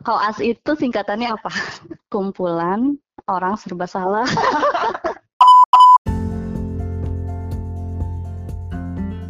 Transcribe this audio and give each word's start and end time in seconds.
Koas 0.00 0.40
itu 0.40 0.72
singkatannya 0.72 1.36
apa? 1.36 1.52
Kumpulan 2.12 2.96
orang 3.28 3.60
serba 3.60 3.84
salah. 3.84 4.24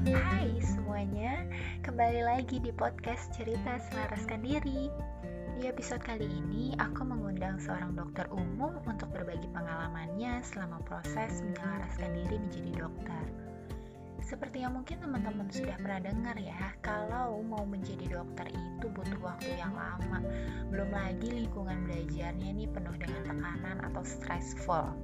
Hai 0.06 0.54
semuanya, 0.62 1.42
kembali 1.82 2.22
lagi 2.22 2.62
di 2.62 2.70
podcast 2.70 3.34
Cerita 3.34 3.82
Selaraskan 3.90 4.46
Diri. 4.46 4.86
Di 5.58 5.66
episode 5.66 6.06
kali 6.06 6.30
ini, 6.30 6.78
aku 6.78 7.02
mengundang 7.10 7.58
seorang 7.58 7.98
dokter 7.98 8.30
umum 8.30 8.78
untuk 8.86 9.10
berbagi 9.10 9.50
pengalamannya 9.50 10.46
selama 10.46 10.78
proses 10.86 11.42
menyelaraskan 11.42 12.10
diri 12.22 12.38
menjadi 12.38 12.86
dokter. 12.86 13.24
Seperti 14.22 14.62
yang 14.62 14.78
mungkin 14.78 15.02
teman-teman 15.02 15.50
sudah 15.50 15.74
pernah 15.82 15.98
dengar 15.98 16.38
ya, 16.38 16.70
kalau 16.78 17.42
mau 17.42 17.66
menjadi 17.66 18.06
dokter 18.06 18.48
itu 18.54 18.86
butuh 18.94 19.18
waktu 19.18 19.58
yang 19.58 19.74
lama. 19.74 20.22
Belum 20.70 20.94
lagi 20.94 21.28
lingkungan 21.28 21.84
belajarnya 21.90 22.48
ini 22.54 22.70
penuh 22.70 22.94
dengan 23.02 23.26
tekanan 23.26 23.82
atau 23.82 24.02
stressful. 24.06 24.94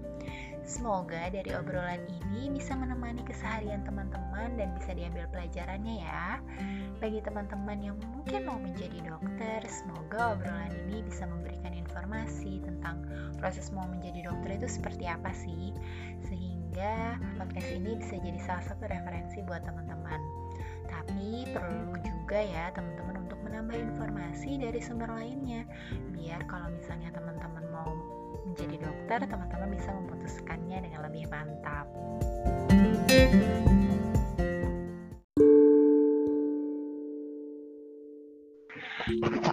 Semoga 0.69 1.33
dari 1.33 1.48
obrolan 1.57 2.05
ini 2.12 2.52
bisa 2.52 2.77
menemani 2.77 3.24
keseharian 3.24 3.88
teman-teman 3.88 4.55
dan 4.60 4.77
bisa 4.77 4.93
diambil 4.93 5.24
pelajarannya 5.32 6.05
ya. 6.05 6.38
Bagi 7.01 7.24
teman-teman 7.24 7.79
yang 7.80 7.96
mungkin 8.05 8.45
mau 8.45 8.60
menjadi 8.60 9.01
dokter, 9.01 9.65
semoga 9.65 10.37
obrolan 10.37 10.77
ini 10.87 11.01
bisa 11.09 11.24
memberikan 11.24 11.73
informasi 11.73 12.60
tentang 12.60 13.01
proses 13.41 13.73
mau 13.73 13.88
menjadi 13.88 14.29
dokter 14.29 14.60
itu 14.60 14.69
seperti 14.69 15.09
apa 15.09 15.32
sih. 15.32 15.73
Sehingga 16.78 17.18
podcast 17.34 17.74
ini 17.74 17.98
bisa 17.98 18.14
jadi 18.23 18.38
salah 18.38 18.62
satu 18.70 18.87
referensi 18.87 19.42
buat 19.42 19.66
teman-teman. 19.66 20.23
Tapi 20.87 21.51
perlu 21.51 21.91
juga 22.06 22.38
ya 22.38 22.70
teman-teman 22.70 23.27
untuk 23.27 23.34
menambah 23.42 23.74
informasi 23.74 24.62
dari 24.62 24.78
sumber 24.78 25.10
lainnya, 25.10 25.66
biar 26.14 26.38
kalau 26.46 26.70
misalnya 26.70 27.10
teman-teman 27.10 27.66
mau 27.74 27.91
menjadi 28.46 28.78
dokter, 28.78 29.27
teman-teman 29.27 29.74
bisa 29.74 29.90
memutuskannya 29.90 30.79
dengan 30.87 31.01
lebih 31.10 31.26
mantap. 31.26 31.90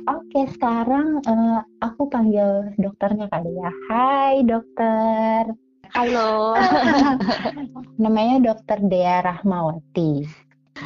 Oke, 0.05 0.45
sekarang 0.53 1.25
uh, 1.25 1.65
aku 1.81 2.05
panggil 2.05 2.69
dokternya 2.77 3.25
kali 3.33 3.49
ya. 3.57 3.73
Hai, 3.89 4.45
dokter. 4.45 5.64
Halo. 5.95 6.59
Namanya 8.03 8.51
Dokter 8.51 8.83
Dea 8.83 9.23
Rahmawati. 9.23 10.27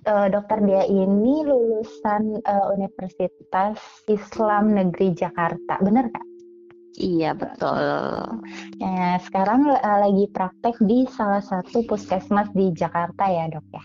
Uh, 0.06 0.30
Dokter 0.30 0.62
Dea 0.62 0.86
ini 0.86 1.42
lulusan 1.42 2.38
uh, 2.46 2.70
Universitas 2.78 3.82
Islam 4.06 4.78
Negeri 4.78 5.18
Jakarta, 5.18 5.82
benar 5.82 6.14
kak? 6.14 6.22
Iya 7.02 7.34
betul. 7.34 7.82
Ya, 8.78 9.18
sekarang 9.26 9.74
uh, 9.74 9.98
lagi 9.98 10.30
praktek 10.30 10.78
di 10.86 11.10
salah 11.10 11.42
satu 11.42 11.82
puskesmas 11.90 12.54
di 12.54 12.70
Jakarta 12.78 13.34
ya 13.34 13.50
dok 13.50 13.66
ya? 13.74 13.84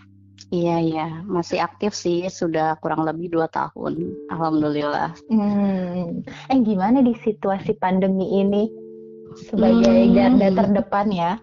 Iya 0.53 0.77
iya, 0.77 1.07
masih 1.25 1.57
aktif 1.57 1.97
sih, 1.97 2.29
sudah 2.29 2.77
kurang 2.85 3.01
lebih 3.01 3.33
dua 3.33 3.49
tahun, 3.49 4.13
alhamdulillah. 4.29 5.17
Hmm. 5.33 6.21
Eh 6.53 6.59
gimana 6.61 7.01
di 7.01 7.17
situasi 7.17 7.73
pandemi 7.81 8.29
ini? 8.45 8.84
Sebagai 9.33 9.99
hmm. 10.05 10.13
garda 10.13 10.47
terdepan 10.53 11.07
ya? 11.09 11.33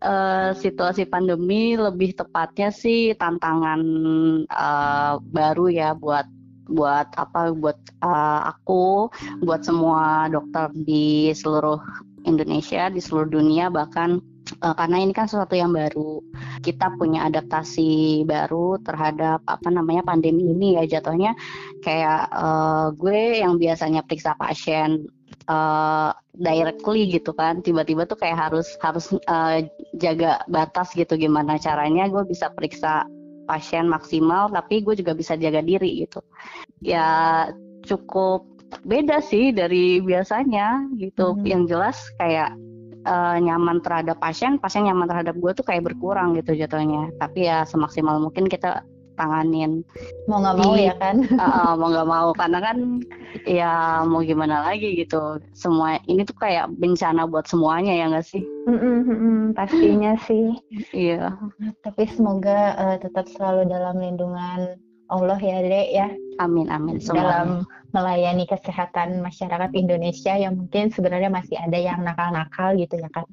Uh, 0.00 0.56
situasi 0.62 1.04
pandemi 1.04 1.76
lebih 1.76 2.16
tepatnya 2.16 2.72
sih 2.72 3.12
tantangan 3.20 3.80
uh, 4.48 5.20
baru 5.20 5.66
ya 5.68 5.92
buat 5.92 6.24
buat 6.70 7.10
apa 7.18 7.52
buat 7.52 7.76
uh, 8.00 8.54
aku 8.54 9.10
buat 9.42 9.66
semua 9.66 10.30
dokter 10.30 10.70
di 10.72 11.34
seluruh 11.34 11.82
Indonesia 12.24 12.88
di 12.88 13.02
seluruh 13.02 13.28
dunia 13.28 13.68
bahkan 13.68 14.22
uh, 14.62 14.74
karena 14.78 15.02
ini 15.02 15.12
kan 15.12 15.26
sesuatu 15.26 15.58
yang 15.58 15.74
baru 15.74 16.22
kita 16.62 16.94
punya 16.96 17.26
adaptasi 17.26 18.22
baru 18.24 18.78
terhadap 18.86 19.42
apa 19.44 19.68
namanya 19.68 20.06
pandemi 20.06 20.50
ini 20.50 20.78
ya 20.80 20.98
jatuhnya 20.98 21.34
kayak 21.82 22.30
uh, 22.32 22.94
gue 22.94 23.42
yang 23.42 23.56
biasanya 23.56 24.06
periksa 24.06 24.38
pasien 24.38 25.10
uh, 25.50 26.10
directly 26.38 27.10
gitu 27.10 27.34
kan. 27.34 27.60
Tiba-tiba 27.60 28.06
tuh 28.06 28.16
kayak 28.16 28.38
harus 28.38 28.78
harus 28.78 29.10
uh, 29.26 29.58
jaga 29.98 30.46
batas 30.46 30.94
gitu 30.94 31.18
gimana 31.18 31.58
caranya 31.58 32.06
gue 32.06 32.22
bisa 32.22 32.54
periksa 32.54 33.04
pasien 33.50 33.90
maksimal 33.90 34.46
tapi 34.54 34.78
gue 34.86 34.94
juga 34.94 35.12
bisa 35.12 35.34
jaga 35.34 35.58
diri 35.60 36.06
gitu. 36.06 36.22
Ya 36.78 37.50
cukup 37.82 38.46
beda 38.86 39.18
sih 39.26 39.50
dari 39.50 39.98
biasanya 39.98 40.86
gitu. 40.94 41.34
Hmm. 41.34 41.42
yang 41.42 41.62
jelas 41.66 41.98
kayak 42.22 42.54
uh, 43.02 43.36
nyaman 43.42 43.82
terhadap 43.82 44.22
pasien 44.22 44.62
pasien 44.62 44.86
nyaman 44.86 45.10
terhadap 45.10 45.34
gue 45.34 45.52
tuh 45.58 45.66
kayak 45.66 45.90
berkurang 45.90 46.38
gitu 46.38 46.54
jatuhnya. 46.54 47.10
Tapi 47.18 47.50
ya 47.50 47.66
semaksimal 47.66 48.22
mungkin 48.22 48.46
kita 48.46 48.86
tanganin 49.20 49.84
mau 50.24 50.40
nggak 50.40 50.56
mau 50.56 50.72
ya 50.72 50.94
kan? 50.96 51.20
Uh, 51.36 51.72
mau 51.80 51.88
nggak 51.92 52.08
mau. 52.08 52.28
Karena 52.32 52.58
kan 52.64 52.76
ya 53.44 54.00
mau 54.08 54.24
gimana 54.24 54.64
lagi 54.64 54.96
gitu. 54.96 55.36
Semua 55.52 56.00
ini 56.08 56.24
tuh 56.24 56.36
kayak 56.40 56.72
bencana 56.80 57.28
buat 57.28 57.44
semuanya 57.44 57.92
ya 57.92 58.08
nggak 58.08 58.24
sih? 58.24 58.42
Mm 58.64 58.80
-mm, 58.80 59.36
pastinya 59.52 60.16
sih. 60.24 60.56
Iya. 60.96 61.36
Tapi 61.84 62.08
semoga 62.08 62.72
uh, 62.80 62.96
tetap 62.96 63.28
selalu 63.28 63.68
dalam 63.68 64.00
lindungan 64.00 64.80
Allah 65.12 65.38
ya 65.42 65.60
dek 65.60 65.88
ya. 65.92 66.08
Amin 66.40 66.72
amin. 66.72 66.96
Semoga. 66.96 67.20
dalam 67.20 67.48
melayani 67.90 68.46
kesehatan 68.46 69.18
masyarakat 69.20 69.70
Indonesia 69.74 70.38
yang 70.38 70.54
mungkin 70.56 70.94
sebenarnya 70.94 71.28
masih 71.28 71.58
ada 71.58 71.74
yang 71.74 72.00
nakal-nakal 72.06 72.78
gitu 72.78 72.96
ya 72.96 73.10
kan 73.10 73.26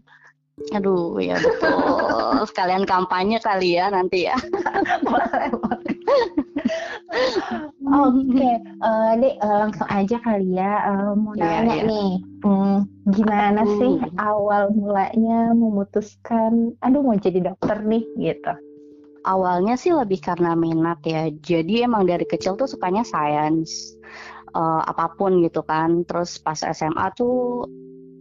Aduh, 0.73 1.22
ya 1.22 1.38
betul. 1.38 2.41
Sekalian 2.50 2.90
kampanye 2.90 3.38
kali 3.38 3.78
ya 3.78 3.94
nanti 3.94 4.25
ya. 4.25 4.38
Oke, 7.88 8.50
uh, 8.84 9.12
Dek, 9.16 9.35
uh, 9.40 9.57
langsung 9.67 9.88
aja 9.88 10.17
kali 10.19 10.57
ya. 10.57 10.73
Uh, 10.91 11.13
mau 11.16 11.34
yeah, 11.38 11.63
nanya 11.63 11.75
yeah. 11.78 11.85
nih, 11.88 12.09
hmm, 12.44 12.78
gimana 13.16 13.62
aduh. 13.63 13.78
sih 13.79 13.94
awal 14.19 14.63
mulanya 14.75 15.56
memutuskan, 15.56 16.75
aduh 16.84 17.01
mau 17.06 17.16
jadi 17.16 17.53
dokter 17.53 17.79
nih 17.85 18.03
gitu? 18.19 18.53
Awalnya 19.28 19.75
sih 19.75 19.91
lebih 19.91 20.23
karena 20.23 20.56
minat 20.56 21.00
ya. 21.03 21.31
Jadi 21.31 21.84
emang 21.84 22.07
dari 22.07 22.23
kecil 22.23 22.56
tuh 22.56 22.67
sukanya 22.67 23.03
sains, 23.03 23.96
uh, 24.56 24.84
apa 24.88 25.16
pun 25.16 25.44
gitu 25.44 25.63
kan. 25.63 26.03
Terus 26.07 26.40
pas 26.40 26.59
SMA 26.59 27.12
tuh 27.16 27.67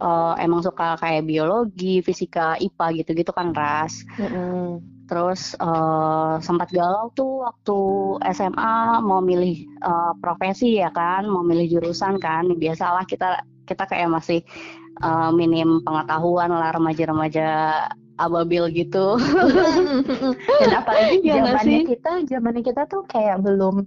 uh, 0.01 0.33
emang 0.39 0.61
suka 0.63 0.97
kayak 0.97 1.25
biologi, 1.25 2.01
fisika, 2.01 2.57
IPA 2.57 3.03
gitu-gitu 3.03 3.31
kan 3.33 3.53
ras. 3.53 4.05
Mm-hmm. 4.17 4.81
Terus 5.07 5.55
uh, 5.63 6.35
sempat 6.43 6.67
galau 6.75 7.09
tuh 7.15 7.47
waktu 7.47 7.79
SMA 8.35 8.99
mau 9.01 9.23
milih 9.23 9.63
uh, 9.79 10.11
profesi 10.19 10.83
ya 10.83 10.91
kan, 10.91 11.23
mau 11.25 11.41
milih 11.41 11.79
jurusan 11.79 12.19
kan. 12.19 12.47
Biasalah 12.59 13.07
kita 13.07 13.41
kita 13.63 13.83
kayak 13.87 14.11
masih 14.11 14.39
uh, 15.03 15.31
minim 15.31 15.79
pengetahuan 15.83 16.51
lah 16.51 16.75
remaja-remaja 16.75 17.47
ababil 18.17 18.83
gitu. 18.83 19.15
Dan 20.61 20.71
apalagi 20.73 21.21
ya 21.23 21.45
zamannya 21.45 21.81
kita, 21.85 22.11
zamannya 22.27 22.63
kita 22.65 22.83
tuh 22.89 23.05
kayak 23.07 23.45
belum 23.45 23.85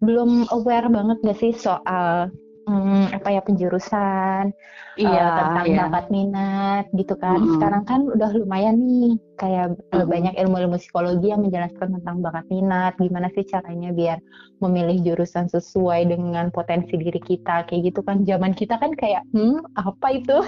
belum 0.00 0.48
aware 0.52 0.88
banget 0.88 1.18
gak 1.24 1.38
sih 1.40 1.52
soal 1.52 2.32
hmm, 2.70 3.04
apa 3.10 3.28
ya 3.34 3.40
penjurusan 3.42 4.54
iya, 4.94 5.24
uh, 5.26 5.36
tentang 5.42 5.66
iya. 5.66 5.78
bakat 5.86 6.06
minat 6.14 6.84
gitu 6.94 7.14
kan. 7.18 7.38
Mm-hmm. 7.38 7.52
Sekarang 7.58 7.82
kan 7.82 8.00
udah 8.06 8.30
lumayan 8.36 8.76
nih 8.78 9.14
kayak 9.34 9.66
mm-hmm. 9.74 10.06
banyak 10.06 10.34
ilmu-ilmu 10.38 10.76
psikologi 10.78 11.34
yang 11.34 11.42
menjelaskan 11.42 11.98
tentang 12.00 12.16
bakat 12.22 12.46
minat, 12.52 12.94
gimana 13.02 13.28
sih 13.34 13.42
caranya 13.42 13.90
biar 13.90 14.18
memilih 14.62 15.02
jurusan 15.02 15.50
sesuai 15.50 16.12
dengan 16.12 16.54
potensi 16.54 16.94
diri 16.94 17.18
kita 17.18 17.66
kayak 17.66 17.90
gitu 17.90 18.00
kan. 18.06 18.22
Zaman 18.22 18.54
kita 18.54 18.78
kan 18.78 18.94
kayak 18.94 19.26
hmm 19.34 19.58
apa 19.74 20.06
itu? 20.14 20.38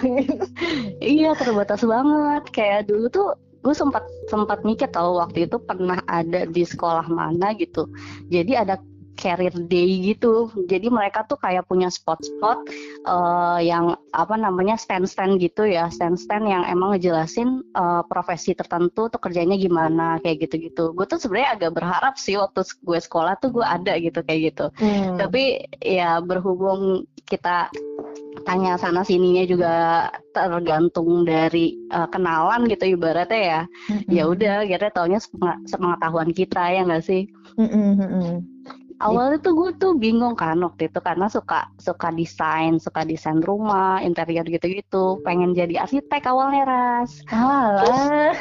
iya 1.02 1.34
terbatas 1.34 1.82
banget. 1.82 2.42
Kayak 2.54 2.86
dulu 2.86 3.06
tuh 3.10 3.28
gue 3.62 3.74
sempat 3.74 4.02
sempat 4.26 4.66
mikir 4.66 4.90
tau 4.90 5.22
waktu 5.22 5.46
itu 5.46 5.54
pernah 5.62 6.02
ada 6.10 6.50
di 6.50 6.66
sekolah 6.66 7.06
mana 7.06 7.54
gitu 7.54 7.86
jadi 8.26 8.66
ada 8.66 8.74
career 9.22 9.54
day 9.70 10.02
gitu. 10.02 10.50
Jadi 10.66 10.90
mereka 10.90 11.22
tuh 11.22 11.38
kayak 11.38 11.70
punya 11.70 11.86
spot-spot 11.86 12.66
uh, 13.06 13.62
yang 13.62 13.94
apa 14.10 14.34
namanya 14.34 14.74
stand-stand 14.74 15.38
gitu 15.38 15.62
ya, 15.62 15.86
stand-stand 15.94 16.50
yang 16.50 16.66
emang 16.66 16.98
ngejelasin 16.98 17.62
uh, 17.78 18.02
profesi 18.02 18.58
tertentu 18.58 19.06
tuh 19.06 19.22
kerjanya 19.22 19.54
gimana 19.54 20.18
kayak 20.18 20.50
gitu-gitu. 20.50 20.90
Gue 20.98 21.06
tuh 21.06 21.22
sebenarnya 21.22 21.50
agak 21.54 21.72
berharap 21.78 22.18
sih 22.18 22.34
waktu 22.34 22.66
gue 22.82 22.98
sekolah 22.98 23.38
tuh 23.38 23.54
gue 23.54 23.66
ada 23.66 23.94
gitu 24.02 24.18
kayak 24.26 24.40
gitu. 24.50 24.66
Hmm. 24.82 25.14
Tapi 25.14 25.70
ya 25.78 26.18
berhubung 26.18 27.06
kita 27.22 27.70
tanya 28.42 28.74
sana 28.74 29.06
sininya 29.06 29.46
juga 29.46 29.74
tergantung 30.34 31.22
dari 31.22 31.78
uh, 31.94 32.10
kenalan 32.10 32.66
gitu 32.66 32.98
ibaratnya 32.98 33.40
ya. 33.40 33.62
Mm 33.62 33.94
-hmm. 33.94 34.10
Ya 34.10 34.22
udah, 34.26 34.56
kita 34.66 34.90
taunya 34.90 35.20
sepengetahuan 35.70 36.34
kita 36.34 36.74
ya 36.74 36.82
nggak 36.82 37.04
sih? 37.06 37.30
Mm 37.54 37.70
-hmm 37.70 38.52
awalnya 39.02 39.38
tuh 39.42 39.52
gue 39.58 39.70
tuh 39.76 39.92
bingung 39.98 40.38
kan 40.38 40.54
waktu 40.62 40.86
itu 40.86 40.98
karena 41.02 41.26
suka 41.26 41.66
suka 41.76 42.14
desain 42.14 42.78
suka 42.78 43.02
desain 43.02 43.42
rumah 43.42 43.98
interior 44.00 44.46
gitu-gitu. 44.46 45.18
Pengen 45.26 45.52
jadi 45.52 45.82
arsitek 45.82 46.22
awalnya 46.30 46.62
ras. 46.64 47.20
Alah, 47.28 48.32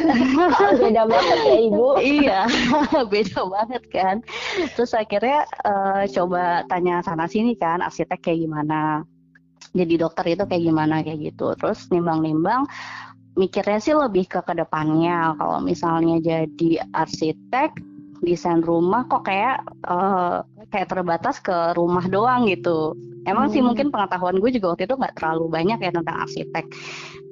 beda 0.77 1.03
banget 1.09 1.37
ya 1.43 1.55
ibu? 1.67 1.87
Iya 2.21 2.39
beda 3.13 3.41
banget 3.49 3.83
kan. 3.89 4.15
Terus 4.77 4.93
akhirnya 4.93 5.49
uh, 5.65 6.05
coba 6.05 6.63
tanya 6.69 7.01
sana 7.01 7.25
sini 7.25 7.57
kan 7.57 7.81
arsitek 7.81 8.21
kayak 8.21 8.45
gimana? 8.45 9.01
Jadi 9.73 9.93
dokter 9.97 10.25
itu 10.37 10.43
kayak 10.45 10.63
gimana 10.63 11.01
kayak 11.01 11.33
gitu. 11.33 11.57
Terus 11.57 11.89
nimbang-nimbang 11.89 12.69
mikirnya 13.39 13.79
sih 13.79 13.95
lebih 13.95 14.27
ke 14.27 14.39
ke 14.43 14.53
depannya. 14.53 15.35
Kalau 15.39 15.59
misalnya 15.63 16.19
jadi 16.19 16.83
arsitek 16.91 17.90
desain 18.21 18.61
rumah 18.61 19.09
kok 19.09 19.25
kayak 19.25 19.65
uh, 19.89 20.45
kayak 20.69 20.87
terbatas 20.87 21.41
ke 21.41 21.73
rumah 21.73 22.05
doang 22.05 22.45
gitu. 22.47 22.93
Emang 23.25 23.49
hmm. 23.49 23.53
sih 23.53 23.61
mungkin 23.61 23.93
pengetahuan 23.93 24.37
gue 24.37 24.49
juga 24.53 24.73
waktu 24.73 24.89
itu 24.89 24.95
nggak 24.97 25.15
terlalu 25.17 25.45
banyak 25.49 25.79
ya 25.81 25.91
tentang 25.93 26.17
arsitek. 26.25 26.65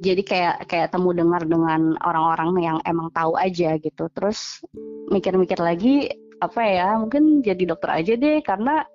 Jadi 0.01 0.21
kayak 0.25 0.55
kayak 0.69 0.89
temu 0.93 1.13
dengar 1.13 1.41
dengan 1.45 1.97
orang-orang 2.01 2.49
yang 2.61 2.77
emang 2.85 3.09
tahu 3.13 3.37
aja 3.37 3.77
gitu. 3.77 4.09
Terus 4.13 4.61
mikir-mikir 5.09 5.57
lagi 5.61 6.09
apa 6.39 6.61
ya 6.63 6.95
mungkin 6.95 7.43
jadi 7.43 7.63
dokter 7.67 7.89
aja 7.99 8.13
deh 8.15 8.39
karena 8.39 8.87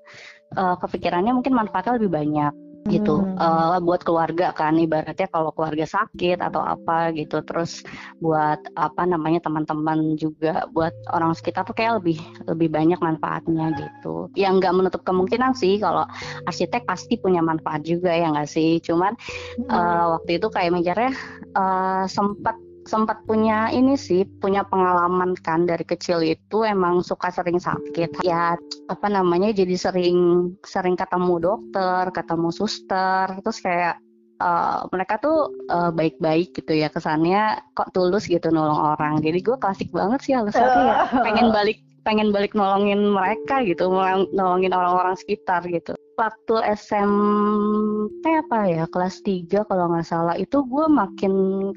uh, 0.56 0.76
kepikirannya 0.80 1.36
mungkin 1.36 1.52
manfaatnya 1.52 2.00
lebih 2.00 2.10
banyak 2.10 2.52
gitu 2.84 3.24
hmm. 3.24 3.40
uh, 3.40 3.80
buat 3.80 4.04
keluarga 4.04 4.52
kan 4.52 4.76
ibaratnya 4.76 5.24
kalau 5.32 5.50
keluarga 5.56 5.88
sakit 5.88 6.36
atau 6.36 6.60
apa 6.60 7.16
gitu 7.16 7.40
terus 7.40 7.80
buat 8.20 8.60
apa 8.76 9.08
namanya 9.08 9.40
teman-teman 9.40 10.20
juga 10.20 10.68
buat 10.68 10.92
orang 11.08 11.32
sekitar 11.32 11.64
tuh 11.64 11.72
kayak 11.72 12.04
lebih 12.04 12.20
lebih 12.44 12.68
banyak 12.68 13.00
manfaatnya 13.00 13.72
gitu 13.72 14.28
yang 14.36 14.60
nggak 14.60 14.76
menutup 14.76 15.00
kemungkinan 15.00 15.56
sih 15.56 15.80
kalau 15.80 16.04
arsitek 16.44 16.84
pasti 16.84 17.16
punya 17.16 17.40
manfaat 17.40 17.88
juga 17.88 18.12
ya 18.12 18.28
nggak 18.28 18.48
sih 18.52 18.76
cuman 18.84 19.16
hmm. 19.64 19.68
uh, 19.72 20.20
waktu 20.20 20.36
itu 20.36 20.46
kayak 20.52 20.76
mikirnya 20.76 21.12
uh, 21.56 22.04
sempat 22.04 22.60
sempat 22.84 23.24
punya 23.24 23.72
ini 23.72 23.96
sih 23.96 24.28
punya 24.40 24.64
pengalaman 24.68 25.32
kan 25.40 25.64
dari 25.64 25.82
kecil 25.82 26.20
itu 26.20 26.64
emang 26.64 27.00
suka 27.00 27.32
sering 27.32 27.56
sakit. 27.56 28.20
Ya 28.24 28.56
apa 28.92 29.06
namanya 29.08 29.50
jadi 29.56 29.74
sering 29.76 30.52
sering 30.64 30.94
ketemu 30.94 31.40
dokter 31.40 32.12
ketemu 32.12 32.48
suster 32.52 33.26
terus 33.40 33.58
kayak 33.64 33.96
uh, 34.44 34.84
mereka 34.92 35.16
tuh 35.20 35.48
uh, 35.72 35.88
baik-baik 35.90 36.52
gitu 36.52 36.76
ya 36.76 36.92
kesannya 36.92 37.64
kok 37.72 37.90
tulus 37.96 38.28
gitu 38.28 38.52
nolong 38.52 38.94
orang. 38.96 39.24
Jadi 39.24 39.40
gue 39.40 39.56
klasik 39.56 39.88
banget 39.90 40.20
sih 40.20 40.36
alasannya 40.36 40.68
ya 40.68 40.94
pengen 41.26 41.48
balik 41.50 41.80
pengen 42.04 42.28
balik 42.36 42.52
nolongin 42.52 43.00
mereka 43.00 43.64
gitu 43.64 43.88
nolongin 44.36 44.76
orang-orang 44.76 45.16
sekitar 45.16 45.64
gitu 45.72 45.96
waktu 46.14 46.54
SMP 46.78 48.24
apa 48.24 48.58
ya 48.70 48.84
kelas 48.90 49.20
3 49.22 49.66
kalau 49.66 49.90
nggak 49.90 50.06
salah 50.06 50.34
itu 50.38 50.62
gue 50.64 50.86
makin 50.86 51.32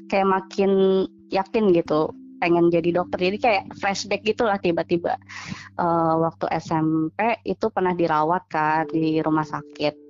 kayak 0.06 0.28
makin 0.28 1.04
yakin 1.28 1.74
gitu 1.74 2.14
pengen 2.38 2.70
jadi 2.70 2.94
dokter. 2.94 3.18
Jadi 3.18 3.38
kayak 3.42 3.64
flashback 3.82 4.22
gitulah 4.22 4.56
tiba-tiba. 4.62 5.18
Uh, 5.74 6.22
waktu 6.22 6.46
SMP 6.62 7.42
itu 7.42 7.66
pernah 7.68 7.92
dirawat 7.92 8.46
kan 8.46 8.86
di 8.86 9.18
rumah 9.18 9.44
sakit 9.44 10.07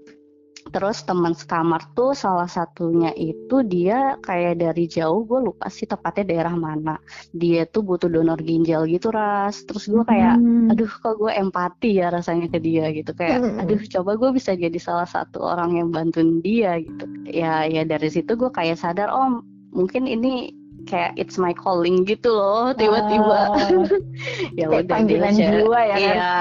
terus 0.68 1.02
teman 1.04 1.32
sekamar 1.32 1.84
tuh 1.96 2.12
salah 2.12 2.46
satunya 2.48 3.12
itu 3.16 3.64
dia 3.64 4.16
kayak 4.20 4.60
dari 4.60 4.84
jauh 4.86 5.24
gue 5.24 5.50
lupa 5.50 5.66
sih 5.72 5.88
tepatnya 5.88 6.24
daerah 6.34 6.54
mana 6.54 6.96
dia 7.32 7.64
tuh 7.64 7.84
butuh 7.84 8.08
donor 8.08 8.38
ginjal 8.40 8.84
gitu 8.84 9.08
ras 9.08 9.64
terus 9.64 9.88
gue 9.88 10.04
kayak 10.04 10.36
hmm. 10.36 10.72
aduh 10.72 10.90
kok 10.90 11.14
gue 11.16 11.32
empati 11.32 12.00
ya 12.00 12.12
rasanya 12.12 12.52
ke 12.52 12.58
dia 12.60 12.92
gitu 12.92 13.12
kayak 13.16 13.40
hmm. 13.40 13.60
aduh 13.64 13.80
coba 13.98 14.10
gue 14.16 14.30
bisa 14.36 14.52
jadi 14.54 14.78
salah 14.78 15.08
satu 15.08 15.40
orang 15.40 15.80
yang 15.80 15.88
bantuin 15.88 16.44
dia 16.44 16.78
gitu 16.80 17.04
ya 17.28 17.64
ya 17.64 17.82
dari 17.88 18.08
situ 18.12 18.36
gue 18.36 18.50
kayak 18.52 18.76
sadar 18.76 19.08
oh 19.08 19.40
mungkin 19.72 20.04
ini 20.08 20.52
kayak 20.88 21.12
it's 21.20 21.36
my 21.36 21.52
calling 21.52 22.08
gitu 22.08 22.32
loh 22.32 22.72
tiba-tiba 22.72 23.38
oh. 23.52 23.84
ya 24.58 24.72
udah 24.72 24.88
panggilan 24.88 25.36
jiwa 25.36 25.80
ya 25.84 25.96
kan 25.96 26.16
iya. 26.16 26.36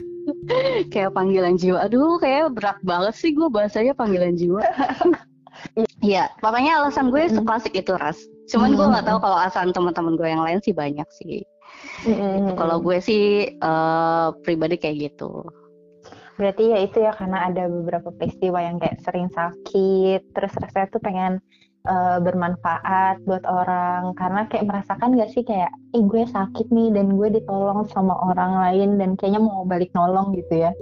kayak 0.92 1.12
panggilan 1.14 1.54
jiwa. 1.56 1.86
Aduh, 1.86 2.18
kayak 2.18 2.54
berat 2.54 2.78
banget 2.82 3.14
sih 3.16 3.30
gue 3.32 3.48
bahasanya 3.48 3.94
panggilan 3.96 4.34
jiwa. 4.36 4.62
Iya, 6.00 6.32
makanya 6.40 6.80
alasan 6.80 7.12
gue 7.12 7.28
mm. 7.28 7.44
klasik 7.44 7.76
itu 7.76 7.92
ras. 8.00 8.16
Cuman 8.48 8.72
gue 8.72 8.86
nggak 8.86 9.04
tahu 9.04 9.18
kalau 9.20 9.36
alasan 9.36 9.76
teman-teman 9.76 10.16
gue 10.16 10.28
yang 10.32 10.40
lain 10.40 10.56
sih 10.64 10.72
banyak 10.72 11.04
sih. 11.20 11.44
Mm. 12.08 12.56
Kalau 12.56 12.80
gue 12.80 12.96
sih 13.04 13.52
uh, 13.60 14.32
pribadi 14.40 14.80
kayak 14.80 15.12
gitu. 15.12 15.44
Berarti 16.40 16.72
ya 16.72 16.78
itu 16.80 17.04
ya 17.04 17.12
karena 17.12 17.52
ada 17.52 17.68
beberapa 17.68 18.08
peristiwa 18.16 18.64
yang 18.64 18.80
kayak 18.80 19.04
sering 19.04 19.28
sakit, 19.28 20.32
terus 20.32 20.52
rasanya 20.56 20.88
tuh 20.88 21.02
pengen 21.04 21.32
uh, 21.86 22.18
bermanfaat 22.20 23.22
buat 23.24 23.44
orang. 23.46 24.12
Karena 24.18 24.44
kayak 24.50 24.66
merasakan 24.68 25.16
gak 25.16 25.30
sih 25.32 25.44
kayak 25.46 25.70
eh 25.96 26.02
gue 26.02 26.24
sakit 26.28 26.68
nih 26.68 26.92
dan 26.92 27.16
gue 27.16 27.28
ditolong 27.40 27.86
sama 27.92 28.16
orang 28.26 28.58
lain 28.58 28.98
dan 29.00 29.14
kayaknya 29.16 29.40
mau 29.40 29.64
balik 29.64 29.92
nolong 29.96 30.36
gitu 30.36 30.68
ya. 30.68 30.72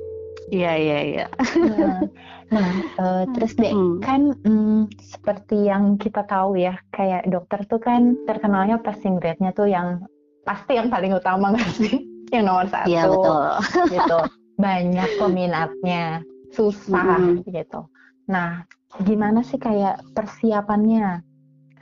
Iya 0.48 0.72
iya 0.80 0.98
iya. 1.04 1.26
Nah, 1.60 2.00
nah 2.48 2.70
uh, 2.96 3.24
terus 3.36 3.52
deh 3.60 3.72
hmm. 3.72 4.00
kan 4.00 4.32
um, 4.48 4.88
seperti 4.96 5.68
yang 5.68 6.00
kita 6.00 6.24
tahu 6.24 6.56
ya 6.56 6.80
kayak 6.96 7.28
dokter 7.28 7.60
tuh 7.68 7.80
kan 7.80 8.16
terkenalnya 8.24 8.80
passing 8.80 9.20
grade-nya 9.20 9.52
tuh 9.52 9.68
yang 9.68 10.00
pasti 10.48 10.80
yang 10.80 10.88
paling 10.88 11.12
utama 11.12 11.52
gak 11.56 11.68
sih? 11.76 12.00
Yang 12.32 12.44
nomor 12.44 12.66
satu. 12.68 12.88
Iya 12.88 13.02
betul. 13.08 13.44
Gitu. 13.92 14.18
Banyak 14.64 15.08
peminatnya. 15.20 16.04
Susah 16.48 17.20
hmm. 17.20 17.44
gitu. 17.44 17.84
Nah 18.32 18.64
gimana 19.04 19.44
sih 19.44 19.60
kayak 19.60 20.00
persiapannya? 20.16 21.24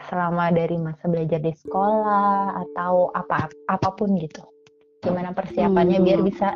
Selama 0.06 0.52
dari 0.52 0.76
masa 0.76 1.08
belajar 1.08 1.40
di 1.40 1.50
sekolah 1.56 2.62
atau 2.62 3.10
apa 3.16 3.48
apa 3.66 3.88
pun 3.96 4.14
gitu. 4.20 4.44
Gimana 5.00 5.32
persiapannya 5.32 5.98
hmm. 5.98 6.06
biar 6.06 6.20
bisa 6.20 6.48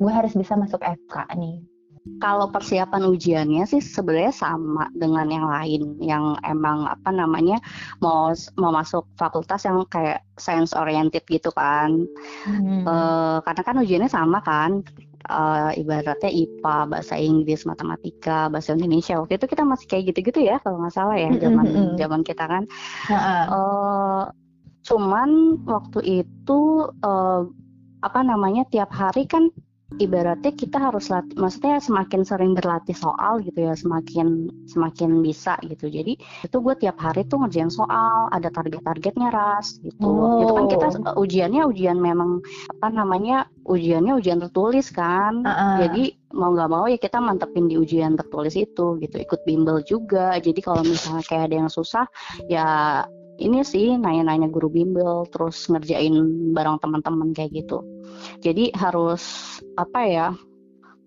gue 0.00 0.12
harus 0.12 0.32
bisa 0.34 0.58
masuk 0.58 0.80
FK 0.82 1.36
nih. 1.36 1.62
Kalau 2.18 2.50
persiapan 2.50 3.06
ujiannya 3.06 3.62
sih 3.62 3.78
sebenarnya 3.78 4.34
sama 4.34 4.90
dengan 4.90 5.30
yang 5.30 5.46
lain 5.46 5.82
yang 6.02 6.34
emang 6.42 6.82
apa 6.90 7.14
namanya 7.14 7.62
mau 8.02 8.34
mau 8.58 8.74
masuk 8.74 9.06
fakultas 9.14 9.62
yang 9.62 9.86
kayak 9.86 10.18
science 10.34 10.74
oriented 10.74 11.22
gitu 11.30 11.54
kan. 11.54 12.02
Hmm. 12.42 12.82
e, 12.82 12.94
karena 13.46 13.62
kan 13.62 13.76
ujiannya 13.78 14.10
sama 14.10 14.42
kan 14.42 14.82
uh, 15.28 15.70
ibaratnya 15.76 16.30
IPA, 16.30 16.76
bahasa 16.88 17.14
Inggris, 17.18 17.66
matematika, 17.68 18.48
bahasa 18.48 18.74
Indonesia. 18.74 19.18
Waktu 19.20 19.38
itu 19.38 19.46
kita 19.46 19.62
masih 19.66 19.86
kayak 19.86 20.04
gitu-gitu 20.14 20.40
ya 20.46 20.56
kalau 20.62 20.82
nggak 20.82 20.94
salah 20.94 21.16
ya 21.18 21.30
zaman 21.38 21.96
zaman 22.00 22.20
kita 22.26 22.44
kan. 22.46 22.64
Uh, 23.10 24.24
cuman 24.82 25.62
waktu 25.62 26.26
itu 26.26 26.60
uh, 27.06 27.42
apa 28.02 28.20
namanya 28.26 28.66
tiap 28.66 28.90
hari 28.90 29.30
kan 29.30 29.50
ibaratnya 29.98 30.52
kita 30.54 30.78
harus 30.78 31.10
latih, 31.12 31.36
maksudnya 31.36 31.82
semakin 31.82 32.22
sering 32.24 32.52
berlatih 32.56 32.96
soal 32.96 33.42
gitu 33.44 33.68
ya, 33.68 33.74
semakin 33.76 34.48
semakin 34.70 35.20
bisa 35.20 35.58
gitu. 35.66 35.90
Jadi 35.90 36.16
itu 36.20 36.56
gue 36.56 36.74
tiap 36.78 36.96
hari 37.00 37.26
tuh 37.28 37.42
ngerjain 37.44 37.68
soal, 37.68 38.30
ada 38.32 38.48
target-targetnya 38.48 39.28
ras 39.32 39.76
gitu. 39.82 40.04
Oh. 40.04 40.44
Itu 40.44 40.52
kan 40.56 40.66
kita 40.70 40.86
uh, 41.02 41.14
ujiannya 41.20 41.62
ujian 41.68 41.98
memang 41.98 42.40
apa 42.78 42.88
namanya 42.88 43.48
ujiannya 43.68 44.16
ujian 44.16 44.38
tertulis 44.40 44.88
kan. 44.94 45.44
Uh 45.44 45.50
-uh. 45.50 45.76
Jadi 45.88 46.16
mau 46.32 46.52
nggak 46.52 46.70
mau 46.72 46.88
ya 46.88 46.96
kita 46.96 47.20
mantepin 47.20 47.68
di 47.68 47.76
ujian 47.76 48.16
tertulis 48.16 48.56
itu 48.56 48.96
gitu. 49.00 49.16
Ikut 49.20 49.40
bimbel 49.44 49.84
juga. 49.84 50.36
Jadi 50.40 50.60
kalau 50.64 50.80
misalnya 50.84 51.24
kayak 51.28 51.52
ada 51.52 51.56
yang 51.66 51.70
susah 51.70 52.06
ya 52.48 53.02
ini 53.42 53.66
sih 53.66 53.98
nanya-nanya 53.98 54.46
guru 54.48 54.70
bimbel 54.70 55.26
terus 55.34 55.66
ngerjain 55.66 56.14
bareng 56.54 56.78
teman-teman 56.78 57.34
kayak 57.34 57.52
gitu. 57.64 57.82
Jadi 58.40 58.70
harus 58.78 59.22
apa 59.76 60.00
ya 60.06 60.26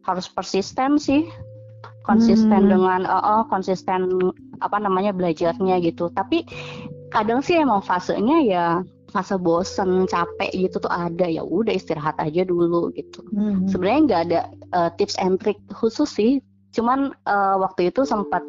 harus 0.04 0.28
persisten 0.28 1.00
sih. 1.00 1.26
Konsisten 2.06 2.70
hmm. 2.70 2.72
dengan 2.72 3.02
uh, 3.10 3.42
uh, 3.42 3.44
konsisten 3.50 4.30
apa 4.62 4.78
namanya 4.78 5.10
belajarnya 5.10 5.82
gitu. 5.82 6.14
Tapi 6.14 6.46
kadang 7.10 7.42
sih 7.42 7.58
emang 7.58 7.82
fasenya 7.82 8.38
ya 8.46 8.68
fase 9.10 9.40
bosen 9.42 10.06
capek 10.06 10.54
gitu 10.54 10.78
tuh 10.78 10.92
ada. 10.94 11.26
Ya 11.26 11.42
udah 11.42 11.74
istirahat 11.74 12.14
aja 12.22 12.46
dulu 12.46 12.94
gitu. 12.94 13.26
Hmm. 13.34 13.66
sebenarnya 13.66 14.00
nggak 14.06 14.22
ada 14.30 14.40
uh, 14.78 14.90
tips 15.02 15.18
and 15.18 15.42
trick 15.42 15.58
khusus 15.74 16.12
sih. 16.14 16.44
Cuman 16.78 17.16
uh, 17.26 17.56
waktu 17.58 17.90
itu 17.90 18.06
sempat 18.06 18.46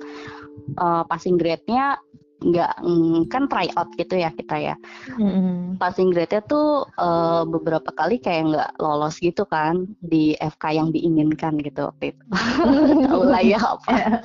uh, 0.76 1.07
passing 1.09 1.38
grade-nya 1.40 1.97
nggak 2.37 2.73
mm, 2.85 3.33
kan 3.33 3.49
try 3.49 3.64
out 3.81 3.88
gitu 3.97 4.21
ya 4.21 4.28
kita 4.37 4.57
ya 4.73 4.75
mm-hmm. 5.16 5.81
passing 5.81 6.12
grade-nya 6.12 6.45
tuh 6.45 6.85
uh, 7.00 7.49
beberapa 7.49 7.88
kali 7.97 8.21
kayak 8.21 8.52
nggak 8.52 8.71
lolos 8.76 9.16
gitu 9.25 9.49
kan 9.49 9.88
di 10.05 10.37
FK 10.37 10.64
yang 10.76 10.88
diinginkan 10.93 11.57
gitu 11.64 11.88
waktu 11.88 12.12
itu 12.12 12.25
tahu 13.09 13.23
lah 13.25 13.40
ya 13.40 13.57
apa 13.57 14.21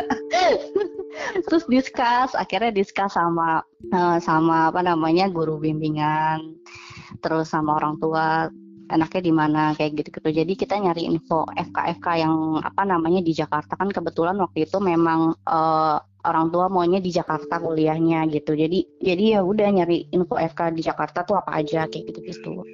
terus 1.46 1.64
diskus 1.70 2.34
akhirnya 2.34 2.74
diskus 2.74 3.14
sama 3.14 3.62
uh, 3.94 4.18
sama 4.18 4.74
apa 4.74 4.82
namanya 4.82 5.30
guru 5.30 5.62
bimbingan 5.62 6.58
terus 7.22 7.54
sama 7.54 7.78
orang 7.78 7.94
tua 8.02 8.50
enaknya 8.90 9.22
di 9.22 9.32
mana 9.32 9.62
kayak 9.78 10.02
gitu-gitu. 10.02 10.42
Jadi 10.42 10.52
kita 10.58 10.74
nyari 10.74 11.06
info 11.06 11.46
FK-FK 11.54 12.06
yang 12.18 12.58
apa 12.58 12.82
namanya 12.82 13.22
di 13.22 13.30
Jakarta 13.30 13.78
kan 13.78 13.88
kebetulan 13.88 14.34
waktu 14.42 14.66
itu 14.66 14.82
memang 14.82 15.38
uh, 15.46 16.02
orang 16.26 16.52
tua 16.52 16.66
maunya 16.68 17.00
di 17.00 17.10
Jakarta 17.12 17.60
kuliahnya 17.60 18.28
gitu. 18.28 18.52
Jadi 18.56 19.00
jadi 19.00 19.38
ya 19.38 19.40
udah 19.44 19.68
nyari 19.70 20.08
info 20.12 20.36
FK 20.36 20.76
di 20.76 20.82
Jakarta 20.84 21.24
tuh 21.24 21.40
apa 21.40 21.60
aja 21.60 21.86
kayak 21.88 22.12
gitu-gitu. 22.12 22.64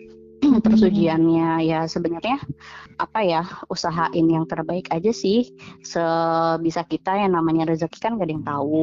Terus 0.65 0.81
ujiannya 0.87 1.65
ya 1.67 1.87
sebenarnya 1.87 2.38
apa 2.97 3.21
ya 3.23 3.43
usahain 3.73 4.26
yang 4.26 4.45
terbaik 4.49 4.91
aja 4.93 5.11
sih 5.12 5.53
sebisa 5.83 6.83
kita 6.87 7.17
yang 7.19 7.35
namanya 7.37 7.73
rezeki 7.73 7.99
kan 7.99 8.19
gak 8.19 8.26
ada 8.29 8.35
yang 8.35 8.47
tahu. 8.47 8.83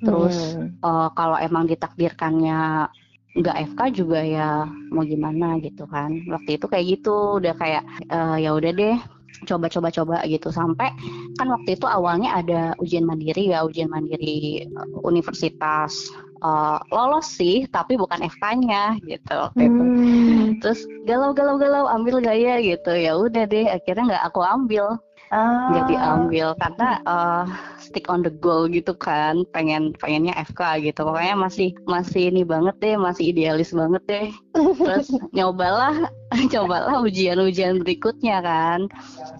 Terus 0.00 0.56
hmm. 0.56 0.80
uh, 0.80 1.08
kalau 1.12 1.36
emang 1.36 1.68
ditakdirkannya 1.68 2.88
nggak 3.30 3.58
FK 3.74 3.80
juga 3.94 4.26
ya 4.26 4.66
mau 4.90 5.06
gimana 5.06 5.62
gitu 5.62 5.86
kan 5.86 6.10
waktu 6.26 6.58
itu 6.58 6.66
kayak 6.66 6.86
gitu 6.98 7.38
udah 7.38 7.54
kayak 7.54 7.86
uh, 8.10 8.34
ya 8.34 8.50
udah 8.50 8.74
deh 8.74 8.98
coba-coba-coba 9.46 10.24
gitu. 10.26 10.48
Sampai 10.52 10.92
kan 11.36 11.46
waktu 11.48 11.76
itu 11.78 11.86
awalnya 11.88 12.40
ada 12.40 12.60
ujian 12.80 13.04
mandiri 13.04 13.52
ya 13.52 13.64
ujian 13.64 13.88
mandiri 13.88 14.64
eh, 14.66 14.88
universitas. 15.04 16.10
Uh, 16.40 16.80
lolos 16.88 17.36
sih 17.36 17.68
tapi 17.68 18.00
bukan 18.00 18.24
FK-nya 18.24 18.96
gitu 19.04 19.28
waktu 19.28 19.60
hmm. 19.60 19.68
itu 19.68 19.82
terus 20.64 20.80
galau-galau-galau 21.04 21.84
ambil 21.84 22.24
gaya 22.24 22.56
gitu. 22.64 22.96
Ya 22.96 23.12
udah 23.12 23.44
deh 23.44 23.68
akhirnya 23.68 24.16
nggak 24.16 24.24
aku 24.32 24.40
ambil 24.40 24.96
ah. 25.34 25.70
jadi 25.74 25.94
ambil 25.96 26.54
karena 26.58 27.02
uh, 27.06 27.44
stick 27.78 28.06
on 28.06 28.22
the 28.22 28.30
goal 28.30 28.70
gitu 28.70 28.94
kan 28.94 29.42
pengen 29.50 29.96
pengennya 29.98 30.36
FK 30.46 30.84
gitu. 30.84 31.02
Pokoknya 31.02 31.34
masih 31.34 31.74
masih 31.90 32.30
ini 32.30 32.46
banget 32.46 32.78
deh 32.78 32.94
masih 32.94 33.34
idealis 33.34 33.74
banget 33.74 34.02
deh. 34.06 34.28
Terus 34.54 35.08
nyobalah 35.36 36.10
cobalah 36.54 37.02
ujian-ujian 37.02 37.82
berikutnya 37.82 38.38
kan. 38.44 38.86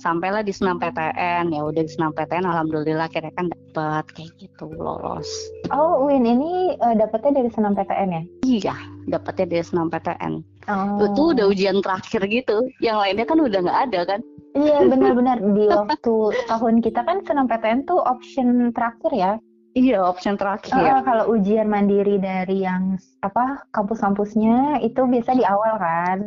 Sampailah 0.02 0.42
di 0.42 0.50
senam 0.50 0.82
PTN 0.82 1.54
ya 1.54 1.60
udah 1.62 1.82
di 1.86 1.90
senam 1.90 2.10
PTN 2.10 2.48
alhamdulillah 2.48 3.06
kira 3.12 3.30
kan 3.38 3.52
dapat 3.52 4.04
kayak 4.16 4.32
gitu 4.40 4.66
lolos. 4.74 5.30
Oh 5.70 6.10
Win 6.10 6.26
ini 6.26 6.74
uh, 6.82 6.94
dapetnya 6.98 7.42
dari 7.44 7.50
senam 7.54 7.78
PTN 7.78 8.08
ya? 8.10 8.22
Iya 8.42 8.74
dapetnya 9.10 9.46
dari 9.58 9.64
senam 9.64 9.86
PTN 9.88 10.42
oh. 10.68 11.06
itu 11.06 11.22
udah 11.32 11.46
ujian 11.48 11.78
terakhir 11.80 12.26
gitu 12.28 12.68
yang 12.82 13.00
lainnya 13.00 13.24
kan 13.24 13.38
udah 13.40 13.58
nggak 13.62 13.80
ada 13.88 14.00
kan 14.04 14.20
Iya 14.54 14.82
benar-benar 14.90 15.38
di 15.54 15.64
waktu 15.70 16.14
tahun 16.50 16.82
kita 16.82 17.00
kan 17.06 17.22
senam 17.22 17.46
PTN 17.46 17.86
tuh 17.86 18.02
option 18.02 18.74
terakhir 18.74 19.12
ya. 19.14 19.32
Iya 19.78 20.02
option 20.02 20.34
terakhir. 20.34 20.74
Uh, 20.74 21.02
kalau 21.06 21.30
ujian 21.38 21.70
mandiri 21.70 22.18
dari 22.18 22.66
yang 22.66 22.98
apa 23.22 23.62
kampus-kampusnya 23.70 24.82
itu 24.82 25.06
biasa 25.06 25.38
di 25.38 25.46
awal 25.46 25.78
kan. 25.78 26.18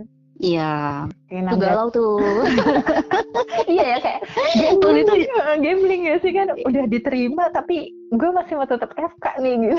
Iya. 0.41 1.05
Itu 1.29 1.55
galau 1.61 1.87
tuh. 1.93 2.17
iya 3.73 3.97
ya 3.97 3.97
kayak 4.01 4.21
gambling 4.57 5.05
itu 5.05 5.13
gambling 5.61 6.01
ya 6.09 6.15
sih 6.21 6.31
kan 6.33 6.47
udah 6.53 6.83
diterima 6.89 7.49
tapi 7.53 7.93
gue 8.13 8.29
masih 8.33 8.53
mau 8.57 8.67
tetap 8.69 8.93
FK 8.93 9.25
nih 9.41 9.53
gitu. 9.61 9.77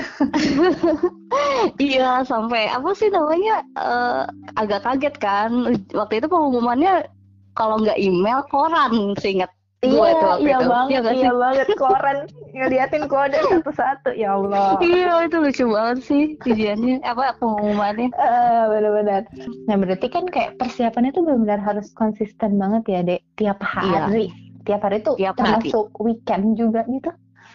iya 1.91 2.23
sampai 2.27 2.71
apa 2.71 2.89
sih 2.95 3.07
namanya 3.11 3.63
uh, 3.79 4.23
agak 4.59 4.83
kaget 4.83 5.15
kan 5.19 5.51
waktu 5.95 6.19
itu 6.19 6.27
pengumumannya 6.27 7.07
kalau 7.55 7.79
nggak 7.79 7.99
email 7.99 8.43
koran 8.51 9.15
seingat 9.19 9.51
Iya, 9.83 9.91
gue 9.91 10.09
iya 10.41 10.57
itu. 10.57 10.69
banget, 10.71 10.89
iya, 10.89 11.11
iya 11.13 11.31
banget 11.35 11.67
koran 11.77 12.17
ngeliatin 12.55 13.03
kode 13.11 13.37
satu-satu, 13.51 14.09
ya 14.15 14.33
Allah. 14.39 14.79
Iya, 14.81 15.13
itu 15.27 15.37
lucu 15.43 15.65
banget 15.69 15.99
sih 16.07 16.23
ujiannya, 16.41 17.03
apa 17.03 17.35
pengumumannya. 17.37 18.09
Uh, 18.15 18.63
benar-benar. 18.71 19.21
Nah, 19.67 19.75
berarti 19.77 20.07
kan 20.09 20.25
kayak 20.31 20.57
persiapannya 20.57 21.11
tuh 21.13 21.27
benar-benar 21.27 21.61
harus 21.61 21.91
konsisten 21.93 22.57
banget 22.57 22.83
ya, 22.87 22.99
Dek. 23.03 23.21
Tiap 23.37 23.59
iya. 23.61 23.69
hari. 23.69 24.25
Iya. 24.31 24.33
Tiap 24.65 24.81
hari 24.81 24.97
tuh 25.05 25.15
Tiap 25.21 25.35
termasuk 25.37 25.85
hari. 25.93 26.01
weekend 26.01 26.45
juga 26.57 26.81
gitu. 26.89 27.11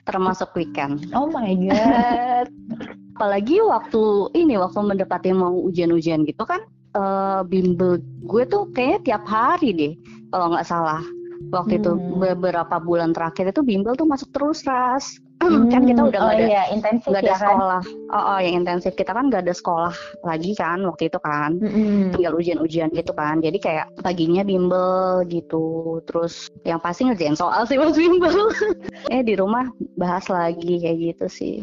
Termasuk 0.07 0.49
weekend. 0.55 1.11
Oh 1.17 1.27
my 1.27 1.50
god. 1.67 2.47
Apalagi 3.19 3.59
waktu 3.65 4.03
ini, 4.39 4.55
waktu 4.55 4.79
mendekati 4.81 5.35
mau 5.35 5.53
ujian-ujian 5.67 6.25
gitu 6.25 6.47
kan, 6.47 6.62
uh, 6.95 7.43
bimbel 7.45 7.99
gue 8.25 8.43
tuh 8.47 8.71
kayaknya 8.73 8.99
tiap 9.12 9.25
hari 9.27 9.75
deh 9.75 9.93
kalau 10.31 10.55
nggak 10.55 10.65
salah 10.67 11.03
waktu 11.49 11.80
hmm. 11.80 11.80
itu 11.80 11.90
beberapa 12.20 12.76
bulan 12.76 13.16
terakhir 13.16 13.56
itu 13.56 13.64
bimbel 13.64 13.97
tuh 13.97 14.04
masuk 14.04 14.28
terus 14.37 14.61
ras 14.68 15.16
hmm. 15.42 15.73
kan 15.73 15.82
kita 15.88 16.00
udah 16.04 16.20
nggak 16.20 16.37
oh, 16.37 16.37
ada 16.37 16.47
iya, 16.47 16.62
intensif 16.68 17.09
gak 17.09 17.25
ada 17.25 17.32
ya, 17.32 17.37
kan? 17.37 17.42
sekolah 17.49 17.82
kan? 17.82 18.12
oh, 18.12 18.25
oh 18.37 18.38
yang 18.44 18.54
intensif 18.61 18.92
kita 18.92 19.12
kan 19.16 19.25
nggak 19.32 19.42
ada 19.49 19.54
sekolah 19.56 19.94
lagi 20.20 20.52
kan 20.52 20.78
waktu 20.85 21.02
itu 21.09 21.18
kan 21.25 21.50
hmm. 21.56 22.12
tinggal 22.12 22.32
ujian-ujian 22.37 22.92
gitu 22.92 23.12
kan 23.16 23.40
jadi 23.40 23.59
kayak 23.59 23.87
paginya 24.04 24.44
bimbel 24.44 25.25
gitu 25.32 25.99
terus 26.04 26.52
yang 26.68 26.78
pasti 26.78 27.09
ngerjain 27.09 27.35
soal 27.35 27.64
sih 27.64 27.80
mas 27.80 27.97
bimbel 27.97 28.52
eh 29.14 29.25
di 29.25 29.35
rumah 29.35 29.73
bahas 29.97 30.28
lagi 30.28 30.85
kayak 30.85 31.16
gitu 31.16 31.26
sih 31.32 31.56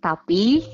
tapi 0.00 0.64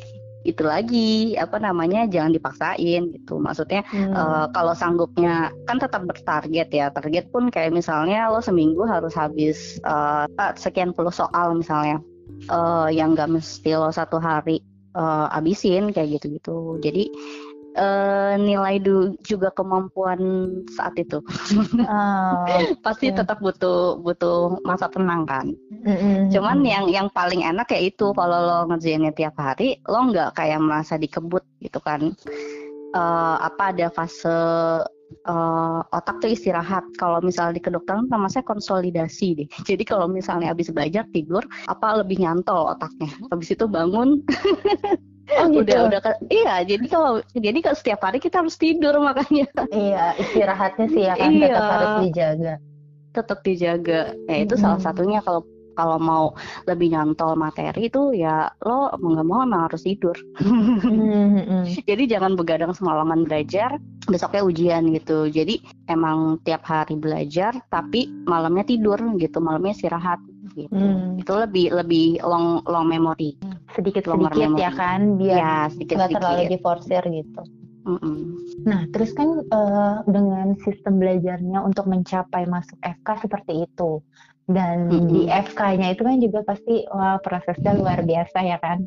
itu 0.47 0.63
lagi 0.63 1.35
apa 1.35 1.59
namanya 1.59 2.07
jangan 2.07 2.31
dipaksain 2.31 3.11
gitu. 3.11 3.43
Maksudnya 3.43 3.83
hmm. 3.91 4.15
uh, 4.15 4.47
kalau 4.55 4.73
sanggupnya 4.73 5.51
kan 5.67 5.83
tetap 5.83 6.07
bertarget 6.07 6.69
ya. 6.71 6.89
Target 6.95 7.29
pun 7.35 7.51
kayak 7.51 7.75
misalnya 7.75 8.31
lo 8.31 8.39
seminggu 8.39 8.87
harus 8.87 9.13
habis 9.19 9.83
uh, 9.83 10.31
sekian 10.55 10.95
puluh 10.95 11.11
soal 11.11 11.59
misalnya 11.59 11.99
uh, 12.49 12.87
yang 12.89 13.19
gak 13.19 13.29
mesti 13.29 13.75
lo 13.75 13.91
satu 13.91 14.23
hari 14.23 14.63
uh, 14.95 15.27
abisin 15.35 15.91
kayak 15.91 16.19
gitu-gitu. 16.19 16.79
Jadi 16.79 17.11
uh, 17.79 18.35
nilai 18.37 18.83
du 18.83 19.15
juga 19.23 19.55
kemampuan 19.55 20.21
saat 20.75 20.99
itu. 20.99 21.23
Oh, 21.87 22.45
Pasti 22.85 23.09
okay. 23.09 23.17
tetap 23.17 23.39
butuh 23.39 24.03
butuh 24.03 24.59
masa 24.67 24.91
tenang 24.91 25.25
kan. 25.25 25.47
Mm-hmm. 25.87 26.35
Cuman 26.35 26.59
yang 26.67 26.85
yang 26.91 27.09
paling 27.15 27.47
enak 27.47 27.71
ya 27.71 27.81
itu 27.89 28.11
kalau 28.13 28.39
lo 28.43 28.59
ngerjainnya 28.75 29.15
tiap 29.15 29.39
hari, 29.39 29.79
lo 29.87 30.11
nggak 30.11 30.35
kayak 30.35 30.59
merasa 30.59 30.99
dikebut 30.99 31.47
gitu 31.63 31.79
kan. 31.79 32.13
Uh, 32.97 33.37
apa 33.45 33.77
ada 33.77 33.93
fase 33.93 34.33
uh, 35.29 35.81
otak 35.95 36.21
tuh 36.21 36.31
istirahat. 36.33 36.85
Kalau 36.97 37.21
misalnya 37.23 37.61
di 37.61 37.63
kedokteran 37.63 38.09
nama 38.11 38.29
saya 38.29 38.45
konsolidasi 38.45 39.27
deh. 39.45 39.49
Jadi 39.69 39.85
kalau 39.87 40.11
misalnya 40.11 40.53
habis 40.53 40.69
belajar 40.73 41.07
tidur, 41.15 41.45
apa 41.71 42.03
lebih 42.03 42.21
nyantol 42.21 42.75
otaknya. 42.77 43.13
Habis 43.33 43.55
itu 43.55 43.65
bangun 43.69 44.21
Oh 45.37 45.47
gitu. 45.53 45.69
Udah 45.69 45.81
udah 45.93 46.01
iya 46.33 46.65
jadi 46.65 46.87
kalau 46.89 47.21
jadi 47.37 47.59
kalau 47.61 47.77
setiap 47.77 48.01
hari 48.01 48.19
kita 48.19 48.41
harus 48.41 48.57
tidur 48.57 48.97
makanya. 49.01 49.49
Iya 49.69 50.17
istirahatnya 50.17 50.87
sih 50.89 51.03
ya 51.05 51.15
kan 51.15 51.31
iya, 51.31 51.47
tetap 51.53 51.69
harus 51.69 51.95
dijaga. 52.09 52.55
Tetap 53.13 53.39
dijaga. 53.45 54.01
Ya 54.25 54.37
itu 54.41 54.55
hmm. 54.57 54.63
salah 54.63 54.81
satunya 54.81 55.21
kalau 55.21 55.45
kalau 55.79 55.95
mau 56.03 56.25
lebih 56.67 56.91
nyantol 56.91 57.39
materi 57.39 57.87
itu 57.87 58.11
ya 58.11 58.51
lo 58.67 58.91
mau 58.99 59.15
nggak 59.15 59.29
mau 59.31 59.47
emang 59.47 59.71
harus 59.71 59.87
tidur. 59.87 60.17
hmm. 60.43 61.71
Jadi 61.89 62.03
jangan 62.11 62.35
begadang 62.35 62.75
semalaman 62.75 63.23
belajar, 63.23 63.79
besoknya 64.11 64.43
ujian 64.43 64.91
gitu. 64.91 65.31
Jadi 65.31 65.63
emang 65.87 66.43
tiap 66.43 66.67
hari 66.67 66.99
belajar 66.99 67.55
tapi 67.71 68.11
malamnya 68.27 68.67
tidur 68.67 68.99
gitu, 69.23 69.39
malamnya 69.39 69.79
istirahat 69.79 70.19
gitu. 70.59 70.75
Hmm. 70.75 71.21
Itu 71.21 71.33
lebih 71.39 71.71
lebih 71.71 72.19
long 72.27 72.67
long 72.67 72.87
memory 72.91 73.39
sedikit 73.79 74.09
sedikit 74.09 74.59
ya 74.59 74.71
kan 74.75 75.15
biar 75.21 75.39
ya, 75.39 75.57
sedikit, 75.71 75.95
nggak 76.03 76.11
terlalu 76.19 76.43
diforsir 76.51 77.03
gitu. 77.07 77.43
Mm-mm. 77.89 78.37
Nah, 78.69 78.85
terus 78.93 79.17
kan 79.17 79.49
uh, 79.49 80.05
dengan 80.05 80.53
sistem 80.61 81.01
belajarnya 81.01 81.57
untuk 81.65 81.89
mencapai 81.89 82.45
masuk 82.45 82.77
FK 82.85 83.25
seperti 83.25 83.65
itu, 83.65 84.05
dan 84.45 84.93
mm-hmm. 84.93 85.09
di 85.09 85.21
FK-nya 85.33 85.97
itu 85.97 86.03
kan 86.05 86.17
juga 86.21 86.41
pasti 86.45 86.85
wah, 86.93 87.17
prosesnya 87.25 87.73
luar 87.73 88.05
biasa 88.05 88.39
ya 88.45 88.61
kan. 88.61 88.85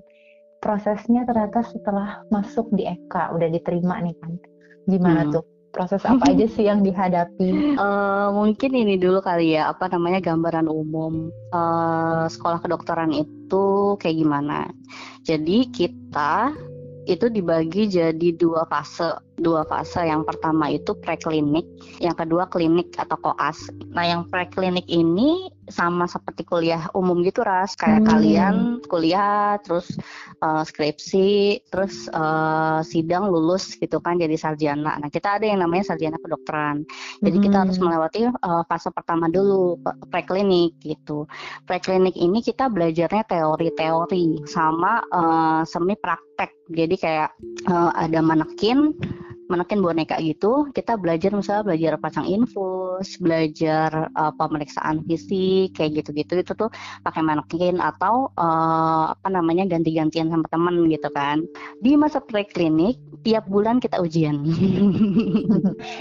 Prosesnya 0.62 1.26
ternyata 1.26 1.66
setelah 1.66 2.22
masuk 2.30 2.70
di 2.78 2.86
FK 2.86 3.34
udah 3.34 3.50
diterima 3.50 3.98
nih 4.06 4.14
kan, 4.22 4.38
gimana 4.86 5.26
mm. 5.26 5.32
tuh? 5.34 5.46
Proses 5.72 6.04
apa 6.04 6.36
aja 6.36 6.46
sih 6.52 6.68
yang 6.68 6.84
dihadapi? 6.84 7.80
Uh, 7.80 8.28
mungkin 8.36 8.76
ini 8.76 9.00
dulu 9.00 9.24
kali 9.24 9.56
ya, 9.56 9.72
apa 9.72 9.88
namanya 9.88 10.20
gambaran 10.20 10.68
umum 10.68 11.32
uh, 11.56 12.28
sekolah 12.28 12.60
kedokteran 12.60 13.16
itu 13.16 13.96
kayak 13.96 14.20
gimana. 14.20 14.68
Jadi 15.24 15.72
kita 15.72 16.52
itu 17.08 17.32
dibagi 17.32 17.88
jadi 17.88 18.30
dua 18.36 18.68
fase 18.68 19.16
dua 19.42 19.66
fase 19.66 20.06
yang 20.06 20.22
pertama 20.22 20.70
itu 20.70 20.94
preklinik 20.94 21.66
yang 21.98 22.14
kedua 22.14 22.46
klinik 22.48 22.94
atau 22.96 23.18
koas 23.18 23.58
nah 23.92 24.06
yang 24.06 24.30
preklinik 24.30 24.86
ini 24.88 25.50
sama 25.72 26.06
seperti 26.06 26.44
kuliah 26.44 26.92
umum 26.92 27.24
gitu 27.24 27.42
ras 27.42 27.74
kayak 27.80 28.04
hmm. 28.04 28.10
kalian 28.12 28.56
kuliah 28.86 29.56
terus 29.64 29.88
uh, 30.44 30.62
skripsi 30.68 31.64
terus 31.72 32.12
uh, 32.12 32.84
sidang 32.84 33.32
lulus 33.32 33.80
gitu 33.80 34.04
kan 34.04 34.20
jadi 34.20 34.36
sarjana 34.36 35.00
nah 35.00 35.10
kita 35.10 35.40
ada 35.40 35.48
yang 35.48 35.64
namanya 35.64 35.96
sarjana 35.96 36.20
kedokteran 36.20 36.84
jadi 37.24 37.38
hmm. 37.40 37.46
kita 37.48 37.58
harus 37.66 37.78
hmm. 37.80 37.86
melewati 37.88 38.20
uh, 38.28 38.64
fase 38.68 38.92
pertama 38.92 39.32
dulu 39.32 39.80
preklinik 40.12 40.76
gitu 40.84 41.26
preklinik 41.66 42.20
ini 42.20 42.44
kita 42.44 42.68
belajarnya 42.68 43.24
teori-teori 43.26 44.44
sama 44.46 45.02
uh, 45.10 45.64
semi 45.64 45.96
praktek 45.96 46.52
jadi 46.68 46.96
kayak 47.00 47.30
uh, 47.72 47.92
ada 47.96 48.20
manekin 48.20 48.92
menekin 49.52 49.84
boneka 49.84 50.16
gitu 50.24 50.72
kita 50.72 50.96
belajar 50.96 51.36
misalnya 51.36 51.68
belajar 51.68 51.94
pasang 52.00 52.24
infus 52.24 53.20
belajar 53.20 54.10
uh, 54.16 54.34
pemeriksaan 54.36 55.04
fisik 55.06 55.76
kayak 55.76 56.02
gitu-gitu. 56.02 56.42
Itu 56.42 56.54
tuh 56.56 56.70
pakai 57.04 57.22
manekin 57.26 57.82
atau 57.82 58.32
uh, 58.38 59.12
apa 59.12 59.28
namanya 59.28 59.68
ganti-gantian 59.68 60.32
sama 60.32 60.46
temen 60.48 60.88
gitu 60.88 61.10
kan. 61.12 61.44
Di 61.84 61.98
masa 61.98 62.22
preklinik 62.22 62.98
tiap 63.26 63.46
bulan 63.50 63.82
kita 63.82 64.00
ujian. 64.00 64.46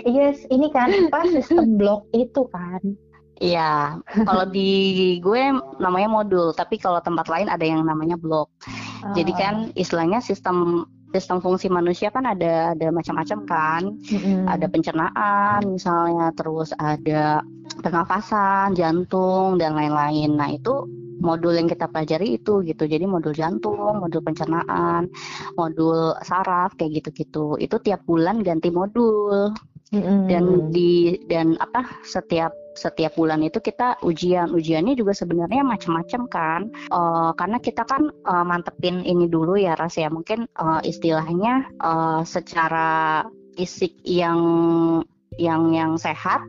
Yes 0.06 0.44
ini 0.54 0.68
kan 0.70 0.92
pas 1.08 1.26
sistem 1.28 1.80
blok 1.80 2.06
itu 2.14 2.46
kan. 2.52 2.80
Iya, 3.40 3.96
kalau 4.28 4.44
di 4.52 5.16
gue 5.24 5.42
namanya 5.80 6.12
modul, 6.12 6.52
tapi 6.52 6.76
kalau 6.76 7.00
tempat 7.00 7.24
lain 7.24 7.48
ada 7.48 7.64
yang 7.64 7.88
namanya 7.88 8.20
blok. 8.20 8.52
Jadi 9.16 9.32
kan 9.32 9.72
istilahnya 9.80 10.20
sistem 10.20 10.84
sistem 11.10 11.42
fungsi 11.42 11.66
manusia 11.66 12.08
kan 12.14 12.26
ada 12.26 12.74
ada 12.74 12.88
macam-macam 12.94 13.38
kan, 13.46 13.82
mm-hmm. 13.98 14.46
ada 14.46 14.66
pencernaan 14.70 15.60
misalnya, 15.66 16.30
terus 16.38 16.70
ada 16.78 17.42
pernafasan, 17.82 18.78
jantung 18.78 19.58
dan 19.58 19.74
lain-lain. 19.74 20.38
Nah 20.38 20.54
itu 20.54 20.86
modul 21.20 21.52
yang 21.52 21.68
kita 21.68 21.90
pelajari 21.90 22.40
itu 22.40 22.64
gitu. 22.64 22.86
Jadi 22.86 23.04
modul 23.04 23.34
jantung, 23.34 24.00
modul 24.00 24.22
pencernaan, 24.24 25.10
modul 25.58 26.16
saraf 26.22 26.74
kayak 26.78 27.02
gitu-gitu. 27.02 27.58
Itu 27.58 27.82
tiap 27.82 28.06
bulan 28.06 28.40
ganti 28.46 28.70
modul. 28.70 29.52
Mm-hmm. 29.90 30.20
Dan 30.30 30.44
di 30.70 31.18
dan 31.26 31.58
apa 31.58 31.82
setiap 32.06 32.54
setiap 32.74 33.18
bulan 33.18 33.42
itu 33.42 33.58
kita 33.58 33.98
ujian. 34.02 34.50
Ujiannya 34.54 34.94
juga 34.94 35.12
sebenarnya 35.16 35.62
macam-macam 35.66 36.22
kan. 36.30 36.60
Uh, 36.90 37.30
karena 37.34 37.58
kita 37.58 37.82
kan 37.86 38.10
uh, 38.26 38.44
mantepin 38.46 39.02
ini 39.02 39.26
dulu 39.26 39.58
ya 39.58 39.74
ras 39.74 39.98
ya. 39.98 40.08
Mungkin 40.08 40.46
uh, 40.58 40.80
istilahnya 40.84 41.68
uh, 41.82 42.22
secara 42.22 43.24
fisik 43.58 43.98
yang 44.06 44.40
yang 45.38 45.70
yang 45.72 45.94
sehat 45.96 46.42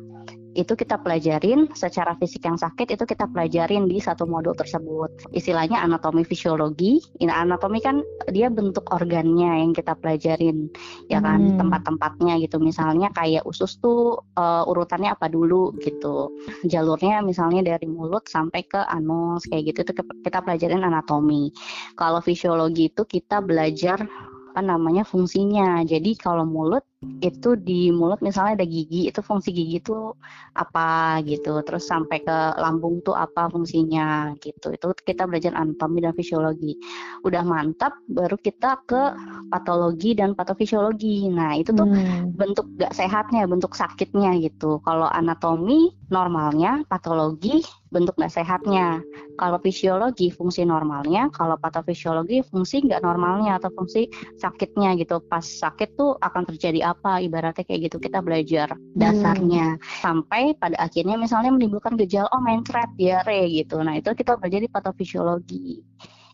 itu 0.52 0.76
kita 0.76 1.00
pelajarin 1.00 1.72
secara 1.72 2.12
fisik 2.20 2.44
yang 2.44 2.60
sakit 2.60 2.92
itu 2.92 3.04
kita 3.08 3.24
pelajarin 3.32 3.88
di 3.88 4.04
satu 4.04 4.28
modul 4.28 4.52
tersebut. 4.52 5.32
Istilahnya 5.32 5.80
anatomi 5.80 6.28
fisiologi. 6.28 7.00
Ini 7.24 7.32
anatomi 7.32 7.80
kan 7.80 8.04
dia 8.28 8.52
bentuk 8.52 8.84
organnya 8.92 9.64
yang 9.64 9.72
kita 9.72 9.96
pelajarin 9.96 10.68
ya 11.08 11.24
kan? 11.24 11.40
Hmm. 11.42 11.58
tempat-tempatnya 11.58 12.44
gitu. 12.44 12.60
Misalnya 12.60 13.10
kayak 13.16 13.48
usus 13.48 13.80
tuh 13.80 14.20
uh, 14.36 14.68
urutannya 14.68 15.16
apa 15.16 15.32
dulu 15.32 15.72
gitu. 15.80 16.36
Jalurnya 16.68 17.24
misalnya 17.24 17.64
dari 17.76 17.88
mulut 17.88 18.28
sampai 18.28 18.68
ke 18.68 18.84
anus 18.92 19.48
kayak 19.48 19.72
gitu. 19.72 19.88
Itu 19.88 19.94
kita 20.24 20.44
pelajarin 20.44 20.84
anatomi. 20.84 21.56
Kalau 21.96 22.20
fisiologi 22.20 22.92
itu 22.92 23.08
kita 23.08 23.40
belajar 23.40 24.04
apa 24.52 24.60
namanya 24.60 25.08
fungsinya. 25.08 25.80
Jadi 25.88 26.20
kalau 26.20 26.44
mulut 26.44 26.84
itu 27.02 27.58
di 27.58 27.90
mulut 27.90 28.22
misalnya 28.22 28.62
ada 28.62 28.68
gigi, 28.70 29.10
itu 29.10 29.26
fungsi 29.26 29.50
gigi 29.50 29.82
itu 29.82 30.14
apa 30.54 31.18
gitu. 31.26 31.58
Terus 31.66 31.90
sampai 31.90 32.22
ke 32.22 32.38
lambung 32.62 33.02
tuh 33.02 33.18
apa 33.18 33.50
fungsinya 33.50 34.38
gitu. 34.38 34.70
Itu 34.70 34.94
kita 34.94 35.26
belajar 35.26 35.58
anatomi 35.58 36.06
dan 36.06 36.14
fisiologi. 36.14 36.78
Udah 37.26 37.42
mantap 37.42 37.98
baru 38.06 38.38
kita 38.38 38.86
ke 38.86 39.02
patologi 39.50 40.14
dan 40.14 40.38
patofisiologi. 40.38 41.26
Nah, 41.34 41.58
itu 41.58 41.74
tuh 41.74 41.90
hmm. 41.90 42.38
bentuk 42.38 42.70
gak 42.78 42.94
sehatnya, 42.94 43.50
bentuk 43.50 43.74
sakitnya 43.74 44.38
gitu. 44.38 44.78
Kalau 44.86 45.10
anatomi 45.10 45.90
normalnya, 46.14 46.86
patologi 46.86 47.66
bentuk 47.92 48.16
nggak 48.16 48.32
sehatnya. 48.32 49.04
Kalau 49.36 49.60
fisiologi 49.60 50.32
fungsi 50.32 50.64
normalnya, 50.64 51.28
kalau 51.36 51.60
patofisiologi 51.60 52.40
fungsi 52.48 52.88
nggak 52.88 53.04
normalnya 53.04 53.60
atau 53.60 53.72
fungsi 53.76 54.08
sakitnya 54.40 54.96
gitu. 55.00 55.20
Pas 55.24 55.44
sakit 55.44 56.00
tuh 56.00 56.16
akan 56.20 56.48
terjadi 56.48 56.91
apa? 56.92 57.24
Ibaratnya 57.24 57.64
kayak 57.64 57.92
gitu 57.92 57.98
kita 57.98 58.20
belajar 58.20 58.76
dasarnya 58.96 59.80
hmm. 59.80 59.84
sampai 60.04 60.54
pada 60.60 60.78
akhirnya 60.78 61.16
misalnya 61.16 61.52
menimbulkan 61.56 61.96
gejala 61.96 62.28
oh 62.36 62.42
mencret 62.44 62.92
diare 63.00 63.48
gitu. 63.50 63.80
Nah 63.82 63.98
itu 63.98 64.12
kita 64.12 64.38
belajar 64.38 64.60
di 64.60 64.70
patofisiologi 64.70 65.70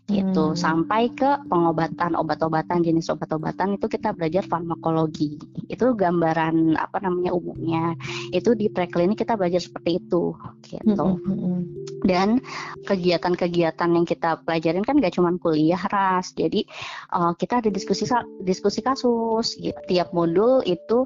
gitu 0.08 0.56
hmm. 0.56 0.60
sampai 0.60 1.12
ke 1.12 1.28
pengobatan 1.52 2.16
obat-obatan 2.16 2.80
jenis 2.80 3.12
obat-obatan 3.12 3.76
itu 3.76 3.92
kita 3.92 4.16
belajar 4.16 4.40
farmakologi 4.48 5.36
itu 5.68 5.86
gambaran 6.00 6.80
apa 6.80 7.04
namanya 7.04 7.36
umumnya 7.36 7.92
itu 8.32 8.56
di 8.56 8.72
preklinik 8.72 9.20
kita 9.20 9.36
belajar 9.36 9.60
seperti 9.60 10.00
itu 10.00 10.32
gitu 10.64 10.96
hmm. 10.96 11.20
hmm, 11.20 11.38
hmm. 11.44 11.62
dan 12.08 12.40
kegiatan-kegiatan 12.88 13.90
yang 13.92 14.08
kita 14.08 14.40
pelajarin 14.48 14.88
kan 14.88 14.96
gak 15.04 15.12
cuma 15.12 15.36
kuliah 15.44 15.84
ras 15.92 16.32
jadi 16.32 16.64
uh, 17.12 17.36
kita 17.36 17.60
ada 17.60 17.68
diskusi 17.68 18.08
diskusi 18.48 18.80
kasus 18.80 19.60
gitu. 19.60 19.76
tiap 19.92 20.16
modul 20.16 20.64
itu 20.64 21.04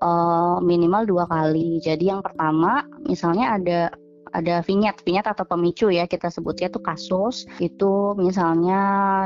uh, 0.00 0.56
minimal 0.64 1.04
dua 1.04 1.28
kali 1.28 1.84
jadi 1.84 2.16
yang 2.16 2.24
pertama 2.24 2.80
misalnya 3.04 3.60
ada 3.60 3.80
ada 4.32 4.60
vinyet, 4.64 5.00
vinyet 5.02 5.26
atau 5.26 5.44
pemicu 5.44 5.88
ya 5.92 6.04
kita 6.04 6.28
sebutnya 6.28 6.68
itu 6.68 6.80
kasus 6.82 7.48
itu 7.58 8.14
misalnya 8.18 8.80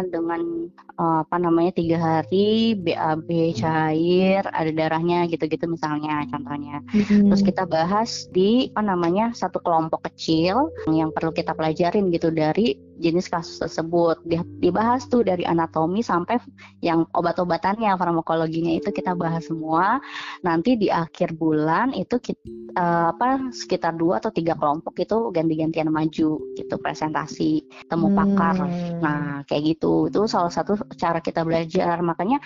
dengan 0.06 0.70
uh, 0.98 1.24
apa 1.24 1.36
namanya 1.38 1.72
tiga 1.74 1.98
hari 1.98 2.76
BAB 2.76 3.56
cair 3.56 4.42
ada 4.50 4.70
darahnya 4.70 5.26
gitu-gitu 5.28 5.66
misalnya 5.66 6.24
contohnya. 6.28 6.84
Hmm. 6.92 7.32
Terus 7.32 7.42
kita 7.42 7.64
bahas 7.66 8.26
di 8.30 8.70
apa 8.72 8.82
namanya 8.82 9.34
satu 9.34 9.58
kelompok 9.60 10.06
kecil 10.12 10.70
yang 10.90 11.10
perlu 11.10 11.32
kita 11.32 11.56
pelajarin 11.56 12.12
gitu 12.12 12.30
dari 12.30 12.76
jenis 12.98 13.30
kasus 13.30 13.56
tersebut. 13.62 14.20
Dibahas 14.60 15.08
tuh 15.08 15.24
dari 15.24 15.46
anatomi 15.46 16.04
sampai 16.04 16.36
yang 16.84 17.08
obat-obatannya, 17.16 17.94
farmakologinya 17.96 18.72
itu 18.76 18.92
kita 18.92 19.16
bahas 19.16 19.48
semua. 19.48 20.02
Nanti 20.44 20.76
di 20.76 20.92
akhir 20.92 21.36
bulan 21.36 21.96
itu 21.96 22.18
kita, 22.20 22.42
uh, 22.76 22.80
eh, 22.80 23.06
apa 23.16 23.28
sekitar 23.52 23.96
dua 23.96 24.20
atau 24.20 24.34
tiga 24.34 24.58
kelompok 24.58 24.98
itu 25.00 25.32
ganti-gantian 25.32 25.88
maju 25.88 26.30
gitu 26.58 26.74
presentasi 26.78 27.64
temu 27.88 28.12
pakar. 28.12 28.56
Hmm. 28.60 29.00
Nah 29.00 29.20
kayak 29.48 29.76
gitu 29.76 30.12
itu 30.12 30.20
salah 30.28 30.52
satu 30.52 30.76
cara 30.98 31.24
kita 31.24 31.46
belajar. 31.46 31.98
Makanya 32.04 32.42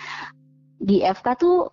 di 0.77 1.01
FK 1.01 1.27
tuh 1.41 1.73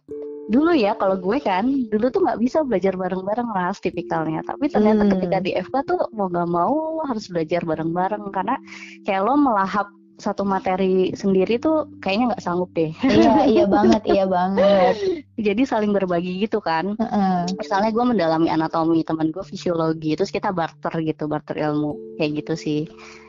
dulu 0.52 0.76
ya 0.76 0.92
kalau 1.00 1.16
gue 1.16 1.40
kan 1.40 1.64
dulu 1.88 2.12
tuh 2.12 2.20
nggak 2.28 2.40
bisa 2.44 2.68
belajar 2.68 3.00
bareng-bareng 3.00 3.48
lah 3.48 3.72
tipikalnya 3.80 4.44
tapi 4.44 4.68
ternyata 4.68 5.08
hmm. 5.08 5.12
ketika 5.16 5.38
di 5.40 5.52
FK 5.56 5.76
tuh 5.88 6.00
mau 6.12 6.28
nggak 6.28 6.50
mau 6.52 7.00
harus 7.08 7.32
belajar 7.32 7.64
bareng-bareng 7.64 8.28
karena 8.36 8.60
kayak 9.08 9.24
lo 9.24 9.40
melahap 9.40 9.88
satu 10.22 10.46
materi 10.46 11.12
sendiri 11.18 11.58
tuh 11.58 11.90
kayaknya 12.00 12.34
nggak 12.36 12.44
sanggup 12.44 12.70
deh. 12.78 12.94
Iya 13.02 13.46
iya 13.50 13.66
banget 13.66 14.02
iya 14.06 14.26
banget. 14.30 14.96
Jadi 15.48 15.62
saling 15.66 15.92
berbagi 15.92 16.46
gitu 16.46 16.62
kan. 16.62 16.94
Uh-uh. 16.94 17.50
Misalnya 17.58 17.90
gue 17.90 18.06
mendalami 18.06 18.48
anatomi, 18.54 19.02
teman 19.02 19.34
gue 19.34 19.42
fisiologi, 19.42 20.14
terus 20.14 20.30
kita 20.30 20.54
barter 20.54 20.94
gitu, 21.02 21.26
barter 21.26 21.58
ilmu 21.58 22.18
kayak 22.22 22.46
gitu 22.46 22.54
sih. 22.54 22.82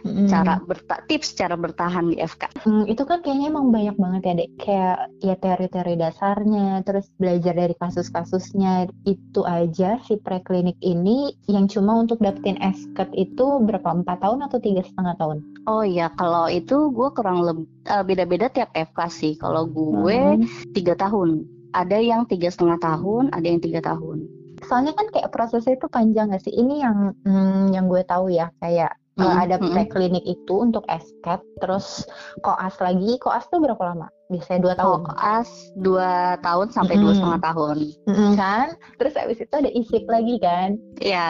Uh-uh. 0.05 0.29
Cara 0.29 0.61
berta 0.61 1.01
tips 1.09 1.33
cara 1.33 1.57
bertahan 1.57 2.13
di 2.13 2.21
FK. 2.21 2.61
Hmm, 2.69 2.85
itu 2.85 3.03
kan 3.09 3.25
kayaknya 3.25 3.49
emang 3.49 3.73
banyak 3.73 3.97
banget 3.97 4.23
ya 4.25 4.33
dek. 4.37 4.51
Kayak 4.61 4.99
ya 5.25 5.35
teori-teori 5.41 5.95
dasarnya, 5.97 6.69
terus 6.85 7.09
belajar 7.17 7.57
dari 7.57 7.75
kasus-kasusnya 7.81 8.93
itu 9.09 9.41
aja 9.49 9.97
si 10.05 10.21
preklinik 10.21 10.77
ini 10.85 11.33
yang 11.49 11.65
cuma 11.67 11.97
untuk 11.97 12.21
dapetin 12.21 12.61
esket 12.61 13.09
itu 13.17 13.65
berapa 13.65 14.05
empat 14.05 14.21
tahun 14.21 14.45
atau 14.45 14.59
tiga 14.61 14.85
setengah 14.85 15.17
tahun? 15.17 15.54
Oh 15.65 15.81
iya 15.81 16.13
kalau 16.13 16.45
itu 16.53 16.93
gue 16.93 17.09
kurang 17.17 17.41
lebih 17.41 17.67
uh, 17.89 18.05
beda-beda 18.05 18.53
tiap 18.53 18.71
FK 18.77 18.99
sih. 19.09 19.33
Kalau 19.41 19.65
gue 19.65 20.41
hmm. 20.41 20.73
tiga 20.77 20.93
tahun, 20.97 21.49
ada 21.73 21.97
yang 21.97 22.29
tiga 22.29 22.53
setengah 22.53 22.77
tahun, 22.81 23.33
ada 23.33 23.47
yang 23.47 23.61
tiga 23.65 23.81
tahun. 23.81 24.29
Soalnya 24.65 24.93
kan 24.97 25.09
kayak 25.13 25.33
prosesnya 25.33 25.77
itu 25.77 25.89
panjang 25.89 26.33
gak 26.33 26.45
sih? 26.45 26.53
Ini 26.53 26.75
yang 26.85 26.97
hmm, 27.25 27.73
yang 27.73 27.89
gue 27.89 28.03
tahu 28.05 28.33
ya 28.33 28.53
kayak 28.61 28.97
hmm, 29.19 29.43
ada 29.47 29.57
hmm. 29.59 29.71
preklinik 29.71 30.25
itu 30.27 30.55
untuk 30.59 30.83
esket, 30.91 31.41
terus 31.63 32.03
koas 32.43 32.75
lagi. 32.83 33.15
Koas 33.23 33.47
tuh 33.47 33.63
berapa 33.63 33.79
lama? 33.95 34.11
Biasanya 34.27 34.61
dua 34.65 34.75
tahun. 34.75 34.99
Koas 35.07 35.51
dua 35.79 36.11
tahun 36.43 36.67
sampai 36.75 36.95
dua 36.99 37.13
setengah 37.15 37.41
tahun. 37.45 37.77
Hmm, 38.11 38.33
kan? 38.35 38.67
Terus 38.99 39.15
abis 39.15 39.39
itu 39.45 39.55
ada 39.55 39.71
isip 39.71 40.03
lagi 40.11 40.37
kan? 40.43 40.69
Ya, 40.99 41.29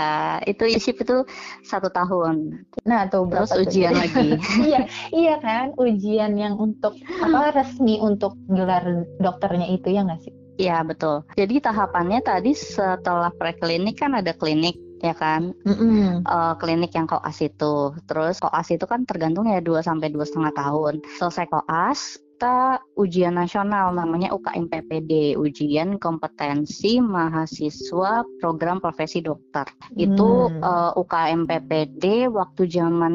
itu 0.48 0.64
isip 0.64 0.96
itu 1.04 1.28
satu 1.66 1.92
tahun. 1.92 2.64
Nah 2.88 3.10
tuh 3.12 3.28
terus 3.28 3.52
ujian 3.52 3.92
tuh? 3.92 4.00
lagi. 4.00 4.28
iya, 4.70 4.80
iya 5.12 5.34
kan? 5.44 5.76
Ujian 5.76 6.38
yang 6.40 6.56
untuk 6.56 6.96
apa 7.20 7.52
resmi 7.52 8.00
untuk 8.00 8.32
gelar 8.48 9.04
dokternya 9.20 9.68
itu 9.68 9.92
ya 9.92 10.06
nggak 10.06 10.22
sih? 10.24 10.32
Iya 10.54 10.86
betul. 10.86 11.26
Jadi 11.34 11.58
tahapannya 11.58 12.22
tadi 12.22 12.54
setelah 12.54 13.34
preklinik 13.34 13.98
kan 13.98 14.14
ada 14.14 14.30
klinik 14.30 14.78
ya 15.02 15.14
kan? 15.16 15.56
Mm-hmm. 15.66 16.26
uh, 16.26 16.54
klinik 16.60 16.92
yang 16.94 17.08
koas 17.08 17.38
itu. 17.40 17.94
Terus 18.06 18.38
koas 18.38 18.68
itu 18.70 18.84
kan 18.84 19.08
tergantung 19.08 19.48
ya 19.48 19.58
2 19.58 19.82
sampai 19.82 20.12
dua 20.12 20.28
setengah 20.28 20.52
tahun. 20.54 21.02
Selesai 21.18 21.46
koas 21.50 22.22
kita 22.34 22.82
ujian 22.98 23.38
nasional 23.38 23.94
namanya 23.94 24.34
UKM 24.34 24.66
PPD 24.66 25.38
ujian 25.38 26.02
kompetensi 26.02 26.98
mahasiswa 26.98 28.26
program 28.42 28.82
profesi 28.82 29.22
dokter. 29.22 29.64
Hmm. 29.64 29.96
itu 29.96 30.50
uh, 30.58 30.92
UKM 30.98 31.46
PPD 31.46 32.26
waktu 32.28 32.66
zaman 32.66 33.14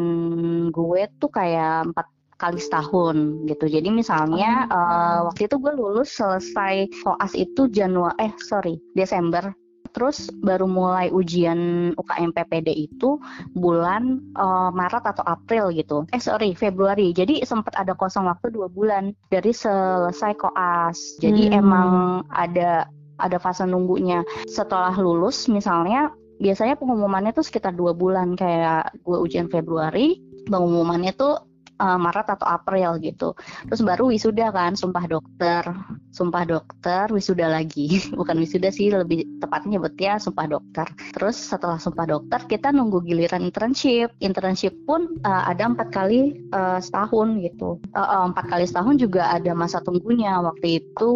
gue 0.72 1.04
tuh 1.20 1.30
kayak 1.30 1.92
empat 1.92 2.08
kali 2.40 2.64
setahun 2.64 3.44
gitu. 3.52 3.68
Jadi 3.68 3.92
misalnya 3.92 4.66
uh, 4.72 5.28
waktu 5.28 5.52
itu 5.52 5.60
gue 5.60 5.74
lulus 5.76 6.16
selesai 6.16 6.88
koas 7.04 7.36
itu 7.36 7.68
Januari 7.68 8.16
eh 8.24 8.34
sorry 8.40 8.80
Desember 8.96 9.52
terus 9.92 10.30
baru 10.42 10.66
mulai 10.70 11.10
ujian 11.10 11.92
UKM 11.96 12.32
PPD 12.36 12.70
itu 12.90 13.18
bulan 13.54 14.22
uh, 14.38 14.70
Maret 14.72 15.06
atau 15.16 15.24
April 15.26 15.74
gitu. 15.74 16.06
Eh 16.14 16.22
sorry 16.22 16.54
Februari. 16.54 17.12
Jadi 17.12 17.42
sempat 17.44 17.76
ada 17.76 17.94
kosong 17.98 18.30
waktu 18.30 18.54
dua 18.54 18.68
bulan 18.70 19.12
dari 19.34 19.52
selesai 19.52 20.38
koas. 20.38 21.20
Jadi 21.20 21.50
hmm. 21.50 21.60
emang 21.60 21.90
ada 22.32 22.88
ada 23.20 23.38
fase 23.38 23.68
nunggunya. 23.68 24.24
Setelah 24.48 24.96
lulus 24.96 25.52
misalnya 25.52 26.14
biasanya 26.40 26.80
pengumumannya 26.80 27.36
tuh 27.36 27.44
sekitar 27.44 27.76
dua 27.76 27.92
bulan 27.92 28.34
kayak 28.40 28.96
gue 29.04 29.18
ujian 29.20 29.52
Februari 29.52 30.24
pengumumannya 30.48 31.12
tuh 31.14 31.49
uh, 31.80 31.98
Maret 31.98 32.28
atau 32.38 32.46
April 32.46 33.00
gitu. 33.02 33.34
Terus 33.66 33.82
baru 33.82 34.12
wisuda 34.12 34.52
kan, 34.52 34.76
sumpah 34.76 35.06
dokter, 35.08 35.64
sumpah 36.12 36.44
dokter, 36.46 37.10
wisuda 37.10 37.48
lagi. 37.50 38.04
Bukan 38.20 38.36
wisuda 38.38 38.70
sih, 38.70 38.92
lebih 38.92 39.40
tepatnya 39.40 39.80
nyebutnya 39.80 40.20
sumpah 40.20 40.46
dokter. 40.46 40.88
Terus 41.16 41.40
setelah 41.40 41.80
sumpah 41.80 42.06
dokter 42.06 42.44
kita 42.46 42.70
nunggu 42.76 43.02
giliran 43.08 43.42
internship. 43.42 44.14
Internship 44.20 44.76
pun 44.84 45.18
uh, 45.24 45.44
ada 45.48 45.66
empat 45.66 45.90
kali 45.90 46.50
uh, 46.52 46.78
setahun 46.84 47.40
gitu. 47.42 47.80
Uh, 47.96 48.02
uh, 48.02 48.24
empat 48.30 48.46
kali 48.52 48.66
setahun 48.68 49.00
juga 49.00 49.32
ada 49.32 49.56
masa 49.56 49.80
tunggunya. 49.80 50.38
Waktu 50.44 50.84
itu 50.84 51.14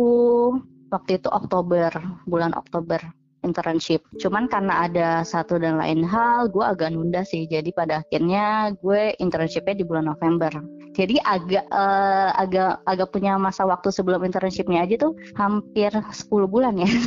waktu 0.93 1.17
itu 1.17 1.29
Oktober, 1.33 1.89
bulan 2.29 2.53
Oktober 2.53 3.01
internship. 3.43 4.01
Cuman 4.17 4.49
karena 4.49 4.87
ada 4.87 5.09
satu 5.21 5.59
dan 5.59 5.77
lain 5.77 6.03
hal, 6.07 6.49
gue 6.49 6.63
agak 6.63 6.95
nunda 6.95 7.21
sih. 7.27 7.45
Jadi 7.45 7.69
pada 7.75 8.01
akhirnya 8.01 8.71
gue 8.79 9.13
internshipnya 9.19 9.75
di 9.77 9.85
bulan 9.85 10.09
November. 10.09 10.51
Jadi 10.93 11.17
agak 11.25 11.65
uh, 11.73 12.29
agak 12.37 12.81
agak 12.85 13.09
punya 13.09 13.35
masa 13.41 13.65
waktu 13.65 13.89
sebelum 13.89 14.21
internshipnya 14.23 14.85
aja 14.85 15.09
tuh 15.09 15.13
hampir 15.37 15.89
10 15.89 16.29
bulan 16.47 16.77
ya. 16.77 16.89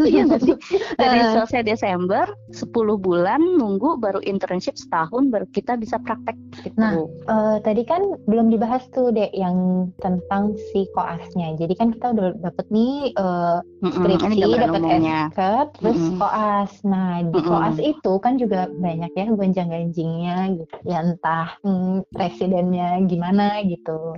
Iya 0.00 0.38
sih. 0.42 0.56
Dari 0.98 1.20
eh. 1.22 1.30
selesai 1.34 1.62
Desember 1.66 2.26
10 2.54 2.70
bulan 2.98 3.40
nunggu 3.58 3.98
baru 3.98 4.22
internship 4.22 4.74
setahun 4.78 5.30
baru 5.30 5.46
kita 5.50 5.78
bisa 5.78 5.98
praktek 6.02 6.34
gitu. 6.62 6.78
Nah, 6.78 7.06
uh, 7.30 7.56
tadi 7.62 7.82
kan 7.86 8.18
belum 8.26 8.50
dibahas 8.50 8.86
tuh 8.90 9.14
deh 9.14 9.30
yang 9.34 9.88
tentang 10.02 10.54
si 10.70 10.86
koasnya. 10.94 11.54
Jadi 11.58 11.74
kan 11.78 11.94
kita 11.94 12.14
udah 12.14 12.34
dapet 12.42 12.66
nih 12.70 13.14
uh, 13.18 13.62
skripsi, 13.82 14.40
dapat 14.58 14.82
SK, 15.30 15.40
terus 15.78 15.98
mm 15.98 16.06
-hmm. 16.06 16.18
koas. 16.18 16.72
Nah 16.86 17.12
di 17.22 17.30
mm 17.30 17.34
-hmm. 17.38 17.48
koas 17.50 17.76
itu 17.78 18.12
kan 18.18 18.34
juga 18.38 18.60
banyak 18.70 19.12
ya 19.14 19.24
gonjang 19.30 19.68
ganjingnya 19.70 20.36
gitu. 20.58 20.76
Ya 20.86 20.98
entah 21.04 21.56
hmm, 21.62 22.06
presidennya 22.14 23.02
gimana 23.20 23.60
gitu. 23.68 24.16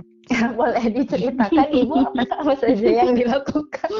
Boleh 0.55 0.87
diceritakan 0.95 1.67
ibu 1.83 2.07
apa, 2.07 2.23
apa 2.39 2.53
saja 2.55 3.03
yang 3.03 3.11
dilakukan 3.19 3.91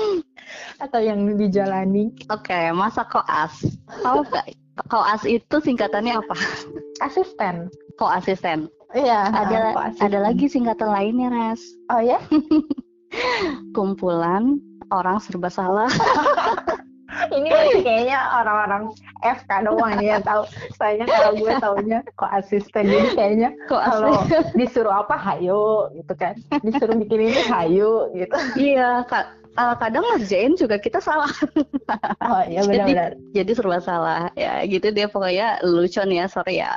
atau 0.80 1.00
yang 1.04 1.36
dijalani? 1.36 2.16
Oke, 2.32 2.56
okay, 2.56 2.72
masa 2.72 3.04
koas. 3.04 3.68
Tahu 4.00 4.24
nggak? 4.32 4.56
Koas 4.88 5.28
itu 5.28 5.60
singkatannya 5.60 6.16
apa? 6.16 6.39
Asisten. 7.04 7.68
Koasisten. 8.00 8.72
Iya. 8.96 9.28
Ada 9.28 9.92
ada 10.00 10.20
lagi 10.24 10.48
singkatan 10.48 10.88
lainnya, 10.88 11.28
Res. 11.28 11.60
Oh 11.92 12.00
ya? 12.00 12.24
Kumpulan 13.76 14.63
orang 14.96 15.20
serba 15.20 15.52
salah. 15.52 15.92
ini 17.34 17.50
kayaknya 17.82 18.19
orang-orang 18.41 18.84
FK 19.22 19.52
doang 19.65 19.98
ya 20.00 20.17
tahu. 20.22 20.43
Saya 20.78 21.04
kalau 21.06 21.32
gue 21.38 21.54
taunya 21.60 22.00
kok 22.15 22.32
asisten. 22.32 22.86
Jadi 22.88 23.10
kayaknya 23.17 23.50
kalau 23.67 24.22
disuruh 24.54 24.93
apa 25.04 25.17
hayo 25.17 25.89
gitu 25.98 26.13
kan. 26.13 26.38
Disuruh 26.62 26.96
bikin 26.98 27.30
ini 27.32 27.41
hayo 27.50 28.10
gitu. 28.13 28.36
Iya 28.58 29.04
kak 29.10 29.43
uh, 29.58 29.76
kadang 29.78 30.04
ngerjain 30.13 30.54
juga 30.58 30.78
kita 30.78 31.00
salah. 31.00 31.30
Oh 32.24 32.42
iya 32.48 32.63
benar-benar. 32.63 33.20
Jadi, 33.20 33.36
jadi 33.44 33.52
serba 33.54 33.80
salah 33.84 34.32
ya 34.34 34.63
gitu 34.66 34.89
dia 34.96 35.12
pokoknya 35.12 35.62
lucu 35.62 36.00
nih 36.08 36.24
ya 36.24 36.28
sorry 36.32 36.56
ya. 36.63 36.74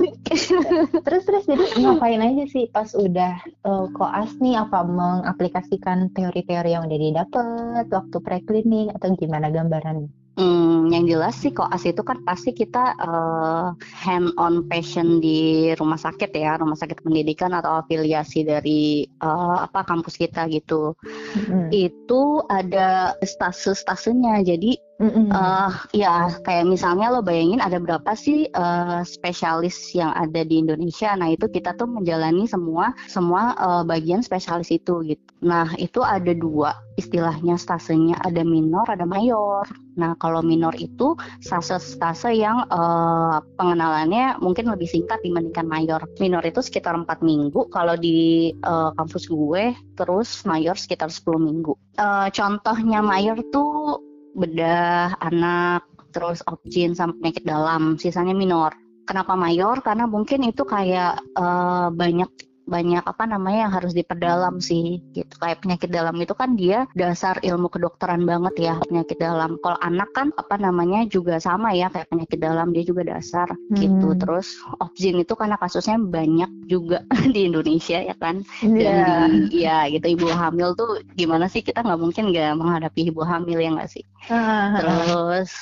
terus 1.06 1.22
terus 1.24 1.44
jadi 1.46 1.64
ngapain 1.80 2.20
aja 2.20 2.44
sih 2.50 2.66
pas 2.68 2.90
udah 2.92 3.38
uh, 3.64 3.86
koas 3.94 4.34
nih 4.42 4.58
apa 4.58 4.82
mengaplikasikan 4.84 6.10
teori-teori 6.12 6.74
yang 6.74 6.84
udah 6.90 6.98
didapat 6.98 7.86
waktu 7.88 8.18
preklinik 8.20 8.92
atau 8.98 9.14
gimana 9.14 9.48
gambaran? 9.48 10.10
Hmm, 10.34 10.90
yang 10.90 11.06
jelas 11.06 11.38
sih 11.38 11.54
koas 11.54 11.86
itu 11.86 12.02
kan 12.02 12.18
pasti 12.26 12.50
kita 12.50 12.98
uh, 12.98 13.70
hand 14.02 14.34
on 14.34 14.66
passion 14.66 15.22
di 15.22 15.70
rumah 15.78 15.94
sakit 15.94 16.34
ya, 16.34 16.58
rumah 16.58 16.74
sakit 16.74 17.06
pendidikan 17.06 17.54
atau 17.54 17.78
afiliasi 17.78 18.42
dari 18.42 19.06
uh, 19.22 19.62
apa 19.62 19.86
kampus 19.86 20.18
kita 20.18 20.50
gitu. 20.50 20.98
Hmm. 21.38 21.70
Itu 21.70 22.42
ada 22.50 23.14
stase-stasenya. 23.22 24.42
Jadi 24.42 24.74
Uh, 25.10 25.72
ya 25.92 26.32
kayak 26.46 26.64
misalnya 26.64 27.12
lo 27.12 27.20
bayangin 27.20 27.60
ada 27.60 27.76
berapa 27.76 28.16
sih 28.16 28.48
uh, 28.56 29.04
spesialis 29.04 29.92
yang 29.92 30.14
ada 30.16 30.44
di 30.46 30.62
Indonesia. 30.62 31.12
Nah 31.18 31.32
itu 31.32 31.50
kita 31.50 31.76
tuh 31.76 31.90
menjalani 31.90 32.48
semua 32.48 32.96
semua 33.10 33.52
uh, 33.58 33.82
bagian 33.84 34.24
spesialis 34.24 34.72
itu 34.72 35.04
gitu. 35.04 35.24
Nah 35.44 35.68
itu 35.76 36.00
ada 36.00 36.32
dua 36.32 36.72
istilahnya 36.94 37.58
stasenya 37.58 38.16
ada 38.22 38.46
minor 38.46 38.86
ada 38.86 39.04
mayor. 39.04 39.66
Nah 39.94 40.14
kalau 40.18 40.42
minor 40.42 40.74
itu 40.78 41.14
stase-stase 41.42 42.34
yang 42.34 42.66
uh, 42.70 43.42
pengenalannya 43.58 44.38
mungkin 44.38 44.70
lebih 44.70 44.86
singkat 44.86 45.20
dibandingkan 45.22 45.66
mayor. 45.66 46.00
Minor 46.18 46.42
itu 46.46 46.62
sekitar 46.62 46.94
empat 46.94 47.20
minggu 47.20 47.68
kalau 47.70 47.98
di 47.98 48.50
uh, 48.62 48.90
kampus 48.94 49.26
gue, 49.30 49.74
terus 49.98 50.42
mayor 50.46 50.78
sekitar 50.78 51.10
10 51.10 51.38
minggu. 51.38 51.74
Uh, 51.98 52.26
contohnya 52.30 53.02
mayor 53.02 53.38
tuh 53.54 54.13
bedah 54.34 55.14
anak, 55.22 55.86
terus 56.10 56.42
opjin 56.46 56.94
sampai 56.94 57.18
penyakit 57.18 57.44
dalam, 57.46 57.96
sisanya 57.98 58.34
minor. 58.34 58.74
Kenapa 59.04 59.36
mayor? 59.36 59.82
Karena 59.84 60.08
mungkin 60.08 60.46
itu 60.48 60.64
kayak 60.64 61.20
uh, 61.36 61.92
banyak 61.92 62.30
banyak 62.64 63.04
apa 63.04 63.24
namanya 63.28 63.68
yang 63.68 63.72
harus 63.76 63.92
diperdalam 63.92 64.58
sih 64.58 65.00
gitu. 65.12 65.34
Kayak 65.36 65.60
penyakit 65.60 65.90
dalam 65.92 66.16
itu 66.16 66.32
kan 66.32 66.56
dia 66.56 66.88
dasar 66.96 67.36
ilmu 67.44 67.68
kedokteran 67.68 68.24
banget 68.24 68.54
ya 68.72 68.74
penyakit 68.88 69.20
dalam. 69.20 69.60
Kalau 69.60 69.78
anak 69.84 70.10
kan 70.16 70.32
apa 70.40 70.56
namanya 70.56 71.04
juga 71.04 71.36
sama 71.36 71.76
ya 71.76 71.92
kayak 71.92 72.08
penyakit 72.08 72.38
dalam 72.40 72.72
dia 72.72 72.84
juga 72.84 73.04
dasar 73.04 73.52
hmm. 73.52 73.76
gitu 73.76 74.08
terus 74.16 74.56
opsin 74.80 75.20
itu 75.20 75.36
karena 75.36 75.60
kasusnya 75.60 76.00
banyak 76.00 76.50
juga 76.64 77.04
di 77.34 77.52
Indonesia 77.52 78.00
ya 78.00 78.16
kan. 78.16 78.40
Yeah. 78.64 79.28
Jadi 79.28 79.60
ya 79.60 79.78
gitu. 79.92 80.06
Ibu 80.16 80.26
hamil 80.32 80.72
tuh 80.74 81.04
gimana 81.14 81.46
sih 81.52 81.60
kita 81.60 81.84
nggak 81.84 82.00
mungkin 82.00 82.32
nggak 82.32 82.56
menghadapi 82.56 83.12
ibu 83.12 83.20
hamil 83.22 83.60
ya 83.60 83.70
nggak 83.76 83.90
sih? 83.92 84.04
Uh, 84.24 84.80
terus 84.80 85.52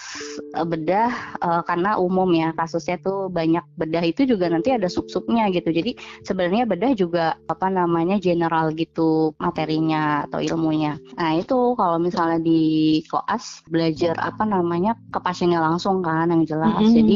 uh, 0.54 0.62
bedah 0.62 1.10
uh, 1.42 1.66
karena 1.66 1.98
umum 1.98 2.30
ya 2.30 2.54
kasusnya 2.54 3.02
tuh 3.02 3.26
banyak. 3.26 3.64
Bedah 3.74 4.04
itu 4.06 4.22
juga 4.22 4.46
nanti 4.46 4.70
ada 4.70 4.86
sub-subnya 4.86 5.50
gitu. 5.50 5.74
Jadi 5.74 5.98
sebenarnya 6.22 6.62
bedah 6.68 6.91
juga 6.94 7.36
apa 7.48 7.68
namanya 7.68 8.16
general 8.18 8.72
gitu 8.76 9.36
materinya 9.38 10.26
atau 10.28 10.40
ilmunya. 10.40 10.96
Nah 11.16 11.38
itu 11.38 11.76
kalau 11.76 11.98
misalnya 11.98 12.40
di 12.42 13.02
koas 13.08 13.60
belajar 13.68 14.16
apa 14.18 14.42
namanya 14.46 14.96
ke 15.10 15.18
pasiennya 15.20 15.60
langsung 15.60 16.00
kan 16.00 16.30
yang 16.30 16.44
jelas. 16.44 16.76
Mm 16.76 16.86
-hmm. 16.86 16.96
Jadi 16.96 17.14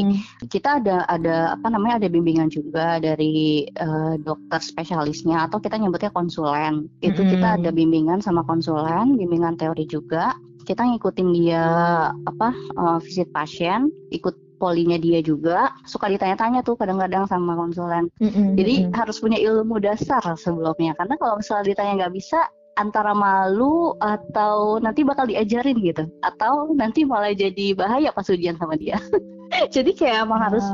kita 0.49 0.69
ada 0.83 1.03
ada 1.09 1.57
apa 1.57 1.67
namanya 1.69 2.03
ada 2.03 2.07
bimbingan 2.11 2.49
juga 2.49 2.97
dari 3.01 3.67
uh, 3.79 4.15
dokter 4.21 4.59
spesialisnya 4.61 5.49
atau 5.49 5.57
kita 5.61 5.77
nyebutnya 5.77 6.13
konsulen. 6.13 6.87
Itu 7.01 7.21
mm 7.21 7.25
-hmm. 7.25 7.33
kita 7.33 7.47
ada 7.61 7.69
bimbingan 7.69 8.19
sama 8.23 8.41
konsulen, 8.45 9.17
bimbingan 9.17 9.59
teori 9.59 9.85
juga 9.89 10.35
kita 10.67 10.83
ngikutin 10.83 11.29
dia 11.31 11.63
apa 12.11 12.51
uh, 12.75 12.99
visit 12.99 13.31
pasien, 13.31 13.87
ikut 14.11 14.35
polinya 14.57 14.97
dia 14.97 15.21
juga 15.21 15.71
suka 15.85 16.09
ditanya-tanya 16.09 16.65
tuh 16.65 16.75
kadang-kadang 16.75 17.29
sama 17.29 17.53
konsulen. 17.53 18.09
Mm-hmm. 18.19 18.47
Jadi 18.57 18.73
harus 18.93 19.17
punya 19.21 19.37
ilmu 19.37 19.77
dasar 19.77 20.21
sebelumnya 20.35 20.97
karena 20.97 21.15
kalau 21.15 21.37
misalnya 21.39 21.71
ditanya 21.71 21.93
nggak 22.05 22.13
bisa 22.17 22.39
antara 22.77 23.17
malu 23.17 23.97
atau 23.97 24.77
nanti 24.77 25.01
bakal 25.01 25.25
diajarin 25.25 25.81
gitu 25.81 26.05
atau 26.21 26.69
nanti 26.77 27.01
malah 27.09 27.33
jadi 27.33 27.73
bahaya 27.73 28.13
pas 28.13 28.29
ujian 28.29 28.57
sama 28.57 28.77
dia. 28.77 29.01
jadi 29.75 29.89
kayak 29.97 30.29
emang 30.29 30.41
harus 30.45 30.65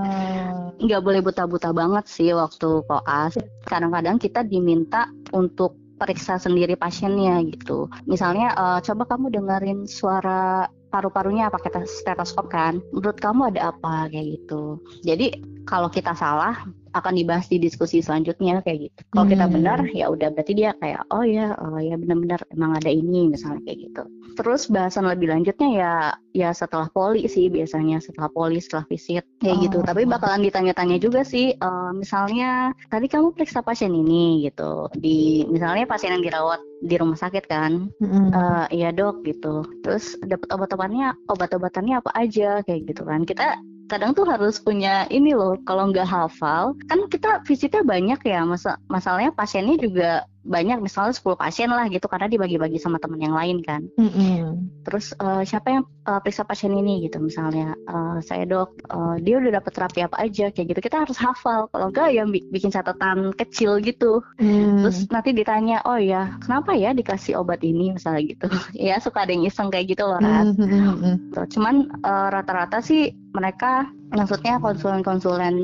nggak 0.83 1.01
boleh 1.03 1.21
buta-buta 1.23 1.71
banget 1.71 2.05
sih 2.11 2.35
waktu 2.35 2.83
koas. 2.87 3.39
Kadang-kadang 3.63 4.19
kita 4.19 4.43
diminta 4.43 5.07
untuk 5.31 5.79
periksa 5.95 6.35
sendiri 6.35 6.75
pasiennya 6.75 7.39
gitu. 7.47 7.87
Misalnya 8.03 8.51
uh, 8.59 8.79
coba 8.83 9.15
kamu 9.15 9.31
dengerin 9.39 9.79
suara 9.87 10.67
paru-parunya 10.93 11.49
pakai 11.49 11.89
stetoskop 11.89 12.53
kan. 12.53 12.77
Menurut 12.93 13.17
kamu 13.17 13.49
ada 13.49 13.73
apa 13.73 14.13
kayak 14.13 14.37
gitu? 14.37 14.77
Jadi 15.01 15.33
kalau 15.63 15.87
kita 15.87 16.11
salah 16.13 16.63
akan 16.93 17.17
dibahas 17.17 17.49
di 17.49 17.57
diskusi 17.57 18.05
selanjutnya 18.05 18.61
kayak 18.61 18.89
gitu. 18.89 19.01
Kalau 19.09 19.25
kita 19.25 19.45
Hmm. 19.49 19.53
benar 19.57 19.79
ya 19.89 20.13
udah 20.13 20.29
berarti 20.29 20.53
dia 20.53 20.77
kayak 20.77 21.09
oh 21.09 21.25
ya 21.25 21.57
oh 21.57 21.81
ya 21.81 21.97
benar-benar 21.97 22.45
emang 22.53 22.77
ada 22.77 22.89
ini 22.93 23.33
misalnya 23.33 23.65
kayak 23.65 23.89
gitu. 23.89 24.03
Terus 24.37 24.69
bahasan 24.69 25.09
lebih 25.09 25.29
lanjutnya 25.33 25.69
ya 25.73 25.93
ya 26.37 26.49
setelah 26.53 26.89
poli 26.93 27.25
sih 27.25 27.49
biasanya 27.49 27.97
setelah 27.97 28.29
poli 28.29 28.61
setelah 28.61 28.85
visit 28.85 29.25
kayak 29.41 29.57
gitu. 29.65 29.81
Oh. 29.81 29.85
Tapi 29.85 30.05
bakalan 30.05 30.45
ditanya-tanya 30.45 31.01
juga 31.01 31.25
sih 31.25 31.57
eh, 31.57 31.91
misalnya 31.97 32.77
tadi 32.93 33.09
kamu 33.09 33.33
periksa 33.33 33.65
pasien 33.65 33.89
ini 33.89 34.45
gitu 34.45 34.85
di 34.93 35.49
misalnya 35.49 35.89
pasien 35.89 36.13
yang 36.13 36.21
dirawat 36.21 36.61
di 36.83 36.95
rumah 36.99 37.17
sakit 37.17 37.47
kan 37.49 37.89
Mm-mm. 37.97 38.29
Eh, 38.29 38.65
iya 38.77 38.93
dok 38.93 39.25
gitu. 39.25 39.65
Terus 39.81 40.13
dapat 40.21 40.45
obat-obatannya, 40.53 41.25
obat-obatannya 41.25 41.95
apa 42.05 42.11
aja 42.13 42.61
kayak 42.61 42.85
gitu 42.85 43.01
kan. 43.01 43.25
Kita 43.25 43.57
kadang 43.93 44.17
tuh 44.17 44.25
harus 44.25 44.57
punya 44.57 45.05
ini 45.13 45.37
loh. 45.37 45.53
Kalau 45.69 45.93
nggak 45.93 46.09
hafal, 46.09 46.73
kan 46.89 47.05
kita 47.13 47.45
visitnya 47.45 47.85
banyak 47.85 48.17
ya. 48.25 48.41
Masa 48.41 48.81
masalahnya 48.89 49.29
pasiennya 49.29 49.77
juga 49.77 50.25
banyak, 50.43 50.83
misalnya 50.83 51.15
10 51.15 51.39
pasien 51.39 51.71
lah 51.71 51.87
gitu 51.87 52.05
karena 52.11 52.27
dibagi-bagi 52.27 52.77
sama 52.77 52.99
teman 52.99 53.19
yang 53.23 53.35
lain 53.35 53.63
kan. 53.63 53.87
Mm-mm. 53.95 54.69
Terus 54.83 55.15
eh, 55.15 55.43
siapa 55.47 55.71
yang 55.71 55.83
eh, 56.03 56.19
periksa 56.19 56.43
pasien 56.43 56.75
ini 56.75 57.07
gitu 57.07 57.23
misalnya 57.23 57.73
eh, 57.75 58.17
saya 58.21 58.43
dok, 58.43 58.83
eh, 58.83 59.15
dia 59.23 59.39
udah 59.39 59.51
dapat 59.63 59.71
terapi 59.71 59.99
apa 60.03 60.17
aja 60.19 60.51
kayak 60.51 60.67
gitu. 60.75 60.79
Kita 60.83 61.07
harus 61.07 61.17
hafal. 61.17 61.71
Kalau 61.71 61.87
nggak 61.89 62.07
ya 62.11 62.23
bi- 62.27 62.47
bikin 62.51 62.69
catatan 62.75 63.31
kecil 63.33 63.79
gitu. 63.79 64.19
Mm. 64.37 64.83
Terus 64.83 64.97
nanti 65.09 65.31
ditanya, 65.31 65.79
oh 65.87 65.97
ya, 65.97 66.35
kenapa 66.43 66.75
ya 66.75 66.91
dikasih 66.91 67.39
obat 67.39 67.63
ini 67.63 67.95
misalnya 67.95 68.21
gitu. 68.27 68.47
ya 68.75 68.99
suka 68.99 69.23
ada 69.23 69.31
yang 69.31 69.47
iseng 69.47 69.71
kayak 69.71 69.95
gitu 69.95 70.03
loh, 70.03 70.19
Rat. 70.19 70.51
Mm, 70.51 70.59
mm, 70.59 70.67
mm, 70.67 70.95
mm. 70.99 71.15
Tuh, 71.31 71.45
Cuman 71.47 71.75
eh, 72.03 72.27
rata-rata 72.29 72.83
sih 72.83 73.15
mereka, 73.33 73.87
maksudnya 74.13 74.61
konsulen-konsulen 74.61 75.55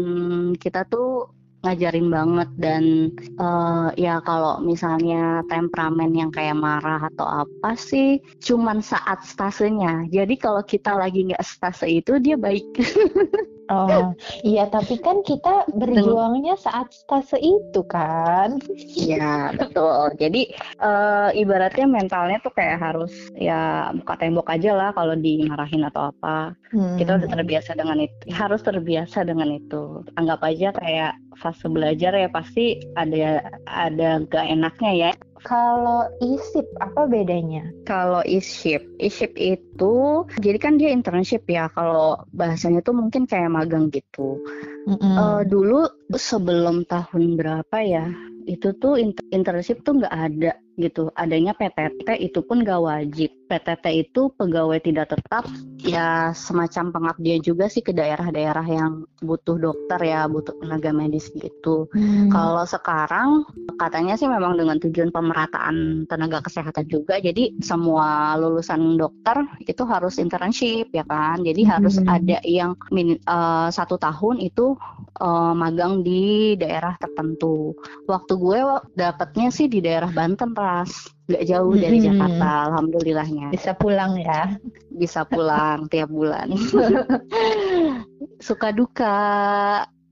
kita 0.57 0.87
tuh 0.89 1.38
ngajarin 1.59 2.07
banget 2.07 2.49
dan 2.55 2.83
eh, 3.19 3.87
ya 3.99 4.23
kalau 4.23 4.63
misalnya 4.63 5.43
temperamen 5.51 6.11
yang 6.15 6.31
kayak 6.31 6.55
marah 6.55 7.11
atau 7.11 7.27
apa 7.27 7.75
sih 7.75 8.17
cuman 8.39 8.79
saat 8.79 9.23
stasenya 9.27 10.07
jadi 10.07 10.33
kalau 10.39 10.63
kita 10.63 10.95
lagi 10.95 11.27
nggak 11.27 11.43
stase 11.43 11.87
itu 11.89 12.15
dia 12.19 12.39
baik 12.39 12.63
Oh, 13.69 14.17
iya 14.41 14.65
tapi 14.65 14.97
kan 14.97 15.21
kita 15.21 15.69
berjuangnya 15.69 16.57
saat 16.57 16.89
stase 16.89 17.37
itu 17.37 17.85
kan. 17.85 18.57
Iya 18.97 19.53
betul. 19.53 20.09
Jadi 20.17 20.49
eh, 20.81 21.29
ibaratnya 21.37 21.85
mentalnya 21.85 22.41
tuh 22.41 22.49
kayak 22.49 22.81
harus 22.81 23.13
ya 23.37 23.93
buka 23.93 24.17
tembok 24.17 24.49
aja 24.49 24.73
lah 24.73 24.89
kalau 24.97 25.13
dimarahin 25.13 25.85
atau 25.85 26.09
apa. 26.09 26.57
Kita 26.97 27.21
udah 27.21 27.29
Hmm. 27.29 27.35
terbiasa 27.37 27.77
dengan 27.77 28.01
itu. 28.01 28.25
Harus 28.33 28.65
terbiasa 28.65 29.21
dengan 29.21 29.53
itu. 29.53 30.01
Anggap 30.17 30.41
aja 30.49 30.73
kayak 30.73 31.13
fase 31.39 31.65
belajar 31.71 32.11
ya 32.13 32.27
pasti 32.27 32.77
ada 32.99 33.47
ada 33.65 34.19
gak 34.27 34.45
enaknya 34.45 34.91
ya. 34.93 35.11
Kalau 35.39 36.03
isip 36.19 36.67
apa 36.83 37.07
bedanya? 37.07 37.63
Kalau 37.87 38.19
e-ship, 38.27 38.83
e-ship 38.99 39.31
itu 39.39 40.27
jadi 40.43 40.59
kan 40.59 40.75
dia 40.75 40.91
internship 40.91 41.47
ya. 41.47 41.71
Kalau 41.71 42.19
bahasanya 42.35 42.83
tuh 42.83 42.99
mungkin 42.99 43.23
kayak 43.23 43.47
magang 43.47 43.87
gitu. 43.87 44.43
Mm-mm. 44.83 45.15
Eh, 45.15 45.41
dulu 45.47 45.87
sebelum 46.11 46.83
tahun 46.83 47.39
berapa 47.39 47.77
ya 47.79 48.11
itu 48.49 48.73
tuh 48.81 48.97
inter- 48.97 49.29
internship 49.29 49.85
tuh 49.85 50.01
nggak 50.01 50.15
ada 50.15 50.51
gitu. 50.79 51.11
Adanya 51.13 51.51
PTT 51.53 52.17
itu 52.23 52.39
pun 52.41 52.63
gak 52.63 52.81
wajib. 52.81 53.29
PTT 53.49 53.85
itu 54.07 54.29
pegawai 54.37 54.77
tidak 54.77 55.09
tetap 55.09 55.43
ya 55.81 56.29
semacam 56.37 56.93
pengabdian 56.93 57.41
juga 57.41 57.65
sih 57.65 57.81
ke 57.81 57.89
daerah-daerah 57.89 58.61
yang 58.61 59.09
butuh 59.25 59.57
dokter 59.57 59.97
ya 60.05 60.29
butuh 60.29 60.53
tenaga 60.61 60.93
medis 60.93 61.33
gitu. 61.33 61.89
Hmm. 61.89 62.29
kalau 62.29 62.61
sekarang 62.67 63.41
katanya 63.81 64.13
sih 64.19 64.29
memang 64.29 64.53
dengan 64.53 64.77
tujuan 64.77 65.09
pemerataan 65.09 66.05
tenaga 66.05 66.45
kesehatan 66.45 66.85
juga 66.91 67.17
jadi 67.17 67.57
semua 67.63 68.37
lulusan 68.37 68.99
dokter 68.99 69.41
itu 69.65 69.81
harus 69.87 70.21
internship 70.21 70.91
ya 70.93 71.01
kan? 71.07 71.41
Jadi 71.41 71.61
harus 71.65 71.97
Hmm. 71.97 72.05
ada 72.05 72.37
yang 72.45 72.77
min- 72.93 73.17
eh, 73.17 73.69
satu 73.73 73.97
tahun 73.97 74.39
itu 74.45 74.77
eh, 75.19 75.53
magang 75.57 75.99
di 75.99 76.55
daerah 76.55 76.95
tertentu. 76.95 77.75
Waktu 78.07 78.33
gue 78.39 78.59
dapetnya 78.95 79.51
sih 79.51 79.67
di 79.67 79.83
daerah 79.83 80.07
Banten 80.15 80.55
ras 80.69 80.91
nggak 81.25 81.45
jauh 81.45 81.73
dari 81.73 81.97
Hmm. 81.97 82.05
Jakarta 82.13 82.49
alhamdulillahnya 82.69 83.47
bisa 83.49 83.71
pulang 83.73 84.13
ya. 84.17 84.53
bisa 84.93 85.21
pulang 85.25 85.89
tiap 85.89 86.09
bulan. 86.09 86.53
Suka 88.47 88.69
duka 88.71 89.15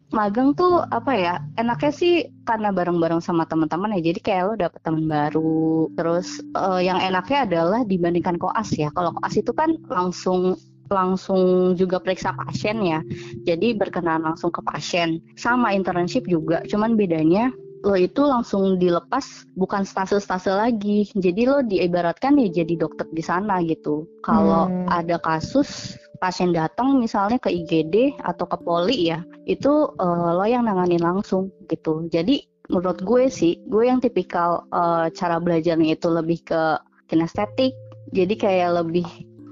magang 0.07 0.55
tuh 0.55 0.83
apa 0.87 1.11
ya? 1.15 1.33
Enaknya 1.59 1.91
sih 1.91 2.13
karena 2.47 2.71
bareng-bareng 2.71 3.19
sama 3.19 3.43
teman-teman 3.45 3.95
ya. 3.99 4.11
Jadi 4.13 4.19
kayak 4.23 4.43
lo 4.47 4.53
dapet 4.55 4.79
teman 4.83 5.05
baru. 5.07 5.91
Terus 5.95 6.27
eh, 6.55 6.81
yang 6.87 6.99
enaknya 6.99 7.39
adalah 7.47 7.81
dibandingkan 7.83 8.39
koas 8.39 8.71
ya. 8.73 8.87
Kalau 8.93 9.11
koas 9.17 9.35
itu 9.35 9.51
kan 9.51 9.75
langsung 9.91 10.55
langsung 10.87 11.75
juga 11.75 11.99
periksa 11.99 12.31
pasien 12.31 12.79
ya. 12.79 13.03
Jadi 13.43 13.75
berkenalan 13.75 14.31
langsung 14.31 14.55
ke 14.55 14.63
pasien. 14.63 15.19
Sama 15.35 15.75
internship 15.75 16.23
juga, 16.23 16.63
cuman 16.63 16.95
bedanya 16.95 17.51
lo 17.85 17.93
itu 17.93 18.21
langsung 18.25 18.77
dilepas 18.77 19.45
bukan 19.53 19.85
stase-stase 19.85 20.49
lagi. 20.49 21.05
Jadi 21.13 21.41
lo 21.45 21.61
diibaratkan 21.61 22.37
ya 22.41 22.63
jadi 22.63 22.73
dokter 22.77 23.05
di 23.13 23.21
sana 23.21 23.61
gitu. 23.61 24.07
Kalau 24.25 24.69
Hmm. 24.69 24.85
ada 24.89 25.17
kasus 25.21 25.95
pasien 26.17 26.49
datang 26.49 26.97
misalnya 26.97 27.37
ke 27.37 27.53
IGD 27.53 28.17
atau 28.25 28.49
ke 28.49 28.57
poli 28.61 29.13
ya, 29.13 29.21
itu 29.45 29.69
eh, 29.93 30.29
lo 30.33 30.45
yang 30.45 30.65
nanganin 30.65 31.01
langsung 31.01 31.53
gitu. 31.69 32.09
Jadi 32.09 32.41
menurut 32.67 32.99
gue 32.99 33.29
sih, 33.29 33.61
gue 33.69 33.87
yang 33.87 34.01
tipikal 34.01 34.65
eh, 34.73 35.13
cara 35.13 35.37
belajarnya 35.37 35.93
itu 35.93 36.07
lebih 36.09 36.41
ke 36.43 36.61
kinestetik. 37.07 37.71
Jadi 38.11 38.33
kayak 38.35 38.83
lebih 38.83 39.05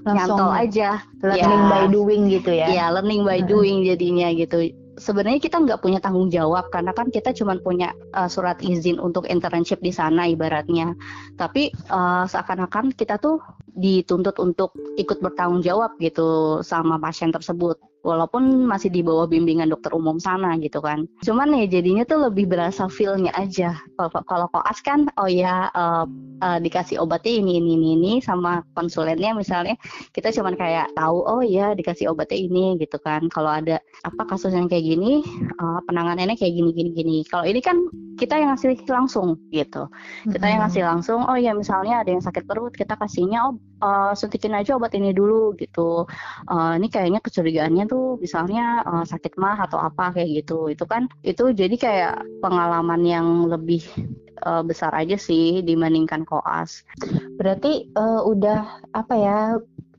Langsung 0.06 0.38
nyantol 0.38 0.52
aja. 0.54 0.90
learning 1.18 1.62
Ya. 1.66 1.70
by 1.70 1.84
doing 1.90 2.22
gitu 2.30 2.50
ya. 2.54 2.66
Ya, 2.70 2.84
learning 2.94 3.26
by 3.26 3.42
Heeh. 3.42 3.48
doing 3.50 3.76
jadinya 3.82 4.30
gitu. 4.30 4.70
Sebenarnya 4.96 5.40
kita 5.40 5.60
nggak 5.60 5.84
punya 5.84 6.00
tanggung 6.00 6.32
jawab 6.32 6.72
karena 6.72 6.96
kan 6.96 7.12
kita 7.12 7.36
cuma 7.36 7.56
punya 7.60 7.92
uh, 8.16 8.28
surat 8.28 8.60
izin 8.64 8.96
untuk 8.96 9.28
internship 9.28 9.80
di 9.84 9.92
sana 9.92 10.24
ibaratnya. 10.24 10.96
Tapi 11.36 11.68
uh, 11.92 12.24
seakan-akan 12.24 12.96
kita 12.96 13.20
tuh 13.20 13.40
dituntut 13.76 14.40
untuk 14.40 14.72
ikut 14.96 15.20
bertanggung 15.20 15.60
jawab 15.60 16.00
gitu 16.00 16.60
sama 16.64 16.96
pasien 16.96 17.28
tersebut. 17.28 17.76
Walaupun 18.06 18.70
masih 18.70 18.94
di 18.94 19.02
bawah 19.02 19.26
bimbingan 19.26 19.66
dokter 19.66 19.90
umum 19.90 20.22
sana 20.22 20.54
gitu 20.62 20.78
kan. 20.78 21.10
Cuman 21.26 21.50
ya 21.58 21.66
jadinya 21.66 22.06
tuh 22.06 22.30
lebih 22.30 22.46
berasa 22.46 22.86
feel-nya 22.86 23.34
aja. 23.34 23.74
Kalau 23.98 24.46
koas 24.54 24.78
kan 24.86 25.10
oh 25.18 25.26
ya 25.26 25.66
uh, 25.74 26.06
uh, 26.38 26.58
dikasih 26.62 27.02
obatnya 27.02 27.42
ini 27.42 27.58
ini 27.58 27.74
ini 27.74 27.88
ini 27.98 28.12
sama 28.22 28.62
konsulennya 28.78 29.34
misalnya. 29.34 29.74
Kita 30.14 30.30
cuman 30.30 30.54
kayak 30.54 30.94
tahu 30.94 31.18
oh 31.26 31.42
ya 31.42 31.74
dikasih 31.74 32.14
obatnya 32.14 32.38
ini 32.38 32.78
gitu 32.78 33.02
kan. 33.02 33.26
Kalau 33.26 33.50
ada 33.50 33.82
apa 34.06 34.22
kasus 34.30 34.54
yang 34.54 34.70
kayak 34.70 34.86
gini 34.86 35.26
uh, 35.58 35.82
penanganannya 35.90 36.38
kayak 36.38 36.54
gini 36.54 36.70
gini 36.70 36.90
gini. 36.94 37.16
Kalau 37.26 37.42
ini 37.42 37.58
kan 37.58 37.82
kita 38.16 38.38
yang 38.38 38.54
ngasih 38.54 38.78
langsung 38.86 39.36
gitu. 39.50 39.90
Kita 40.30 40.46
yang 40.46 40.62
ngasih 40.62 40.86
langsung 40.86 41.26
oh 41.26 41.34
ya 41.34 41.52
misalnya 41.58 42.06
ada 42.06 42.14
yang 42.14 42.22
sakit 42.22 42.46
perut 42.46 42.72
kita 42.72 42.94
kasihnya 42.94 43.50
oh 43.50 43.58
uh, 43.82 44.12
suntikin 44.16 44.56
aja 44.56 44.76
obat 44.76 44.92
ini 44.96 45.12
dulu 45.12 45.56
gitu. 45.58 46.04
Uh, 46.48 46.72
ini 46.76 46.88
kayaknya 46.92 47.20
kecurigaannya 47.20 47.84
tuh 47.88 48.20
misalnya 48.20 48.84
uh, 48.84 49.04
sakit 49.04 49.36
mah 49.40 49.66
atau 49.66 49.80
apa 49.80 50.16
kayak 50.16 50.44
gitu. 50.44 50.70
Itu 50.72 50.84
kan 50.88 51.08
itu 51.26 51.52
jadi 51.52 51.76
kayak 51.76 52.14
pengalaman 52.40 53.02
yang 53.04 53.26
lebih 53.48 53.84
uh, 54.44 54.62
besar 54.66 54.92
aja 54.92 55.16
sih 55.16 55.64
dibandingkan 55.64 56.28
koas. 56.28 56.84
Berarti 57.36 57.88
eh, 57.88 58.20
udah 58.24 58.60
apa 58.92 59.14
ya 59.16 59.38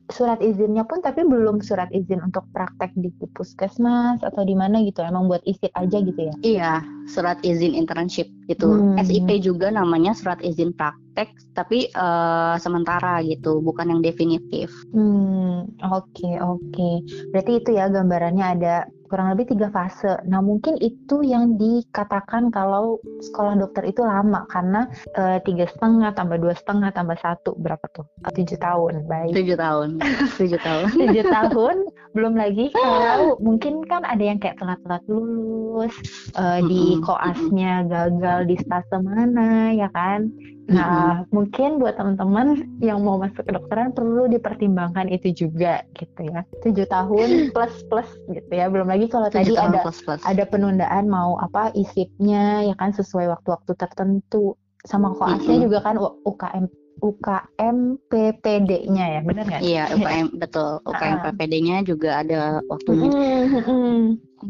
surat 0.08 0.40
izinnya 0.40 0.88
pun 0.88 1.04
tapi 1.04 1.28
belum 1.28 1.60
surat 1.60 1.92
izin 1.92 2.24
untuk 2.24 2.48
praktek 2.56 2.96
di 2.96 3.12
puskesmas 3.36 4.24
atau 4.24 4.42
di 4.48 4.56
mana 4.56 4.80
gitu. 4.84 5.04
Emang 5.04 5.28
buat 5.28 5.44
isip 5.44 5.72
aja 5.76 6.00
gitu 6.00 6.32
ya. 6.32 6.34
Iya, 6.44 6.74
surat 7.12 7.44
izin 7.44 7.76
internship 7.76 8.28
gitu. 8.48 8.72
Hmm. 8.72 8.96
SIP 9.04 9.44
juga 9.44 9.68
namanya 9.68 10.16
surat 10.16 10.40
izin 10.40 10.72
praktek, 10.72 11.28
tapi 11.52 11.92
eh, 11.92 12.56
sementara 12.60 13.20
gitu, 13.28 13.60
bukan 13.60 13.92
yang 13.92 14.02
definitif. 14.04 14.72
Hmm, 14.96 15.68
oke 15.84 16.30
oke. 16.40 16.92
Berarti 17.36 17.52
itu 17.60 17.70
ya 17.76 17.92
gambarannya 17.92 18.46
ada 18.48 18.76
kurang 19.08 19.34
lebih 19.34 19.56
tiga 19.56 19.72
fase. 19.72 20.20
Nah 20.28 20.40
mungkin 20.40 20.78
itu 20.78 21.24
yang 21.24 21.56
dikatakan 21.56 22.52
kalau 22.52 23.00
sekolah 23.24 23.58
dokter 23.58 23.88
itu 23.88 24.04
lama 24.04 24.44
karena 24.52 24.88
eh, 25.16 25.40
tiga 25.44 25.66
setengah 25.68 26.14
tambah 26.14 26.38
dua 26.38 26.54
setengah 26.54 26.92
tambah 26.92 27.18
satu 27.18 27.56
berapa 27.58 27.84
tuh? 27.92 28.06
Eh, 28.28 28.34
Tujuh 28.38 28.60
tahun. 28.60 29.08
Baik. 29.08 29.34
Tujuh 29.34 29.58
tahun, 29.58 29.90
tujuh 30.40 30.60
tahun. 30.62 30.88
tujuh 30.94 31.26
tahun 31.28 31.76
belum 32.16 32.34
lagi 32.34 32.74
kalau 32.78 33.38
mungkin 33.38 33.86
kan 33.86 34.02
ada 34.02 34.24
yang 34.24 34.42
kayak 34.42 34.58
telat-telat 34.58 35.04
lulus 35.06 35.94
eh, 36.34 36.60
di 36.66 36.98
koasnya 37.06 37.86
gagal 37.86 38.50
di 38.50 38.56
stase 38.58 38.98
mana 38.98 39.70
ya 39.70 39.86
kan 39.94 40.32
Nah, 40.68 41.24
mm-hmm. 41.24 41.32
mungkin 41.32 41.70
buat 41.80 41.96
teman-teman 41.96 42.68
yang 42.84 43.00
mau 43.00 43.16
masuk 43.16 43.48
ke 43.48 43.52
dokteran 43.56 43.96
perlu 43.96 44.28
dipertimbangkan 44.28 45.08
itu 45.08 45.48
juga 45.48 45.88
gitu 45.96 46.28
ya. 46.28 46.44
Tujuh 46.60 46.86
tahun 46.92 47.30
plus 47.56 47.76
plus 47.88 48.10
gitu 48.28 48.52
ya. 48.52 48.68
Belum 48.68 48.92
lagi 48.92 49.08
kalau 49.08 49.32
tadi 49.32 49.56
ada 49.56 49.80
plus, 49.80 50.04
plus. 50.04 50.20
ada 50.28 50.44
penundaan 50.44 51.08
mau 51.08 51.40
apa 51.40 51.72
isipnya 51.72 52.68
ya 52.68 52.76
kan 52.76 52.92
sesuai 52.92 53.32
waktu-waktu 53.32 53.72
tertentu. 53.80 54.60
Sama 54.84 55.16
koasnya 55.16 55.56
mm-hmm. 55.56 55.66
juga 55.68 55.78
kan 55.84 55.96
UKM 56.00 56.66
UKM 56.98 57.78
PPD-nya 58.10 59.06
ya, 59.18 59.22
benar 59.22 59.44
nggak? 59.46 59.62
Iya, 59.62 59.84
UKM 59.96 60.28
betul. 60.42 60.82
UKM 60.84 61.18
uh. 61.18 61.24
PPD-nya 61.30 61.78
juga 61.88 62.10
ada 62.26 62.42
waktunya. 62.68 63.08
Mm-hmm. 63.08 63.98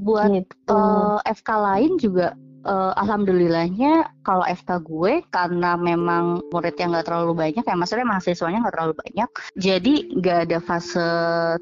Buat 0.02 0.30
gitu. 0.34 0.74
uh, 0.74 1.20
eh, 1.24 1.36
FK 1.36 1.50
lain 1.54 1.92
juga 2.02 2.34
uh, 2.65 2.93
alhamdulillahnya 2.98 4.10
kalau 4.26 4.48
FK 4.48 4.82
gue 4.82 5.13
karena 5.30 5.78
memang 5.78 6.41
muridnya 6.50 6.89
nggak 6.89 7.06
terlalu 7.06 7.34
banyak 7.36 7.63
ya 7.65 7.76
maksudnya 7.78 8.08
mahasiswanya 8.08 8.63
nggak 8.65 8.76
terlalu 8.76 8.96
banyak 8.98 9.30
jadi 9.60 9.93
nggak 10.17 10.38
ada 10.50 10.60
fase 10.63 11.10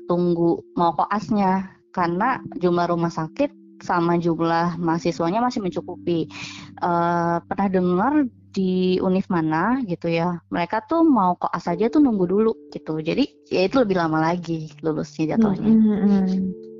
tunggu 0.08 0.62
mau 0.77 0.95
koasnya 0.95 1.67
karena 1.91 2.39
jumlah 2.60 2.91
rumah 2.91 3.12
sakit 3.12 3.51
sama 3.84 4.15
jumlah 4.15 4.79
mahasiswanya 4.79 5.43
masih 5.43 5.60
mencukupi. 5.60 6.31
Uh, 6.79 7.43
pernah 7.43 7.67
dengar 7.67 8.13
di 8.55 8.95
univ 9.03 9.27
mana 9.27 9.84
gitu 9.84 10.08
ya 10.08 10.39
mereka 10.47 10.79
tuh 10.88 11.03
mau 11.03 11.36
koas 11.36 11.67
aja 11.67 11.91
tuh 11.91 11.99
nunggu 11.99 12.23
dulu 12.23 12.51
gitu 12.71 13.03
jadi 13.03 13.27
ya 13.53 13.69
itu 13.69 13.75
lebih 13.81 13.97
lama 13.97 14.34
lagi 14.34 14.73
lulusnya 14.81 15.38
jatuhnya 15.38 15.69
mm 15.69 15.81
-hmm. 15.81 16.25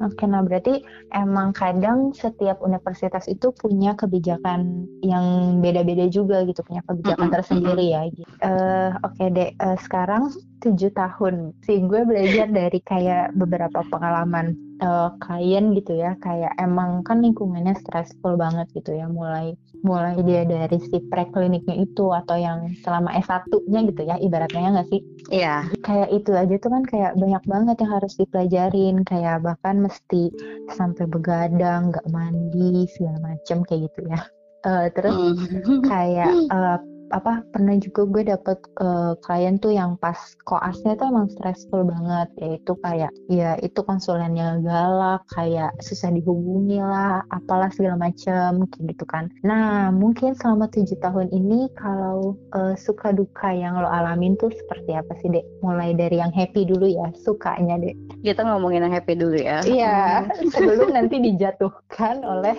oke 0.02 0.24
nah 0.26 0.42
berarti 0.42 0.82
emang 1.14 1.54
kadang 1.54 2.10
setiap 2.18 2.58
universitas 2.66 3.30
itu 3.30 3.54
punya 3.54 3.94
kebijakan 3.94 4.90
yang 5.06 5.58
beda-beda 5.62 6.10
juga 6.10 6.42
gitu 6.50 6.66
punya 6.66 6.82
kebijakan 6.90 7.18
mm 7.18 7.30
-hmm. 7.30 7.36
tersendiri 7.38 7.86
ya 7.94 8.02
uh, 8.42 8.98
oke 9.06 9.14
okay 9.14 9.28
deh 9.30 9.50
uh, 9.62 9.78
sekarang 9.86 10.34
tujuh 10.66 10.90
tahun 10.98 11.54
sih 11.70 11.86
gue 11.86 12.02
belajar 12.02 12.50
dari 12.50 12.82
kayak 12.82 13.38
beberapa 13.38 13.86
pengalaman 13.94 14.58
uh, 14.82 15.14
klien 15.22 15.78
gitu 15.78 15.94
ya 15.94 16.18
kayak 16.26 16.58
emang 16.58 17.06
kan 17.06 17.22
lingkungannya 17.22 17.78
stressful 17.78 18.34
banget 18.34 18.66
gitu 18.74 18.98
ya 18.98 19.06
mulai 19.06 19.54
mulai 19.86 20.18
dia 20.26 20.42
dari 20.50 20.82
si 20.82 20.98
prekliniknya 21.14 21.86
itu 21.86 22.10
atau 22.10 22.34
yang 22.34 22.74
selama 22.82 23.14
S1-nya 23.22 23.80
gitu 23.94 24.02
ya 24.02 24.18
ibaratnya 24.18 24.62
ya 24.66 24.70
nggak 24.74 24.90
sih? 24.90 25.02
Iya. 25.30 25.56
Kayak 25.86 26.10
itu 26.10 26.32
aja 26.34 26.55
tuh 26.62 26.72
kan 26.72 26.84
kayak 26.88 27.14
banyak 27.20 27.44
banget 27.46 27.76
yang 27.84 27.92
harus 27.98 28.14
dipelajarin 28.18 28.96
kayak 29.04 29.44
bahkan 29.44 29.84
mesti 29.84 30.32
sampai 30.74 31.06
begadang, 31.06 31.92
nggak 31.92 32.08
mandi 32.10 32.88
segala 32.92 33.34
macem 33.34 33.62
kayak 33.68 33.92
gitu 33.92 34.02
ya. 34.10 34.22
Uh, 34.66 34.90
terus 34.98 35.14
mm. 35.14 35.86
kayak 35.86 36.34
uh, 36.50 36.82
apa 37.14 37.46
pernah 37.54 37.78
juga 37.78 38.08
gue 38.10 38.24
dapet 38.34 38.58
uh, 38.82 39.14
klien 39.22 39.58
tuh 39.62 39.74
yang 39.76 39.98
pas 40.00 40.18
koasnya 40.48 40.98
tuh 40.98 41.12
emang 41.12 41.30
stressful 41.30 41.86
banget 41.86 42.30
yaitu 42.42 42.74
kayak 42.82 43.12
ya 43.30 43.58
itu 43.62 43.80
konsulennya 43.86 44.62
galak 44.66 45.22
kayak 45.34 45.74
susah 45.84 46.10
dihubungi 46.10 46.82
lah 46.82 47.22
apalah 47.30 47.70
segala 47.74 48.10
macem 48.10 48.66
kayak 48.72 48.96
gitu 48.96 49.06
kan. 49.06 49.30
Nah 49.46 49.94
mungkin 49.94 50.34
selama 50.34 50.70
tujuh 50.74 50.98
tahun 51.02 51.30
ini 51.30 51.70
kalau 51.78 52.38
uh, 52.58 52.74
suka 52.78 53.14
duka 53.14 53.54
yang 53.54 53.78
lo 53.78 53.90
alamin 53.90 54.34
tuh 54.40 54.50
seperti 54.50 54.98
apa 54.98 55.14
sih 55.22 55.30
dek? 55.30 55.46
Mulai 55.62 55.94
dari 55.94 56.18
yang 56.22 56.34
happy 56.34 56.66
dulu 56.66 56.90
ya 56.90 57.12
sukanya 57.22 57.78
dek. 57.78 57.96
Kita 58.26 58.42
ngomongin 58.42 58.86
yang 58.88 58.94
happy 58.94 59.14
dulu 59.14 59.38
ya. 59.38 59.62
Iya 59.66 60.26
sebelum 60.54 60.94
nanti 60.94 61.22
dijatuhkan 61.22 62.26
oleh 62.26 62.58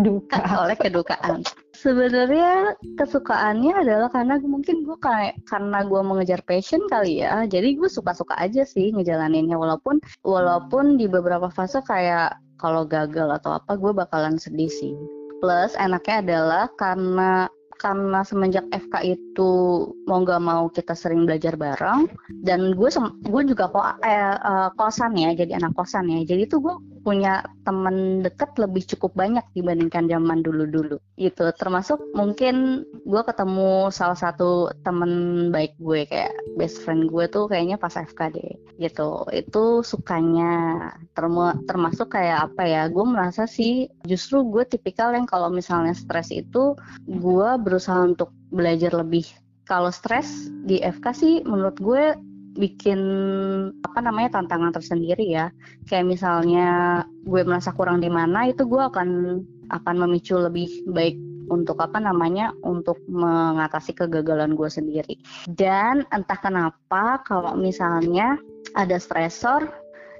duka. 0.00 0.38
Oleh 0.64 0.76
kedukaan. 0.78 1.46
Sebenarnya 1.74 2.74
kesukaannya 2.96 3.84
adalah 3.84 4.08
karena 4.08 4.40
mungkin 4.40 4.86
gue 4.88 4.96
kayak 4.98 5.36
karena 5.46 5.84
gue 5.84 6.00
mengejar 6.00 6.40
passion 6.48 6.80
kali 6.88 7.20
ya. 7.22 7.44
Jadi 7.44 7.76
gue 7.76 7.90
suka-suka 7.90 8.34
aja 8.40 8.64
sih 8.64 8.90
ngejalaninnya. 8.94 9.54
Walaupun 9.54 10.00
walaupun 10.24 10.96
di 10.96 11.06
beberapa 11.06 11.52
fase 11.52 11.84
kayak 11.84 12.40
kalau 12.56 12.88
gagal 12.88 13.28
atau 13.42 13.60
apa 13.60 13.76
gue 13.76 13.92
bakalan 13.92 14.40
sedih 14.40 14.70
sih. 14.70 14.94
Plus 15.44 15.76
enaknya 15.76 16.24
adalah 16.24 16.64
karena 16.80 17.52
karena 17.78 18.20
semenjak 18.22 18.66
FK 18.72 19.16
itu 19.16 19.50
mau 20.08 20.22
nggak 20.22 20.42
mau 20.42 20.66
kita 20.72 20.92
sering 20.96 21.28
belajar 21.28 21.54
bareng 21.58 22.08
dan 22.44 22.72
gue 22.72 22.88
gue 23.24 23.42
juga 23.48 23.68
kok 23.68 24.00
eh, 24.04 24.36
uh, 24.36 24.68
kosan 24.78 25.14
ya 25.18 25.36
jadi 25.36 25.58
anak 25.60 25.76
kosan 25.76 26.08
ya. 26.08 26.24
Jadi 26.24 26.48
tuh 26.48 26.60
gue 26.64 26.74
punya 27.04 27.44
temen 27.68 28.24
deket 28.24 28.56
lebih 28.56 28.80
cukup 28.96 29.12
banyak 29.12 29.44
dibandingkan 29.52 30.08
zaman 30.08 30.40
dulu-dulu 30.40 30.96
gitu. 31.20 31.44
Termasuk 31.60 32.00
mungkin 32.16 32.88
gue 33.04 33.22
ketemu 33.28 33.92
salah 33.92 34.16
satu 34.16 34.72
temen 34.82 35.48
baik 35.52 35.76
gue 35.76 36.08
kayak 36.08 36.32
best 36.56 36.80
friend 36.82 37.12
gue 37.12 37.28
tuh 37.28 37.44
kayaknya 37.46 37.76
pas 37.76 37.92
FK 37.92 38.20
deh 38.32 38.52
gitu. 38.80 39.28
Itu 39.30 39.84
sukanya 39.84 40.52
term 41.12 41.36
termasuk 41.68 42.14
kayak 42.14 42.50
apa 42.52 42.62
ya 42.64 42.82
gue 42.88 43.04
merasa 43.04 43.44
sih 43.44 43.90
justru 44.06 44.46
gue 44.48 44.64
tipikal 44.64 45.12
yang 45.12 45.28
kalau 45.28 45.50
misalnya 45.52 45.92
stres 45.92 46.30
itu 46.30 46.78
gue 47.04 47.50
berusaha 47.64 48.04
untuk 48.04 48.30
belajar 48.52 48.92
lebih. 48.92 49.24
Kalau 49.64 49.88
stres 49.88 50.52
di 50.68 50.78
FK 50.84 51.06
sih 51.16 51.34
menurut 51.48 51.80
gue 51.80 52.04
bikin 52.54 53.00
apa 53.82 53.98
namanya 53.98 54.38
tantangan 54.40 54.76
tersendiri 54.76 55.26
ya. 55.26 55.50
Kayak 55.88 56.06
misalnya 56.06 56.68
gue 57.26 57.42
merasa 57.42 57.74
kurang 57.74 58.04
di 58.04 58.12
mana 58.12 58.46
itu 58.46 58.62
gue 58.68 58.82
akan 58.82 59.40
akan 59.72 59.94
memicu 60.06 60.36
lebih 60.36 60.68
baik 60.92 61.16
untuk 61.48 61.76
apa 61.80 62.00
namanya 62.00 62.56
untuk 62.64 63.00
mengatasi 63.08 63.92
kegagalan 63.96 64.56
gue 64.56 64.68
sendiri. 64.68 65.16
Dan 65.48 66.04
entah 66.12 66.38
kenapa 66.40 67.20
kalau 67.24 67.56
misalnya 67.56 68.40
ada 68.72 68.96
stresor 68.96 69.68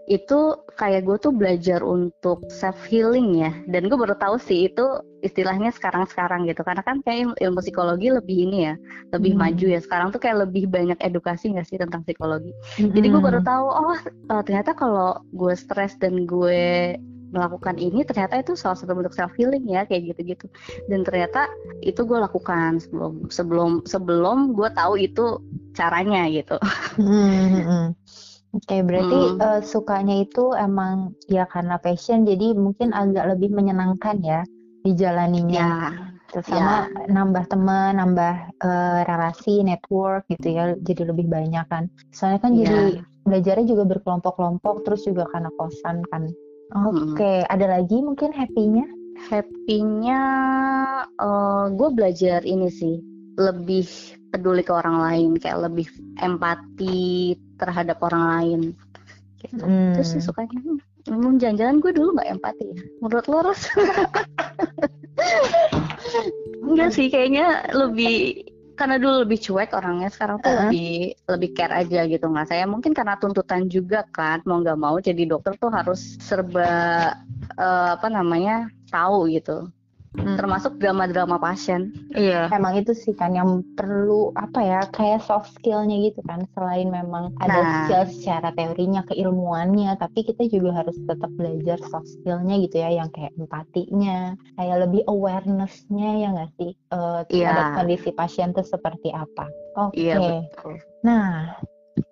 itu 0.05 0.61
kayak 0.77 1.09
gue 1.09 1.17
tuh 1.17 1.33
belajar 1.33 1.81
untuk 1.81 2.45
self 2.53 2.77
healing 2.85 3.40
ya 3.40 3.53
dan 3.73 3.88
gue 3.88 3.97
baru 3.97 4.12
tahu 4.21 4.37
sih 4.37 4.69
itu 4.69 4.85
istilahnya 5.25 5.73
sekarang-sekarang 5.73 6.45
gitu 6.45 6.61
karena 6.61 6.85
kan 6.85 7.01
kayak 7.01 7.33
ilmu 7.40 7.61
psikologi 7.64 8.12
lebih 8.12 8.49
ini 8.51 8.59
ya 8.69 8.75
lebih 9.17 9.33
hmm. 9.33 9.40
maju 9.40 9.67
ya 9.73 9.81
sekarang 9.81 10.12
tuh 10.12 10.21
kayak 10.21 10.45
lebih 10.45 10.69
banyak 10.69 11.01
edukasi 11.01 11.57
nggak 11.57 11.64
sih 11.64 11.81
tentang 11.81 12.05
psikologi 12.05 12.53
hmm. 12.77 12.93
jadi 12.93 13.07
gue 13.09 13.23
baru 13.25 13.40
tahu 13.40 13.67
oh 13.67 13.97
uh, 14.29 14.43
ternyata 14.45 14.77
kalau 14.77 15.25
gue 15.33 15.55
stres 15.57 15.97
dan 15.97 16.29
gue 16.29 16.95
melakukan 17.35 17.75
ini 17.83 18.07
ternyata 18.07 18.38
itu 18.38 18.55
salah 18.55 18.79
satu 18.79 18.95
bentuk 18.95 19.11
self 19.11 19.35
healing 19.35 19.67
ya 19.67 19.83
kayak 19.90 20.14
gitu-gitu 20.14 20.47
dan 20.87 21.03
ternyata 21.03 21.51
itu 21.83 22.07
gue 22.07 22.19
lakukan 22.21 22.79
sebelum 22.79 23.27
sebelum 23.27 23.71
sebelum 23.88 24.55
gue 24.55 24.71
tahu 24.71 24.95
itu 25.03 25.43
caranya 25.75 26.31
gitu. 26.31 26.57
Hmm. 26.95 27.93
Oke, 28.55 28.71
okay, 28.71 28.81
berarti 28.87 29.19
hmm. 29.35 29.43
uh, 29.43 29.61
sukanya 29.67 30.23
itu 30.23 30.55
emang 30.55 31.19
ya 31.27 31.43
karena 31.51 31.75
passion, 31.83 32.23
jadi 32.23 32.55
mungkin 32.55 32.95
agak 32.95 33.35
lebih 33.35 33.51
menyenangkan 33.51 34.23
ya 34.23 34.47
dijalaninya. 34.87 35.90
Ya. 35.90 36.14
Terus 36.31 36.47
sama 36.47 36.87
ya. 36.87 37.11
nambah 37.11 37.51
teman, 37.51 37.99
nambah 37.99 38.35
uh, 38.62 39.01
relasi, 39.11 39.67
network 39.67 40.31
gitu 40.31 40.55
ya, 40.55 40.79
jadi 40.87 41.11
lebih 41.11 41.27
banyak 41.27 41.67
kan. 41.67 41.90
Soalnya 42.14 42.40
kan 42.47 42.53
ya. 42.55 42.59
jadi 42.62 42.83
belajarnya 43.27 43.67
juga 43.67 43.85
berkelompok-kelompok, 43.90 44.87
terus 44.87 45.03
juga 45.03 45.27
karena 45.35 45.51
kosan 45.59 46.07
kan. 46.14 46.31
Oke, 46.79 47.19
okay. 47.19 47.38
hmm. 47.43 47.55
ada 47.59 47.67
lagi 47.75 47.99
mungkin 48.07 48.31
happy-nya? 48.31 48.87
Happy-nya 49.31 50.21
uh, 51.19 51.67
gue 51.75 51.88
belajar 51.90 52.47
ini 52.47 52.71
sih, 52.71 53.03
lebih 53.35 53.87
peduli 54.35 54.62
ke 54.67 54.75
orang 54.75 54.99
lain, 54.99 55.31
kayak 55.38 55.71
lebih 55.71 55.87
empati 56.19 57.35
terhadap 57.57 57.99
orang 58.03 58.25
lain 58.37 58.61
gitu. 59.43 59.64
Hmm. 59.64 59.93
terus 59.95 60.09
sih 60.17 60.23
sukanya 60.23 60.59
ngomong 61.05 61.37
jalan-jalan 61.37 61.85
gue 61.85 61.93
dulu 61.93 62.17
nggak 62.17 62.31
empati 62.40 62.64
ya 62.73 62.83
menurut 63.05 63.27
lo 63.29 63.38
Ros 63.45 63.62
enggak 66.64 66.90
sih 66.97 67.12
kayaknya 67.12 67.69
lebih 67.77 68.49
karena 68.75 68.99
dulu 68.99 69.23
lebih 69.23 69.38
cuek 69.38 69.71
orangnya 69.71 70.11
sekarang 70.11 70.43
tuh 70.43 70.51
uh 70.51 70.55
-huh. 70.55 70.62
lebih 70.67 71.14
lebih 71.31 71.51
care 71.55 71.75
aja 71.85 72.01
gitu 72.11 72.27
nggak 72.27 72.49
saya 72.51 72.64
mungkin 72.67 72.90
karena 72.90 73.14
tuntutan 73.21 73.71
juga 73.71 74.03
kan 74.11 74.43
mau 74.49 74.59
nggak 74.59 74.81
mau 74.81 74.99
jadi 74.99 75.23
dokter 75.31 75.55
tuh 75.61 75.71
harus 75.71 76.19
serba 76.19 77.14
uh, 77.55 77.88
apa 77.95 78.09
namanya 78.11 78.67
tahu 78.90 79.31
gitu 79.31 79.71
hmm. 80.14 80.37
termasuk 80.38 80.79
drama-drama 80.79 81.37
pasien. 81.38 81.90
Iya. 82.14 82.48
Emang 82.55 82.79
itu 82.79 82.94
sih 82.94 83.14
kan 83.14 83.35
yang 83.35 83.66
perlu 83.74 84.31
apa 84.38 84.61
ya 84.62 84.81
kayak 84.94 85.27
soft 85.27 85.50
skillnya 85.59 86.11
gitu 86.11 86.22
kan 86.24 86.46
selain 86.55 86.88
memang 86.88 87.35
ada 87.42 87.61
nah. 87.61 87.72
skill 87.85 88.05
secara 88.11 88.48
teorinya 88.55 89.03
keilmuannya, 89.11 89.98
tapi 89.98 90.22
kita 90.22 90.46
juga 90.48 90.85
harus 90.85 90.96
tetap 91.05 91.31
belajar 91.35 91.79
soft 91.90 92.09
skillnya 92.20 92.55
gitu 92.62 92.77
ya 92.81 92.90
yang 93.03 93.11
kayak 93.11 93.35
empatinya, 93.37 94.38
kayak 94.57 94.77
lebih 94.87 95.03
awarenessnya 95.11 96.09
ya 96.22 96.29
nggak 96.35 96.50
sih 96.59 96.72
uh, 96.94 97.27
terhadap 97.27 97.66
yeah. 97.70 97.77
kondisi 97.77 98.11
pasien 98.14 98.55
itu 98.55 98.62
seperti 98.62 99.11
apa. 99.11 99.50
Oke. 99.74 99.98
Okay. 99.98 100.07
Iya, 100.07 100.38
Nah 101.05 101.61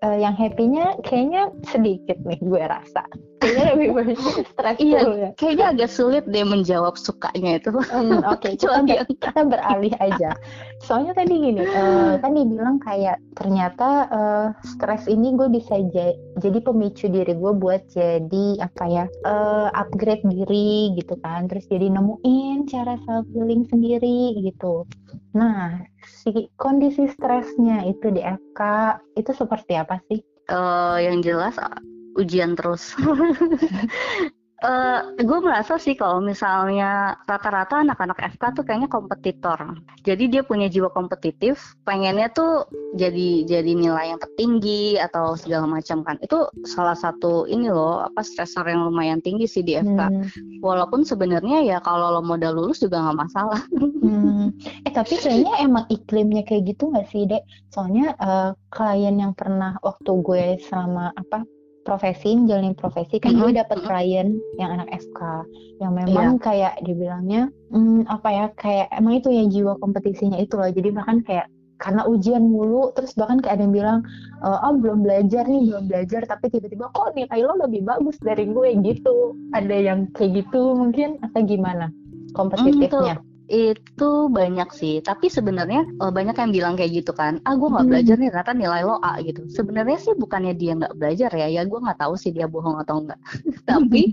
uh, 0.02 0.16
yang 0.18 0.34
happy-nya 0.34 0.98
kayaknya 1.06 1.48
sedikit 1.70 2.18
nih 2.26 2.38
gue 2.42 2.62
rasa. 2.62 3.06
Kayaknya 3.42 3.64
lebih 3.74 3.88
banyak 3.94 4.18
stres 4.54 4.78
iya, 4.78 5.00
ya. 5.02 5.30
Kayaknya 5.34 5.66
agak 5.74 5.90
sulit 5.90 6.24
deh 6.30 6.46
menjawab 6.46 6.94
sukanya 6.94 7.58
itu. 7.58 7.70
Hmm, 7.74 8.22
Oke, 8.26 8.52
okay, 8.52 8.52
kita, 8.60 8.82
ber, 8.86 9.02
kita 9.06 9.40
beralih 9.46 9.94
aja. 9.98 10.30
Soalnya 10.82 11.14
tadi 11.14 11.34
gini, 11.38 11.62
uh, 11.62 12.18
kan 12.22 12.34
dibilang 12.34 12.78
kayak 12.82 13.18
ternyata 13.34 13.88
uh, 14.10 14.48
stres 14.62 15.06
ini 15.10 15.34
gue 15.34 15.50
bisa 15.50 15.78
jadi 16.38 16.58
pemicu 16.62 17.10
diri 17.10 17.34
gue 17.34 17.52
buat 17.54 17.82
jadi 17.90 18.46
apa 18.62 18.84
ya 18.90 19.04
uh, 19.26 19.70
upgrade 19.74 20.26
diri 20.26 20.94
gitu 20.98 21.18
kan, 21.22 21.50
terus 21.50 21.66
jadi 21.66 21.90
nemuin 21.90 22.70
cara 22.70 22.98
self 23.06 23.26
healing 23.34 23.66
sendiri 23.66 24.38
gitu. 24.42 24.86
Nah, 25.34 25.91
si 26.22 26.30
kondisi 26.54 27.10
stresnya 27.10 27.82
itu 27.82 28.14
di 28.14 28.22
FK 28.22 28.60
itu 29.18 29.30
seperti 29.34 29.74
apa 29.74 29.98
sih? 30.06 30.22
Uh, 30.46 31.02
yang 31.02 31.18
jelas 31.18 31.58
ujian 32.14 32.54
terus. 32.54 32.94
Uh, 34.62 35.18
gue 35.18 35.38
merasa 35.42 35.74
sih 35.74 35.98
kalau 35.98 36.22
misalnya 36.22 37.18
rata-rata 37.26 37.82
anak-anak 37.82 38.38
FK 38.38 38.42
tuh 38.54 38.62
kayaknya 38.62 38.86
kompetitor. 38.86 39.58
Jadi 40.06 40.30
dia 40.30 40.46
punya 40.46 40.70
jiwa 40.70 40.86
kompetitif, 40.94 41.74
pengennya 41.82 42.30
tuh 42.30 42.70
jadi 42.94 43.42
jadi 43.42 43.72
nilai 43.74 44.14
yang 44.14 44.20
tertinggi 44.22 45.02
atau 45.02 45.34
segala 45.34 45.66
macam 45.66 46.06
kan. 46.06 46.14
Itu 46.22 46.46
salah 46.62 46.94
satu 46.94 47.50
ini 47.50 47.74
loh 47.74 48.06
apa 48.06 48.22
stressor 48.22 48.70
yang 48.70 48.86
lumayan 48.86 49.18
tinggi 49.18 49.50
sih 49.50 49.66
di 49.66 49.74
FK. 49.74 49.98
Hmm. 49.98 50.22
Walaupun 50.62 51.02
sebenarnya 51.02 51.66
ya 51.66 51.78
kalau 51.82 52.14
lo 52.14 52.22
modal 52.22 52.54
lulus 52.54 52.78
juga 52.78 53.02
nggak 53.02 53.18
masalah. 53.18 53.60
Hmm. 53.74 54.54
Eh 54.86 54.92
tapi 54.94 55.18
kayaknya 55.18 55.58
emang 55.58 55.90
iklimnya 55.90 56.46
kayak 56.46 56.70
gitu 56.70 56.94
nggak 56.94 57.10
sih 57.10 57.26
dek? 57.26 57.42
Soalnya 57.74 58.14
uh, 58.22 58.54
klien 58.70 59.18
yang 59.18 59.34
pernah 59.34 59.74
waktu 59.82 60.10
gue 60.22 60.44
selama 60.62 61.10
apa 61.18 61.42
profesi 61.82 62.38
menjalani 62.38 62.72
profesi 62.78 63.18
kan 63.18 63.34
gue 63.34 63.58
dapet 63.58 63.78
klien 63.82 64.38
yang 64.58 64.70
anak 64.78 64.88
FK 65.02 65.20
yang 65.82 65.92
memang 65.98 66.38
yeah. 66.38 66.42
kayak 66.42 66.74
dibilangnya 66.86 67.42
hmm, 67.74 68.06
apa 68.06 68.28
ya 68.30 68.46
kayak 68.54 68.86
emang 68.94 69.18
itu 69.18 69.28
ya 69.34 69.44
jiwa 69.50 69.74
kompetisinya 69.82 70.38
itu 70.38 70.54
loh. 70.54 70.70
Jadi 70.70 70.88
bahkan 70.94 71.20
kayak 71.26 71.50
karena 71.82 72.06
ujian 72.06 72.46
mulu 72.46 72.94
terus 72.94 73.10
bahkan 73.18 73.42
kayak 73.42 73.58
ada 73.58 73.62
yang 73.66 73.74
bilang 73.74 73.98
oh 74.46 74.74
belum 74.78 75.02
belajar 75.02 75.42
nih 75.50 75.66
belum 75.66 75.90
belajar 75.90 76.22
tapi 76.30 76.46
tiba-tiba 76.54 76.86
kok 76.94 77.18
nilai 77.18 77.42
lo 77.42 77.58
lebih 77.58 77.82
bagus 77.82 78.16
dari 78.22 78.46
gue? 78.46 78.78
Gitu. 78.78 79.16
Ada 79.50 79.76
yang 79.76 80.06
kayak 80.14 80.46
gitu 80.46 80.78
mungkin 80.78 81.18
atau 81.26 81.42
gimana 81.42 81.90
kompetitifnya? 82.38 83.18
hmm, 83.18 83.31
itu 83.52 84.32
banyak 84.32 84.72
sih. 84.72 85.04
Tapi 85.04 85.28
sebenarnya 85.28 85.84
uh, 86.00 86.08
banyak 86.08 86.32
yang 86.32 86.50
bilang 86.50 86.74
kayak 86.74 87.04
gitu 87.04 87.12
kan 87.12 87.36
ah 87.44 87.52
gue 87.52 87.68
nggak 87.68 87.84
hmm. 87.84 87.92
belajar 87.92 88.16
nih 88.16 88.28
ternyata 88.32 88.52
nilai 88.56 88.82
lo 88.88 88.96
A 89.04 89.20
gitu. 89.20 89.44
Sebenarnya 89.52 89.98
sih 90.00 90.16
bukannya 90.16 90.56
dia 90.56 90.72
nggak 90.72 90.96
belajar 90.96 91.30
ya 91.36 91.46
ya 91.52 91.62
gue 91.68 91.78
nggak 91.78 92.00
tahu 92.00 92.14
sih 92.16 92.32
dia 92.32 92.48
bohong 92.48 92.80
atau 92.80 93.04
enggak 93.04 93.20
tapi 93.70 94.10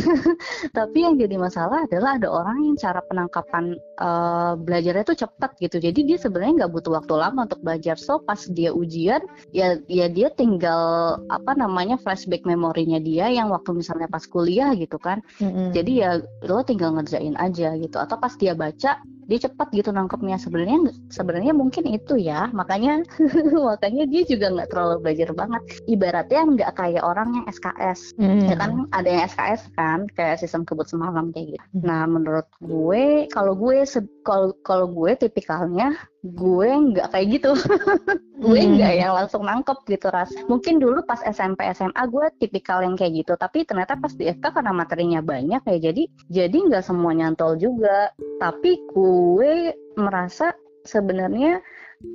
tapi 0.76 0.98
yang 1.04 1.20
jadi 1.20 1.36
masalah 1.36 1.84
adalah 1.84 2.16
ada 2.16 2.28
orang 2.32 2.64
yang 2.64 2.76
cara 2.80 3.04
penangkapan 3.04 3.76
uh, 4.00 4.56
belajarnya 4.56 5.04
itu 5.04 5.14
cepat 5.22 5.60
gitu. 5.60 5.76
Jadi 5.78 6.00
dia 6.08 6.18
sebenarnya 6.18 6.64
nggak 6.64 6.72
butuh 6.72 6.92
waktu 6.96 7.14
lama 7.14 7.46
untuk 7.46 7.60
belajar. 7.60 8.00
So 8.00 8.24
pas 8.24 8.40
dia 8.48 8.72
ujian 8.72 9.20
ya 9.52 9.78
ya 9.86 10.08
dia 10.08 10.32
tinggal 10.32 11.20
apa 11.28 11.52
namanya 11.54 12.00
flashback 12.00 12.48
memorinya 12.48 12.98
dia 12.98 13.28
yang 13.28 13.52
waktu 13.52 13.76
misalnya 13.76 14.08
pas 14.08 14.24
kuliah 14.24 14.72
gitu 14.74 14.96
kan. 14.96 15.22
Hmm. 15.36 15.70
jadi 15.70 15.92
ya 15.92 16.10
lo 16.48 16.64
tinggal 16.64 16.96
ngerjain 16.96 17.36
aja 17.36 17.76
gitu. 17.76 17.96
Atau 18.00 18.16
pas 18.16 18.32
dia 18.34 18.56
baca 18.56 18.98
dia 19.30 19.46
cepat 19.46 19.70
gitu 19.70 19.94
nangkepnya. 19.94 20.36
Sebenarnya 20.42 20.90
sebenarnya 21.14 21.54
mungkin 21.54 21.86
itu 21.86 22.18
ya. 22.18 22.50
Makanya 22.50 23.06
makanya 23.70 24.04
dia 24.10 24.26
juga 24.26 24.50
nggak 24.50 24.68
terlalu 24.74 24.96
belajar 25.06 25.30
banget. 25.30 25.62
Ibaratnya 25.86 26.40
nggak 26.58 26.72
kayak 26.74 27.04
orang 27.06 27.28
yang 27.38 27.46
SKS 27.46 28.16
hmm. 28.18 28.48
ya 28.48 28.56
kan 28.56 28.70
ada 28.90 29.08
yang 29.08 29.22
SKS 29.28 29.62
kan 29.76 29.98
kayak 30.16 30.40
sistem 30.40 30.62
kebut 30.64 30.86
semalam 30.88 31.30
kayak 31.30 31.56
gitu. 31.56 31.64
Hmm. 31.76 31.82
nah 31.84 32.02
menurut 32.08 32.48
gue 32.62 33.28
kalau 33.30 33.52
gue 33.54 33.84
kalau 34.24 34.56
kalau 34.64 34.86
gue 34.88 35.12
tipikalnya 35.16 35.94
gue 36.24 36.68
nggak 36.68 37.08
kayak 37.12 37.26
gitu 37.40 37.52
gue 38.40 38.56
hmm. 38.56 38.80
nggak 38.80 38.94
yang 38.96 39.12
langsung 39.12 39.44
nangkep 39.44 39.78
gitu 39.84 40.08
ras 40.08 40.32
mungkin 40.48 40.80
dulu 40.80 41.04
pas 41.04 41.20
SMP 41.28 41.68
SMA 41.76 42.02
gue 42.08 42.26
tipikal 42.40 42.80
yang 42.80 42.96
kayak 42.96 43.20
gitu 43.24 43.36
tapi 43.36 43.68
ternyata 43.68 44.00
pas 44.00 44.16
di 44.16 44.32
FK 44.32 44.56
karena 44.56 44.72
materinya 44.72 45.20
banyak 45.20 45.60
ya 45.60 45.78
jadi 45.92 46.02
jadi 46.32 46.56
nggak 46.72 46.84
semua 46.88 47.12
nyantol 47.12 47.60
juga 47.60 48.08
tapi 48.40 48.80
gue 48.96 49.10
gue 49.10 49.72
merasa 49.96 50.54
sebenarnya 50.84 51.64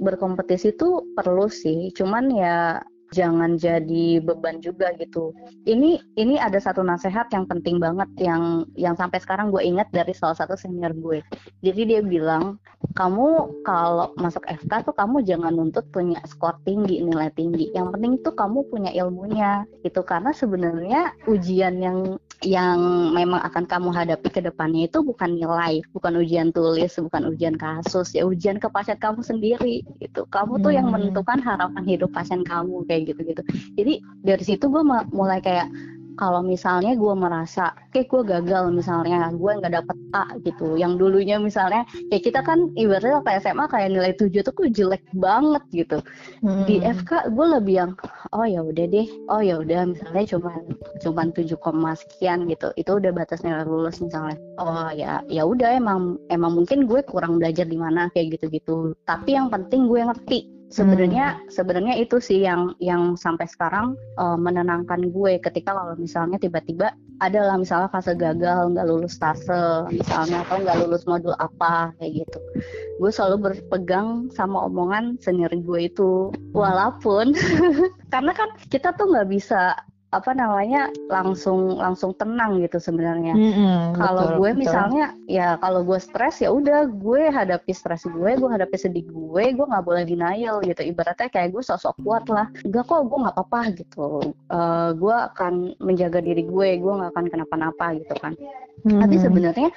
berkompetisi 0.01 0.73
itu 0.73 1.03
perlu 1.17 1.49
sih 1.49 1.89
cuman 1.93 2.29
ya 2.33 2.81
jangan 3.13 3.59
jadi 3.59 4.23
beban 4.23 4.63
juga 4.63 4.93
gitu. 4.97 5.35
Ini 5.67 6.01
ini 6.17 6.35
ada 6.39 6.57
satu 6.57 6.81
nasihat 6.81 7.29
yang 7.29 7.45
penting 7.45 7.77
banget 7.77 8.09
yang 8.17 8.65
yang 8.73 8.95
sampai 8.97 9.21
sekarang 9.21 9.53
gue 9.53 9.61
ingat 9.61 9.91
dari 9.93 10.15
salah 10.15 10.37
satu 10.37 10.57
senior 10.57 10.95
gue. 10.95 11.21
Jadi 11.61 11.81
dia 11.85 12.01
bilang, 12.01 12.57
kamu 12.95 13.61
kalau 13.67 14.15
masuk 14.17 14.41
FK 14.47 14.87
tuh 14.89 14.95
kamu 14.95 15.21
jangan 15.27 15.53
nuntut 15.53 15.85
punya 15.91 16.17
skor 16.25 16.57
tinggi, 16.63 17.03
nilai 17.03 17.29
tinggi. 17.35 17.69
Yang 17.75 17.87
penting 17.97 18.13
tuh 18.23 18.33
kamu 18.33 18.59
punya 18.71 18.91
ilmunya 18.95 19.67
gitu 19.83 20.01
karena 20.01 20.31
sebenarnya 20.31 21.13
ujian 21.27 21.77
yang 21.81 22.17
yang 22.43 23.11
memang 23.15 23.39
akan 23.47 23.63
kamu 23.63 23.89
hadapi 23.95 24.27
ke 24.27 24.41
depannya 24.43 24.91
itu 24.91 24.99
bukan 24.99 25.39
nilai, 25.39 25.79
bukan 25.95 26.19
ujian 26.19 26.51
tulis, 26.51 26.91
bukan 26.99 27.31
ujian 27.31 27.55
kasus, 27.55 28.11
ya 28.11 28.27
ujian 28.27 28.59
ke 28.59 28.67
pasien 28.67 28.99
kamu 28.99 29.23
sendiri 29.23 29.85
gitu. 30.03 30.27
Kamu 30.27 30.59
tuh 30.59 30.75
yang 30.75 30.91
hmm. 30.91 30.95
menentukan 30.99 31.39
harapan 31.39 31.83
hidup 31.87 32.11
pasien 32.11 32.43
kamu 32.43 32.83
kayak 32.89 33.15
gitu-gitu. 33.15 33.41
Jadi 33.79 33.93
dari 34.25 34.43
situ 34.43 34.67
gue 34.67 34.83
mulai 35.15 35.39
kayak 35.39 35.71
kalau 36.15 36.41
misalnya 36.41 36.95
gue 36.95 37.13
merasa 37.15 37.75
kayak 37.91 38.07
gue 38.11 38.21
gagal 38.23 38.71
misalnya 38.71 39.29
gue 39.35 39.51
nggak 39.59 39.73
dapet 39.83 39.97
A 40.15 40.25
gitu. 40.43 40.79
Yang 40.79 40.93
dulunya 40.99 41.37
misalnya 41.39 41.83
kayak 42.11 42.23
kita 42.23 42.39
kan 42.43 42.71
ibaratnya 42.79 43.19
kayak 43.23 43.39
SMA 43.43 43.65
kayak 43.67 43.89
nilai 43.91 44.11
7 44.15 44.31
tuh 44.41 44.53
gue 44.55 44.69
jelek 44.71 45.03
banget 45.15 45.63
gitu. 45.71 45.97
Hmm. 46.45 46.63
di 46.65 46.81
FK 46.81 47.33
gue 47.33 47.47
lebih 47.59 47.75
yang 47.75 47.91
oh 48.31 48.45
ya 48.45 48.61
udah 48.61 48.85
deh 48.85 49.07
oh 49.29 49.41
ya 49.41 49.59
udah 49.59 49.89
misalnya 49.89 50.23
cuman 50.35 50.61
cuman 51.03 51.27
7, 51.35 51.95
sekian 51.95 52.39
gitu. 52.47 52.67
Itu 52.79 52.91
udah 52.97 53.11
batas 53.11 53.43
nilai 53.43 53.67
lulus 53.67 53.99
misalnya. 53.99 54.39
Oh 54.57 54.89
ya 54.95 55.19
ya 55.27 55.43
udah 55.43 55.75
emang 55.75 56.17
emang 56.31 56.55
mungkin 56.63 56.87
gue 56.87 57.03
kurang 57.03 57.37
belajar 57.37 57.67
di 57.67 57.75
mana 57.75 58.07
kayak 58.15 58.39
gitu-gitu. 58.39 58.95
Tapi 59.03 59.35
yang 59.35 59.51
penting 59.51 59.91
gue 59.91 60.01
ngerti 60.01 60.54
sebenarnya 60.73 61.37
hmm. 61.37 61.53
sebenarnya 61.53 61.95
itu 62.01 62.17
sih 62.17 62.41
yang 62.41 62.73
yang 62.81 63.13
sampai 63.13 63.45
sekarang 63.45 63.93
uh, 64.17 64.37
menenangkan 64.37 65.13
gue 65.13 65.37
ketika 65.41 65.77
kalau 65.77 65.93
misalnya 65.97 66.41
tiba-tiba 66.41 66.93
adalah 67.23 67.55
misalnya 67.55 67.87
fase 67.87 68.11
gagal 68.17 68.75
nggak 68.75 68.87
lulus 68.89 69.15
tase 69.15 69.87
misalnya 69.87 70.43
atau 70.43 70.59
nggak 70.59 70.77
lulus 70.83 71.07
modul 71.07 71.31
apa 71.39 71.95
kayak 72.01 72.25
gitu 72.25 72.39
gue 72.99 73.11
selalu 73.11 73.51
berpegang 73.51 74.27
sama 74.35 74.67
omongan 74.67 75.15
senior 75.23 75.51
gue 75.53 75.79
itu 75.87 76.33
walaupun 76.51 77.31
karena 78.13 78.31
kan 78.35 78.49
kita 78.67 78.91
tuh 78.99 79.07
nggak 79.07 79.31
bisa 79.31 79.79
apa 80.15 80.31
namanya 80.31 80.87
langsung 81.11 81.75
langsung 81.75 82.15
tenang 82.15 82.63
gitu 82.63 82.79
sebenarnya. 82.79 83.35
Mm-hmm, 83.35 83.99
kalau 83.99 84.25
gue 84.39 84.51
betul. 84.55 84.61
misalnya 84.63 85.05
ya 85.27 85.59
kalau 85.59 85.83
gue 85.83 85.99
stres 85.99 86.39
ya 86.39 86.49
udah 86.49 86.87
gue 86.87 87.27
hadapi 87.27 87.71
stres 87.75 88.07
gue, 88.07 88.31
gue 88.39 88.49
hadapi 88.49 88.75
sedih 88.79 89.05
gue, 89.05 89.43
gue 89.53 89.65
nggak 89.65 89.85
boleh 89.85 90.03
denial 90.07 90.63
gitu. 90.63 90.81
Ibaratnya 90.81 91.27
kayak 91.27 91.51
gue 91.51 91.63
sosok 91.63 91.95
kuat 92.01 92.25
lah. 92.31 92.47
Enggak 92.63 92.87
kok 92.87 93.05
gue 93.11 93.17
nggak 93.19 93.35
apa-apa 93.35 93.61
gitu. 93.75 94.07
Uh, 94.47 94.89
gue 94.95 95.15
akan 95.35 95.53
menjaga 95.83 96.23
diri 96.23 96.47
gue, 96.47 96.69
gue 96.79 96.93
nggak 96.95 97.11
akan 97.11 97.25
kenapa-napa 97.27 97.99
gitu 97.99 98.15
kan. 98.23 98.33
Mm-hmm. 98.85 99.01
Tapi 99.01 99.15
sebenarnya 99.17 99.69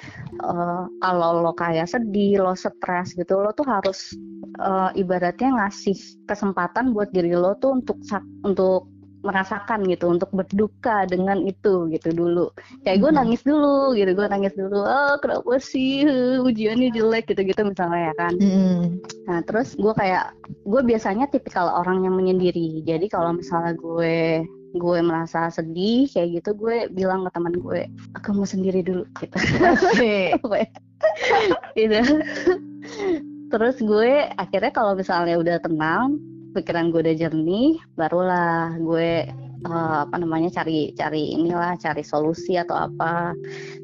uh, 0.45 0.85
kalau 1.01 1.43
lo 1.43 1.51
kayak 1.55 1.89
sedih, 1.89 2.39
lo 2.39 2.53
stres 2.55 3.17
gitu, 3.17 3.41
lo 3.41 3.51
tuh 3.51 3.65
harus 3.65 4.13
uh, 4.61 4.93
ibaratnya 4.93 5.55
ngasih 5.55 5.97
kesempatan 6.29 6.93
buat 6.93 7.09
diri 7.09 7.33
lo 7.33 7.57
tuh 7.57 7.81
untuk 7.81 7.97
untuk 8.45 8.87
merasakan 9.19 9.83
gitu 9.87 10.07
untuk 10.07 10.31
berduka 10.31 11.03
dengan 11.09 11.43
itu 11.43 11.91
gitu 11.91 12.09
dulu. 12.15 12.47
Kayak 12.87 12.97
gue 13.03 13.11
nangis 13.11 13.41
dulu 13.43 13.91
gitu 13.95 14.11
gue 14.15 14.27
nangis 14.31 14.53
dulu 14.55 14.79
oh 14.79 15.15
kenapa 15.19 15.59
sih? 15.59 16.07
Ujiannya 16.39 16.95
jelek 16.95 17.31
gitu 17.31 17.41
gitu 17.43 17.61
misalnya 17.67 18.11
ya 18.11 18.13
kan. 18.15 18.33
Mm. 18.39 18.83
nah 19.29 19.45
terus 19.45 19.77
gue 19.77 19.93
kayak 19.93 20.33
gue 20.65 20.81
biasanya 20.81 21.29
tipikal 21.29 21.67
orang 21.69 22.07
yang 22.07 22.15
menyendiri. 22.15 22.81
Jadi 22.87 23.05
kalau 23.11 23.35
misalnya 23.35 23.75
gue 23.75 24.43
gue 24.69 24.97
merasa 25.01 25.49
sedih 25.49 26.05
kayak 26.13 26.41
gitu 26.41 26.53
gue 26.53 26.75
bilang 26.93 27.25
ke 27.25 27.33
teman 27.33 27.57
gue 27.57 27.89
aku 28.13 28.27
mau 28.37 28.45
sendiri 28.45 28.85
dulu 28.85 29.03
gitu. 29.17 29.37
Gitu. 31.79 31.95
Terus 33.49 33.77
gue 33.79 34.11
akhirnya 34.35 34.71
kalau 34.75 34.93
misalnya 34.99 35.39
udah 35.39 35.57
tenang 35.63 36.19
pikiran 36.55 36.89
gue 36.89 37.01
udah 37.05 37.15
jernih 37.15 37.77
barulah 37.93 38.75
gue 38.81 39.29
uh, 39.67 39.97
apa 40.07 40.15
namanya 40.19 40.49
cari 40.61 40.95
cari 40.95 41.35
inilah 41.35 41.75
cari 41.79 42.03
solusi 42.05 42.55
atau 42.55 42.75
apa. 42.75 43.35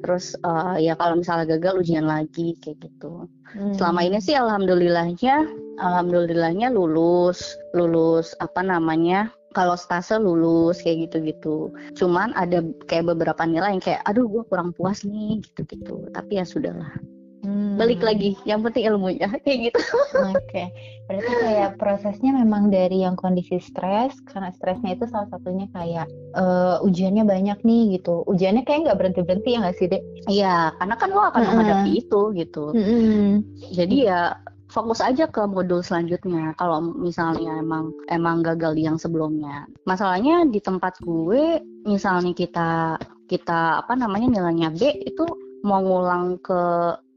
Terus 0.04 0.38
uh, 0.46 0.80
ya 0.80 0.96
kalau 0.96 1.20
misalnya 1.20 1.58
gagal 1.58 1.84
ujian 1.84 2.08
lagi 2.08 2.56
kayak 2.62 2.86
gitu. 2.86 3.28
Hmm. 3.56 3.72
selama 3.78 4.04
ini 4.04 4.20
sih 4.20 4.36
alhamdulillahnya 4.36 5.48
alhamdulillahnya 5.80 6.76
lulus 6.76 7.56
lulus 7.72 8.36
apa 8.44 8.60
namanya 8.60 9.32
kalau 9.56 9.80
stase 9.80 10.20
lulus 10.20 10.84
kayak 10.84 11.08
gitu-gitu. 11.08 11.72
Cuman 11.96 12.36
ada 12.36 12.60
kayak 12.92 13.16
beberapa 13.16 13.48
nilai 13.48 13.80
yang 13.80 13.84
kayak 13.84 14.04
aduh 14.04 14.28
gue 14.28 14.44
kurang 14.52 14.76
puas 14.76 15.08
nih 15.08 15.40
gitu-gitu. 15.40 16.12
Tapi 16.12 16.44
ya 16.44 16.44
sudahlah 16.44 17.15
Hmm. 17.46 17.78
Balik 17.78 18.02
lagi, 18.02 18.34
yang 18.50 18.66
penting 18.66 18.90
ilmunya 18.90 19.30
kayak 19.46 19.70
gitu. 19.70 19.80
Oke, 20.18 20.42
okay. 20.42 20.66
berarti 21.06 21.34
kayak 21.46 21.72
prosesnya 21.78 22.34
memang 22.34 22.74
dari 22.74 23.06
yang 23.06 23.14
kondisi 23.14 23.62
stres, 23.62 24.18
karena 24.26 24.50
stresnya 24.58 24.98
itu 24.98 25.06
salah 25.06 25.30
satunya 25.30 25.70
kayak 25.78 26.10
uh, 26.34 26.82
ujiannya 26.82 27.22
banyak 27.22 27.62
nih 27.62 28.02
gitu. 28.02 28.26
Ujiannya 28.26 28.66
kayak 28.66 28.90
nggak 28.90 28.98
berhenti 28.98 29.22
berhenti 29.22 29.50
ya 29.54 29.60
nggak 29.62 29.78
sih 29.78 29.88
dek? 29.88 30.04
Iya, 30.26 30.74
karena 30.82 30.96
kan 30.98 31.10
lo 31.14 31.22
akan 31.30 31.42
-huh. 31.46 31.50
menghadapi 31.54 31.92
itu 32.02 32.22
gitu. 32.34 32.64
-huh. 32.74 33.34
Jadi 33.70 33.96
ya 34.10 34.42
fokus 34.76 35.00
aja 35.00 35.30
ke 35.30 35.46
modul 35.46 35.80
selanjutnya 35.80 36.52
kalau 36.58 36.82
misalnya 36.82 37.62
emang 37.62 37.94
emang 38.12 38.42
gagal 38.42 38.76
di 38.76 38.84
yang 38.84 39.00
sebelumnya 39.00 39.70
masalahnya 39.86 40.44
di 40.50 40.60
tempat 40.60 41.00
gue 41.00 41.62
misalnya 41.86 42.34
kita 42.34 43.00
kita 43.30 43.86
apa 43.86 43.94
namanya 43.96 44.28
nilainya 44.42 44.74
B 44.74 45.06
itu 45.06 45.24
mau 45.66 45.82
ngulang 45.82 46.38
ke 46.44 46.62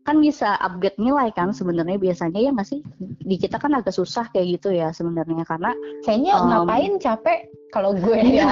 kan 0.08 0.24
bisa 0.24 0.56
upgrade 0.64 0.96
nilai 0.96 1.28
kan 1.36 1.52
sebenarnya 1.52 2.00
biasanya 2.00 2.40
ya 2.40 2.48
masih 2.48 2.80
di 2.98 3.36
kita 3.36 3.60
kan 3.60 3.76
agak 3.76 3.92
susah 3.92 4.24
kayak 4.32 4.56
gitu 4.56 4.72
ya 4.72 4.88
sebenarnya 4.88 5.44
karena 5.44 5.76
kayaknya 6.00 6.32
um, 6.40 6.48
ngapain 6.48 6.96
capek 6.96 7.52
kalau 7.68 7.92
gue 7.92 8.16
ya? 8.40 8.48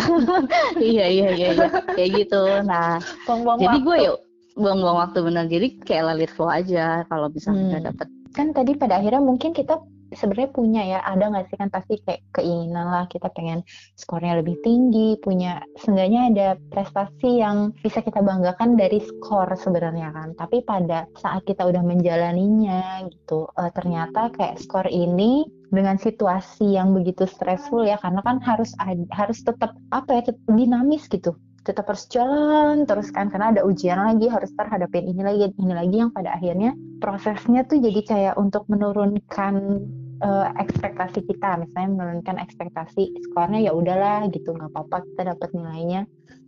Iya 0.76 1.06
iya 1.08 1.28
iya 1.32 1.48
iya. 1.56 1.68
Kayak 1.96 2.10
gitu. 2.20 2.42
Nah 2.68 3.00
buang 3.24 3.40
-buang 3.48 3.58
jadi 3.64 3.78
gue 3.80 3.96
yuk 4.04 4.18
buang-buang 4.56 4.98
waktu 5.08 5.18
benar 5.24 5.44
jadi 5.48 5.68
kayak 5.84 6.04
lalit 6.12 6.30
flow 6.32 6.52
aja 6.52 7.08
kalau 7.08 7.32
bisa 7.32 7.48
hmm. 7.48 7.72
kita 7.72 7.78
dapet. 7.88 8.08
Kan 8.36 8.52
tadi 8.52 8.76
pada 8.76 9.00
akhirnya 9.00 9.24
mungkin 9.24 9.56
kita 9.56 9.80
sebenarnya 10.16 10.50
punya 10.52 10.82
ya 10.82 10.98
ada 11.04 11.28
nggak 11.28 11.46
sih 11.52 11.56
kan 11.60 11.68
pasti 11.68 12.00
kayak 12.02 12.24
keinginan 12.34 12.88
lah 12.88 13.04
kita 13.06 13.28
pengen 13.32 13.62
skornya 13.94 14.40
lebih 14.40 14.58
tinggi 14.64 15.20
punya 15.20 15.62
seenggaknya 15.78 16.20
ada 16.32 16.48
prestasi 16.72 17.40
yang 17.40 17.76
bisa 17.84 18.00
kita 18.00 18.20
banggakan 18.24 18.74
dari 18.80 18.98
skor 19.04 19.52
sebenarnya 19.54 20.10
kan. 20.12 20.32
Tapi 20.34 20.64
pada 20.64 21.06
saat 21.20 21.44
kita 21.44 21.68
udah 21.68 21.82
menjalaninya 21.84 23.06
gitu 23.12 23.46
uh, 23.54 23.70
ternyata 23.72 24.32
kayak 24.34 24.58
skor 24.58 24.88
ini 24.88 25.46
dengan 25.70 25.98
situasi 25.98 26.78
yang 26.78 26.94
begitu 26.94 27.26
stressful 27.26 27.82
ya 27.82 27.98
karena 27.98 28.22
kan 28.22 28.38
harus 28.40 28.72
harus 29.12 29.38
tetap 29.42 29.74
apa 29.90 30.10
ya 30.20 30.22
tetap 30.32 30.42
dinamis 30.50 31.04
gitu. 31.10 31.34
Tetap 31.66 31.90
harus 31.90 32.06
jalan 32.06 32.86
terus 32.86 33.10
kan 33.10 33.26
karena 33.26 33.50
ada 33.50 33.66
ujian 33.66 33.98
lagi 33.98 34.30
harus 34.30 34.54
terhadapin 34.54 35.10
ini 35.10 35.22
lagi 35.26 35.50
ini 35.58 35.74
lagi 35.74 35.96
yang 35.98 36.14
pada 36.14 36.38
akhirnya 36.38 36.70
prosesnya 37.02 37.66
tuh 37.66 37.82
jadi 37.82 38.00
kayak 38.06 38.34
untuk 38.38 38.70
menurunkan 38.70 39.82
uh, 40.22 40.48
ekspektasi 40.60 41.24
kita 41.26 41.60
misalnya 41.60 41.90
menurunkan 41.92 42.36
ekspektasi 42.40 43.12
skornya 43.28 43.70
ya 43.70 43.72
udahlah 43.74 44.28
gitu 44.32 44.54
nggak 44.54 44.70
apa-apa 44.72 45.04
kita 45.12 45.36
dapat 45.36 45.48
nilainya 45.52 46.02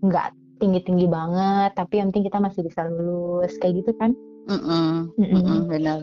nggak 0.05 0.33
tinggi-tinggi 0.59 1.07
banget 1.07 1.71
tapi 1.79 2.03
yang 2.03 2.11
penting 2.11 2.27
kita 2.27 2.39
masih 2.43 2.61
bisa 2.67 2.87
lulus 2.87 3.55
kayak 3.63 3.83
gitu 3.85 3.93
kan 3.99 4.15
mm 4.51 4.61
-mm, 4.61 4.93
mm 5.15 5.29
-mm, 5.29 5.59
benar 5.71 6.01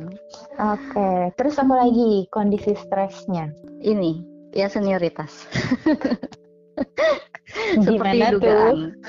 oke 0.61 0.79
okay. 0.91 1.31
terus 1.35 1.59
apa 1.59 1.73
lagi 1.75 2.27
kondisi 2.31 2.75
stresnya 2.77 3.51
ini 3.83 4.23
ya 4.55 4.71
senioritas 4.71 5.31
Gimana 7.83 8.35
dugaan. 8.35 8.99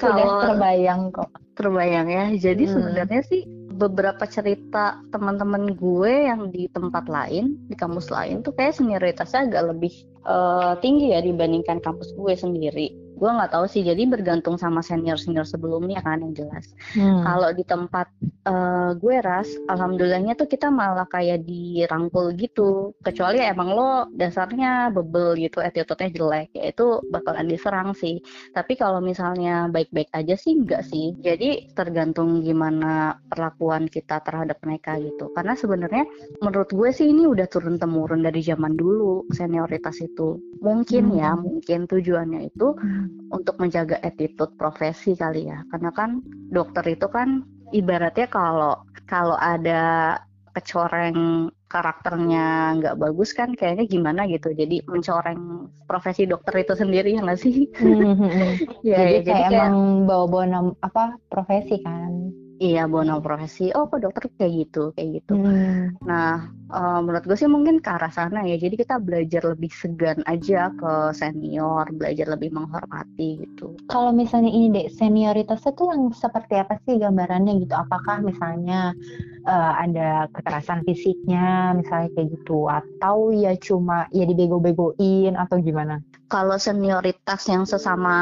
Kalau 0.00 0.44
terbayang 0.44 1.02
kok. 1.14 1.30
Terbayang 1.56 2.08
ya. 2.10 2.24
Jadi 2.34 2.64
hmm. 2.68 2.72
sebenarnya 2.72 3.22
sih 3.24 3.42
beberapa 3.74 4.22
cerita 4.30 5.02
teman-teman 5.10 5.74
gue 5.74 6.30
yang 6.30 6.48
di 6.54 6.70
tempat 6.70 7.10
lain, 7.10 7.58
di 7.66 7.74
kampus 7.74 8.08
lain 8.08 8.40
tuh 8.46 8.54
kayak 8.54 8.78
senioritasnya 8.78 9.50
agak 9.50 9.74
lebih 9.74 9.94
uh, 10.22 10.78
tinggi 10.78 11.10
ya 11.10 11.20
dibandingkan 11.20 11.82
kampus 11.82 12.14
gue 12.14 12.34
sendiri 12.38 13.03
gue 13.14 13.30
nggak 13.30 13.52
tahu 13.54 13.66
sih. 13.70 13.82
Jadi 13.86 14.10
bergantung 14.10 14.58
sama 14.58 14.82
senior 14.82 15.16
senior 15.16 15.46
sebelumnya 15.46 16.02
kan 16.02 16.20
yang 16.20 16.34
jelas. 16.34 16.66
Hmm. 16.94 17.22
kalau 17.22 17.50
di 17.54 17.64
tempat 17.66 18.06
uh, 18.46 18.94
gue 18.98 19.16
ras 19.22 19.48
alhamdulillahnya 19.70 20.34
tuh 20.38 20.46
kita 20.50 20.68
malah 20.68 21.06
kayak 21.06 21.46
dirangkul 21.46 22.34
gitu. 22.34 22.92
Kecuali 23.02 23.42
emang 23.42 23.70
lo 23.72 23.90
dasarnya 24.14 24.90
bebel 24.90 25.38
gitu 25.38 25.62
attitude-nya 25.62 26.10
jelek 26.10 26.48
ya 26.54 26.70
itu 26.70 27.00
bakalan 27.08 27.46
diserang 27.46 27.94
sih. 27.94 28.18
Tapi 28.52 28.74
kalau 28.74 28.98
misalnya 28.98 29.70
baik-baik 29.70 30.10
aja 30.12 30.34
sih 30.34 30.58
enggak 30.58 30.82
sih. 30.86 31.14
Jadi 31.22 31.70
tergantung 31.72 32.42
gimana 32.42 33.18
perlakuan 33.30 33.86
kita 33.86 34.20
terhadap 34.22 34.58
mereka 34.66 34.98
gitu. 34.98 35.30
Karena 35.32 35.54
sebenarnya 35.54 36.04
menurut 36.42 36.70
gue 36.70 36.90
sih 36.90 37.10
ini 37.10 37.26
udah 37.26 37.46
turun 37.46 37.78
temurun 37.78 38.22
dari 38.22 38.42
zaman 38.42 38.74
dulu 38.74 39.26
senioritas 39.30 40.02
itu. 40.02 40.38
Mungkin 40.64 41.14
ya, 41.14 41.34
hmm. 41.34 41.38
ya 41.38 41.42
mungkin 41.44 41.80
tujuannya 41.86 42.40
itu 42.50 42.68
hmm 42.74 43.03
untuk 43.32 43.56
menjaga 43.58 43.98
attitude 44.00 44.54
profesi 44.58 45.16
kali 45.16 45.50
ya. 45.50 45.62
Karena 45.72 45.90
kan 45.94 46.20
dokter 46.50 46.84
itu 46.88 47.06
kan 47.08 47.42
ibaratnya 47.74 48.28
kalau 48.30 48.74
kalau 49.08 49.36
ada 49.40 50.16
kecoreng 50.54 51.50
karakternya 51.66 52.78
nggak 52.78 52.98
bagus 53.02 53.34
kan 53.34 53.50
kayaknya 53.58 53.90
gimana 53.90 54.30
gitu. 54.30 54.54
Jadi 54.54 54.86
mencoreng 54.86 55.66
profesi 55.90 56.28
dokter 56.30 56.62
itu 56.62 56.78
sendiri 56.78 57.18
ya 57.18 57.26
nggak 57.26 57.40
sih? 57.40 57.66
Mm-hmm. 57.74 58.30
ya, 58.86 58.96
jadi, 59.02 59.14
ya, 59.18 59.20
jadi 59.26 59.30
kayak 59.34 59.50
emang 59.50 59.76
bawa-bawa 60.06 60.72
apa 60.86 61.18
profesi 61.26 61.82
kan 61.82 62.43
Iya, 62.62 62.86
bono 62.86 63.18
profesi. 63.18 63.74
Oh, 63.74 63.90
kok 63.90 63.98
dokter 63.98 64.30
kayak 64.38 64.52
gitu, 64.66 64.94
kayak 64.94 65.22
gitu. 65.22 65.34
Hmm. 65.34 65.98
Nah, 66.06 66.46
uh, 66.70 66.98
menurut 67.02 67.26
gue 67.26 67.34
sih 67.34 67.50
mungkin 67.50 67.82
ke 67.82 67.90
arah 67.90 68.14
sana 68.14 68.46
ya. 68.46 68.54
Jadi 68.54 68.78
kita 68.78 69.02
belajar 69.02 69.42
lebih 69.42 69.70
segan 69.74 70.22
aja 70.30 70.70
ke 70.70 70.92
senior, 71.18 71.90
belajar 71.90 72.30
lebih 72.30 72.54
menghormati 72.54 73.42
gitu. 73.42 73.74
Kalau 73.90 74.14
misalnya 74.14 74.54
ini 74.54 74.70
deh, 74.70 74.86
senioritasnya 74.86 75.72
tuh 75.74 75.90
yang 75.90 76.02
seperti 76.14 76.54
apa 76.54 76.78
sih 76.86 77.02
gambarannya 77.02 77.58
gitu? 77.66 77.74
Apakah 77.74 78.22
misalnya 78.22 78.94
uh, 79.42 79.72
ada 79.74 80.30
kekerasan 80.30 80.86
fisiknya, 80.86 81.74
misalnya 81.74 82.08
kayak 82.14 82.38
gitu, 82.38 82.70
atau 82.70 83.34
ya 83.34 83.58
cuma 83.58 84.06
ya 84.14 84.22
dibego-begoin 84.30 85.34
atau 85.34 85.58
gimana? 85.58 85.98
kalau 86.34 86.58
senioritas 86.58 87.46
yang 87.46 87.62
sesama 87.62 88.16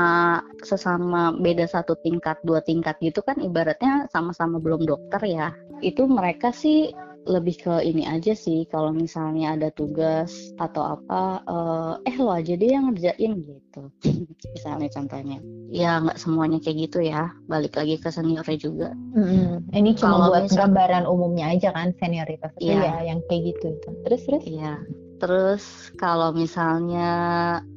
sesama 0.61 1.33
beda 1.33 1.65
satu 1.65 1.97
tingkat 2.03 2.37
dua 2.45 2.61
tingkat 2.61 3.01
gitu 3.01 3.25
kan 3.25 3.41
ibaratnya 3.41 4.05
sama-sama 4.23 4.63
belum 4.63 4.87
dokter 4.87 5.19
ya 5.27 5.51
itu 5.83 6.07
mereka 6.07 6.55
sih 6.55 6.95
lebih 7.23 7.55
ke 7.63 7.75
ini 7.87 8.03
aja 8.03 8.35
sih 8.35 8.67
kalau 8.67 8.91
misalnya 8.91 9.55
ada 9.55 9.69
tugas 9.71 10.51
atau 10.59 10.99
apa 10.99 11.43
uh, 11.47 11.93
eh 12.03 12.17
lo 12.19 12.35
aja 12.35 12.59
deh 12.59 12.71
yang 12.75 12.91
ngerjain 12.91 13.33
gitu. 13.47 13.83
Misalnya 14.59 14.89
contohnya. 14.91 15.39
Ya 15.71 16.03
nggak 16.03 16.19
semuanya 16.19 16.59
kayak 16.59 16.91
gitu 16.91 16.99
ya. 17.07 17.31
Balik 17.47 17.79
lagi 17.79 18.03
ke 18.03 18.11
seniornya 18.11 18.59
juga. 18.59 18.89
Mm-hmm. 19.15 19.71
ini 19.71 19.91
cuma 19.95 20.19
kalau 20.19 20.27
buat 20.35 20.45
misal, 20.51 20.59
gambaran 20.67 21.05
umumnya 21.07 21.47
aja 21.55 21.71
kan 21.71 21.95
senioritas. 22.03 22.51
Itu 22.59 22.75
iya. 22.75 22.99
ya 23.07 23.15
yang 23.15 23.21
kayak 23.31 23.55
gitu. 23.55 23.67
Itu 23.79 23.91
terus 24.03 24.21
terus? 24.27 24.43
Iya. 24.43 24.75
Terus 25.23 25.65
kalau 26.03 26.35
misalnya 26.35 27.11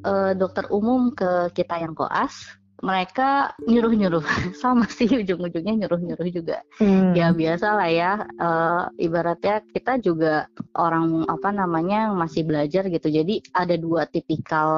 uh, 0.02 0.34
dokter 0.34 0.66
umum 0.74 1.14
ke 1.14 1.54
kita 1.54 1.78
yang 1.78 1.94
koas, 1.94 2.34
mereka 2.86 3.58
nyuruh-nyuruh 3.66 4.22
sama 4.62 4.86
sih 4.86 5.10
ujung-ujungnya 5.10 5.74
nyuruh-nyuruh 5.86 6.30
juga. 6.30 6.62
Hmm. 6.78 7.18
Ya 7.18 7.34
biasa 7.34 7.68
lah 7.74 7.90
ya. 7.90 8.12
Uh, 8.38 8.86
ibaratnya 9.02 9.66
kita 9.74 9.98
juga 9.98 10.46
orang 10.78 11.26
apa 11.26 11.50
namanya 11.50 12.14
masih 12.14 12.46
belajar 12.46 12.86
gitu. 12.86 13.10
Jadi 13.10 13.42
ada 13.58 13.74
dua 13.74 14.06
tipikal 14.06 14.70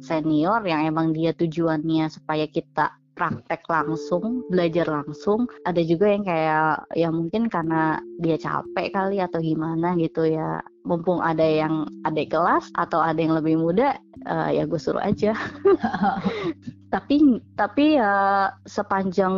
senior 0.00 0.64
yang 0.64 0.88
emang 0.88 1.12
dia 1.12 1.36
tujuannya 1.36 2.08
supaya 2.08 2.48
kita 2.48 2.96
praktek 3.12 3.68
langsung, 3.68 4.48
belajar 4.48 4.88
langsung. 4.88 5.44
Ada 5.68 5.84
juga 5.84 6.08
yang 6.08 6.24
kayak 6.24 6.88
ya 6.96 7.12
mungkin 7.12 7.52
karena 7.52 8.00
dia 8.24 8.40
capek 8.40 8.88
kali 8.96 9.20
atau 9.20 9.38
gimana 9.38 9.92
gitu 10.00 10.24
ya. 10.24 10.64
Mumpung 10.82 11.22
ada 11.22 11.44
yang 11.44 11.86
adik 12.08 12.34
kelas 12.34 12.72
atau 12.74 12.98
ada 12.98 13.20
yang 13.20 13.38
lebih 13.38 13.60
muda, 13.60 13.94
uh, 14.26 14.50
ya 14.50 14.64
gue 14.66 14.80
suruh 14.80 15.04
aja. 15.04 15.36
tapi 16.92 17.40
tapi 17.56 17.96
ya 17.96 18.52
sepanjang 18.68 19.34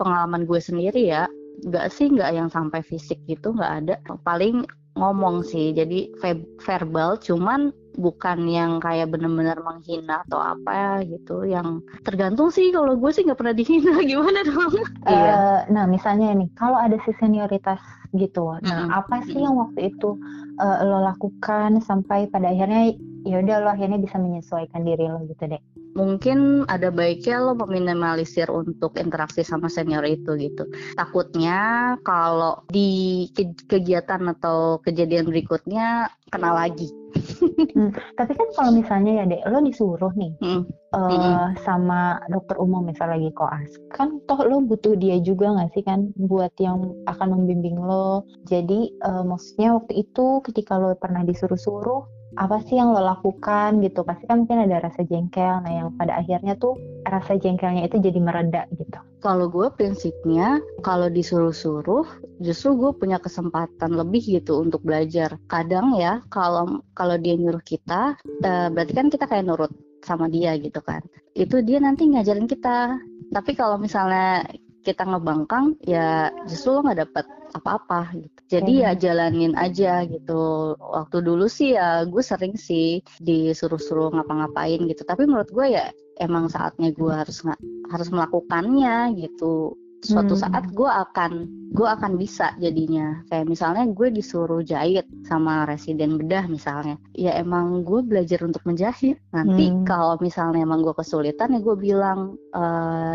pengalaman 0.00 0.48
gue 0.48 0.58
sendiri 0.58 1.12
ya, 1.12 1.28
nggak 1.68 1.92
sih 1.92 2.08
nggak 2.08 2.32
yang 2.32 2.48
sampai 2.48 2.80
fisik 2.80 3.20
gitu 3.28 3.52
nggak 3.52 3.72
ada. 3.84 3.94
Paling 4.24 4.64
ngomong 4.96 5.40
sih 5.44 5.72
jadi 5.72 6.12
verbal 6.60 7.16
cuman 7.16 7.72
bukan 7.96 8.48
yang 8.48 8.80
kayak 8.80 9.12
bener-bener 9.12 9.56
menghina 9.60 10.24
atau 10.28 10.40
apa 10.40 11.04
gitu 11.04 11.44
yang 11.44 11.84
tergantung 12.04 12.48
sih 12.48 12.72
kalau 12.72 12.96
gue 12.96 13.10
sih 13.12 13.24
nggak 13.24 13.36
pernah 13.36 13.56
dihina 13.56 14.00
gimana 14.10 14.40
dong 14.44 14.72
uh, 15.04 15.12
iya. 15.12 15.36
nah 15.68 15.84
misalnya 15.84 16.32
nih 16.32 16.48
kalau 16.56 16.76
ada 16.80 16.96
si 17.04 17.12
senioritas 17.20 17.80
gitu 18.16 18.56
nah 18.64 18.88
mm-hmm. 18.88 19.00
apa 19.00 19.16
sih 19.28 19.40
yang 19.40 19.56
waktu 19.56 19.92
itu 19.92 20.16
uh, 20.60 20.78
lo 20.84 21.04
lakukan 21.04 21.80
sampai 21.84 22.28
pada 22.28 22.52
akhirnya 22.52 22.96
ya 23.28 23.40
udah 23.40 23.56
lo 23.64 23.68
akhirnya 23.72 24.00
bisa 24.00 24.16
menyesuaikan 24.16 24.84
diri 24.84 25.08
lo 25.08 25.24
gitu 25.28 25.44
deh 25.48 25.60
mungkin 25.92 26.64
ada 26.68 26.88
baiknya 26.88 27.40
lo 27.40 27.52
meminimalisir 27.56 28.48
untuk 28.48 28.96
interaksi 28.96 29.44
sama 29.44 29.68
senior 29.68 30.04
itu 30.04 30.36
gitu. 30.40 30.64
Takutnya 30.96 31.94
kalau 32.04 32.64
di 32.68 33.28
kegiatan 33.68 34.32
atau 34.38 34.80
kejadian 34.84 35.28
berikutnya 35.28 36.08
kena 36.32 36.50
lagi. 36.56 36.88
hmm, 37.76 37.92
tapi 38.16 38.32
kan 38.32 38.48
kalau 38.56 38.72
misalnya 38.72 39.20
ya 39.20 39.24
dek, 39.28 39.44
lo 39.52 39.60
disuruh 39.60 40.12
nih 40.16 40.32
hmm. 40.40 40.64
Uh, 40.96 41.08
hmm. 41.08 41.60
sama 41.60 42.20
dokter 42.32 42.56
umum 42.56 42.88
misal 42.88 43.12
lagi 43.12 43.28
koas, 43.36 43.68
kan 43.92 44.16
toh 44.28 44.40
lo 44.44 44.64
butuh 44.64 44.96
dia 44.96 45.20
juga 45.20 45.52
nggak 45.52 45.72
sih 45.76 45.84
kan 45.84 46.08
buat 46.16 46.52
yang 46.56 46.96
akan 47.04 47.36
membimbing 47.36 47.76
lo. 47.76 48.24
Jadi 48.48 48.96
uh, 49.04 49.24
maksudnya 49.24 49.76
waktu 49.76 50.08
itu 50.08 50.40
ketika 50.48 50.80
lo 50.80 50.96
pernah 50.96 51.20
disuruh-suruh 51.24 52.21
apa 52.36 52.64
sih 52.64 52.80
yang 52.80 52.96
lo 52.96 53.02
lakukan 53.02 53.82
gitu? 53.84 54.04
Pasti 54.06 54.24
kan 54.24 54.44
mungkin 54.44 54.64
ada 54.64 54.88
rasa 54.88 55.04
jengkel. 55.04 55.60
Nah 55.64 55.72
yang 55.72 55.88
pada 55.96 56.20
akhirnya 56.20 56.56
tuh 56.56 56.80
rasa 57.04 57.36
jengkelnya 57.36 57.88
itu 57.88 58.00
jadi 58.00 58.18
mereda 58.20 58.62
gitu. 58.76 58.98
Kalau 59.22 59.46
gue 59.46 59.68
prinsipnya 59.74 60.58
kalau 60.82 61.06
disuruh-suruh 61.06 62.06
justru 62.42 62.74
gue 62.74 62.90
punya 62.96 63.22
kesempatan 63.22 63.94
lebih 63.94 64.42
gitu 64.42 64.64
untuk 64.64 64.82
belajar. 64.82 65.36
Kadang 65.46 65.94
ya 65.94 66.24
kalau 66.32 66.82
kalau 66.96 67.20
dia 67.20 67.36
nyuruh 67.38 67.62
kita 67.62 68.16
uh, 68.42 68.68
berarti 68.72 68.92
kan 68.96 69.06
kita 69.12 69.24
kayak 69.28 69.46
nurut 69.46 69.72
sama 70.02 70.26
dia 70.26 70.56
gitu 70.58 70.82
kan. 70.82 71.04
Itu 71.38 71.62
dia 71.62 71.78
nanti 71.78 72.08
ngajarin 72.10 72.50
kita. 72.50 72.98
Tapi 73.32 73.56
kalau 73.56 73.80
misalnya 73.80 74.44
kita 74.82 75.06
ngebangkang 75.06 75.78
ya 75.86 76.34
justru 76.50 76.74
lo 76.74 76.82
nggak 76.82 77.00
dapet 77.06 77.26
apa-apa 77.54 78.12
gitu. 78.16 78.40
Jadi 78.58 78.72
hmm. 78.80 78.84
ya 78.84 78.90
jalanin 78.96 79.54
aja 79.56 80.02
gitu. 80.08 80.74
Waktu 80.76 81.24
dulu 81.24 81.46
sih 81.46 81.76
ya 81.76 82.04
gue 82.08 82.22
sering 82.24 82.56
sih 82.56 83.00
disuruh-suruh 83.20 84.12
ngapa-ngapain 84.12 84.80
gitu. 84.88 85.02
Tapi 85.04 85.28
menurut 85.28 85.50
gue 85.52 85.66
ya 85.76 85.88
emang 86.20 86.48
saatnya 86.52 86.92
gue 86.92 87.12
harus 87.12 87.40
nggak 87.44 87.60
harus 87.92 88.08
melakukannya 88.08 89.16
gitu 89.20 89.76
suatu 90.02 90.34
hmm. 90.34 90.42
saat 90.42 90.64
gue 90.74 90.90
akan 90.90 91.32
gue 91.72 91.88
akan 91.88 92.18
bisa 92.18 92.52
jadinya 92.58 93.22
kayak 93.30 93.46
misalnya 93.46 93.86
gue 93.86 94.10
disuruh 94.10 94.60
jahit 94.66 95.06
sama 95.24 95.62
residen 95.64 96.18
bedah 96.18 96.50
misalnya 96.50 96.98
ya 97.14 97.38
emang 97.38 97.86
gue 97.86 98.02
belajar 98.02 98.42
untuk 98.42 98.60
menjahit 98.66 99.16
nanti 99.30 99.70
hmm. 99.70 99.86
kalau 99.86 100.18
misalnya 100.18 100.66
emang 100.66 100.82
gue 100.82 100.92
kesulitan 100.92 101.54
ya 101.54 101.60
gue 101.62 101.76
bilang 101.78 102.34
e, 102.50 102.62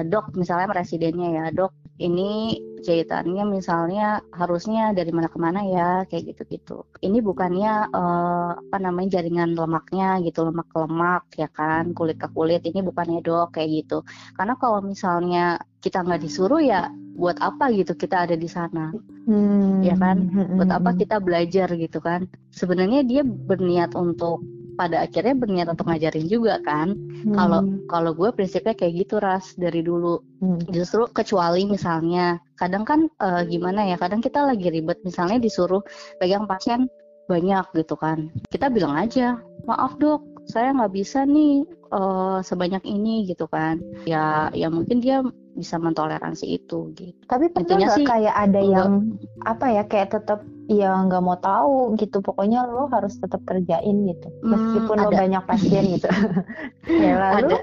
dok 0.08 0.32
misalnya 0.40 0.72
residennya 0.74 1.30
ya 1.36 1.46
dok 1.52 1.76
ini 1.98 2.62
jahitannya 2.86 3.44
misalnya 3.50 4.22
harusnya 4.30 4.94
dari 4.94 5.10
mana 5.10 5.28
ke 5.34 5.40
mana 5.42 5.60
ya 5.66 5.90
kayak 6.06 6.34
gitu-gitu. 6.34 6.86
Ini 7.02 7.20
bukannya 7.26 7.90
uh, 7.90 8.52
apa 8.54 8.78
namanya 8.78 9.18
jaringan 9.18 9.58
lemaknya 9.58 10.22
gitu 10.22 10.46
lemak 10.46 10.70
ke 10.70 10.78
lemak 10.86 11.24
ya 11.42 11.50
kan 11.50 11.92
kulit 11.98 12.22
ke 12.22 12.30
kulit 12.32 12.62
ini 12.70 12.86
bukannya 12.86 13.20
dok 13.26 13.58
kayak 13.58 13.70
gitu. 13.82 14.06
Karena 14.38 14.54
kalau 14.62 14.80
misalnya 14.86 15.58
kita 15.82 16.06
nggak 16.06 16.22
disuruh 16.22 16.62
ya 16.62 16.90
buat 17.18 17.42
apa 17.42 17.74
gitu 17.74 17.98
kita 17.98 18.30
ada 18.30 18.38
di 18.38 18.46
sana 18.46 18.94
hmm. 19.26 19.82
ya 19.82 19.98
kan 19.98 20.30
buat 20.54 20.70
apa 20.70 20.94
hmm. 20.94 21.00
kita 21.02 21.18
belajar 21.18 21.68
gitu 21.74 21.98
kan 21.98 22.30
sebenarnya 22.54 23.02
dia 23.02 23.22
berniat 23.26 23.98
untuk 23.98 24.46
pada 24.78 25.04
akhirnya 25.04 25.34
berniat 25.34 25.68
untuk 25.74 25.90
ngajarin 25.90 26.30
juga 26.30 26.62
kan 26.62 26.94
kalau 27.34 27.66
hmm. 27.66 27.90
kalau 27.90 28.14
gue 28.14 28.30
prinsipnya 28.30 28.78
kayak 28.78 28.94
gitu 29.04 29.18
ras 29.18 29.58
dari 29.58 29.82
dulu 29.82 30.22
hmm. 30.40 30.70
justru 30.70 31.10
kecuali 31.10 31.66
misalnya 31.66 32.38
kadang 32.62 32.86
kan 32.86 33.10
uh, 33.18 33.42
gimana 33.44 33.90
ya 33.90 33.98
kadang 33.98 34.22
kita 34.22 34.46
lagi 34.46 34.70
ribet 34.70 35.02
misalnya 35.02 35.42
disuruh 35.42 35.82
pegang 36.22 36.46
pasien 36.46 36.86
banyak 37.26 37.66
gitu 37.74 37.98
kan 37.98 38.30
kita 38.54 38.70
bilang 38.70 38.96
aja 38.96 39.42
maaf 39.66 39.98
dok 39.98 40.37
saya 40.48 40.72
nggak 40.72 40.94
bisa 40.96 41.28
nih 41.28 41.68
uh, 41.92 42.40
sebanyak 42.40 42.84
ini 42.88 43.28
gitu 43.28 43.46
kan. 43.52 43.84
Ya 44.08 44.48
ya 44.56 44.72
mungkin 44.72 45.04
dia 45.04 45.22
bisa 45.58 45.76
mentoleransi 45.82 46.46
itu 46.64 46.96
gitu. 46.96 47.20
Tapi 47.28 47.52
pernah 47.52 47.76
nggak 47.76 48.08
kayak 48.08 48.36
ada 48.36 48.60
enggak. 48.62 48.74
yang 48.74 48.92
apa 49.44 49.66
ya 49.74 49.84
kayak 49.86 50.10
tetap 50.16 50.40
ya 50.72 50.96
nggak 51.04 51.24
mau 51.24 51.38
tahu 51.38 52.00
gitu. 52.00 52.24
Pokoknya 52.24 52.64
lo 52.64 52.88
harus 52.88 53.20
tetap 53.20 53.44
kerjain 53.44 54.08
gitu. 54.08 54.28
Hmm, 54.42 54.56
meskipun 54.56 54.96
hmm, 54.98 55.06
lo 55.06 55.10
banyak 55.12 55.44
pasien 55.44 55.84
gitu. 56.00 56.10
Ya 56.88 57.20
lalu? 57.20 57.52
Ada. 57.52 57.60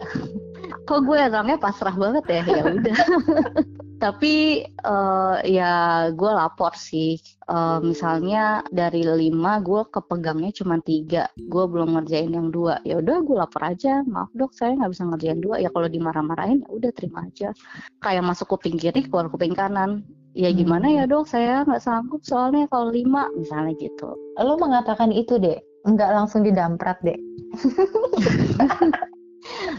kok 0.85 1.01
gue 1.09 1.17
orangnya 1.17 1.57
pasrah 1.57 1.97
banget 1.97 2.25
ya? 2.29 2.43
Ya 2.45 2.65
udah 2.69 2.97
tapi 4.05 4.61
uh, 4.85 5.41
ya 5.49 5.73
gue 6.13 6.29
lapor 6.29 6.77
sih. 6.77 7.17
Uh, 7.49 7.81
misalnya 7.81 8.61
dari 8.69 9.01
lima 9.05 9.65
gue 9.65 9.89
kepegangnya 9.89 10.53
cuma 10.53 10.77
tiga. 10.85 11.33
Gue 11.41 11.65
belum 11.65 11.97
ngerjain 11.97 12.29
yang 12.37 12.53
dua. 12.53 12.85
Ya 12.85 13.01
udah 13.01 13.25
gue 13.25 13.37
lapor 13.41 13.65
aja. 13.65 14.05
Maaf 14.05 14.29
dok 14.37 14.53
saya 14.53 14.77
nggak 14.77 14.93
bisa 14.93 15.05
ngerjain 15.09 15.41
dua. 15.41 15.57
Ya 15.65 15.73
kalau 15.73 15.89
dimarah-marahin 15.89 16.61
ya 16.61 16.69
udah 16.69 16.91
terima 16.93 17.25
aja. 17.25 17.57
Kayak 18.05 18.29
masuk 18.29 18.53
kuping 18.53 18.77
kiri 18.77 19.09
keluar 19.09 19.33
kuping 19.33 19.57
kanan. 19.57 20.05
Ya 20.37 20.53
gimana 20.53 20.93
ya 20.93 21.09
dok? 21.09 21.25
Saya 21.25 21.65
nggak 21.65 21.81
sanggup 21.81 22.21
soalnya 22.29 22.69
kalau 22.69 22.93
lima 22.93 23.33
misalnya 23.33 23.73
gitu. 23.81 24.13
Lo 24.37 24.61
mengatakan 24.61 25.09
itu 25.09 25.41
deh 25.41 25.57
nggak 25.85 26.11
langsung 26.17 26.41
didamprat 26.41 26.97
deh 27.05 27.17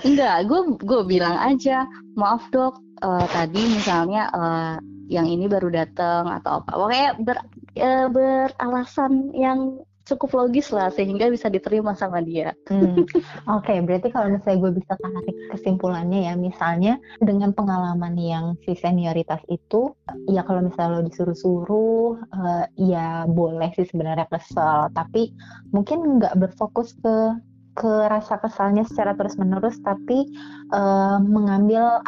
Enggak, 0.05 0.45
gue 0.45 0.61
gue 0.85 1.01
bilang 1.09 1.35
aja, 1.41 1.89
maaf 2.13 2.45
dok, 2.53 2.77
uh, 3.01 3.25
tadi 3.33 3.61
misalnya 3.73 4.29
uh, 4.29 4.77
yang 5.09 5.25
ini 5.25 5.49
baru 5.49 5.69
datang 5.69 6.29
atau 6.29 6.61
apa 6.61 6.71
pokoknya 6.73 7.09
ber, 7.21 7.37
uh, 7.77 8.07
beralasan 8.09 9.33
yang 9.33 9.81
cukup 10.05 10.37
logis 10.37 10.69
lah 10.69 10.93
sehingga 10.93 11.33
bisa 11.33 11.49
diterima 11.49 11.97
sama 11.97 12.21
dia. 12.21 12.53
Hmm. 12.69 12.93
Oke, 13.49 13.73
okay, 13.73 13.77
berarti 13.81 14.13
kalau 14.13 14.37
misalnya 14.37 14.61
gue 14.61 14.71
bisa 14.77 14.93
tarik 15.01 15.37
kesimpulannya 15.49 16.29
ya, 16.29 16.33
misalnya 16.37 16.93
dengan 17.17 17.51
pengalaman 17.57 18.13
yang 18.13 18.53
si 18.61 18.77
senioritas 18.77 19.41
itu, 19.49 19.97
ya 20.29 20.45
kalau 20.45 20.69
misalnya 20.69 21.01
lo 21.01 21.09
disuruh-suruh, 21.09 22.21
uh, 22.21 22.65
ya 22.77 23.25
boleh 23.25 23.73
sih 23.73 23.89
sebenarnya 23.89 24.29
kesel, 24.29 24.93
tapi 24.93 25.33
mungkin 25.73 26.21
nggak 26.21 26.37
berfokus 26.37 26.93
ke 27.01 27.33
ke 27.75 28.07
rasa 28.07 28.39
kesalnya 28.39 28.87
secara 28.87 29.13
terus 29.19 29.35
menerus, 29.35 29.75
tapi 29.83 30.31
uh, 30.71 31.19
mengambil 31.19 31.99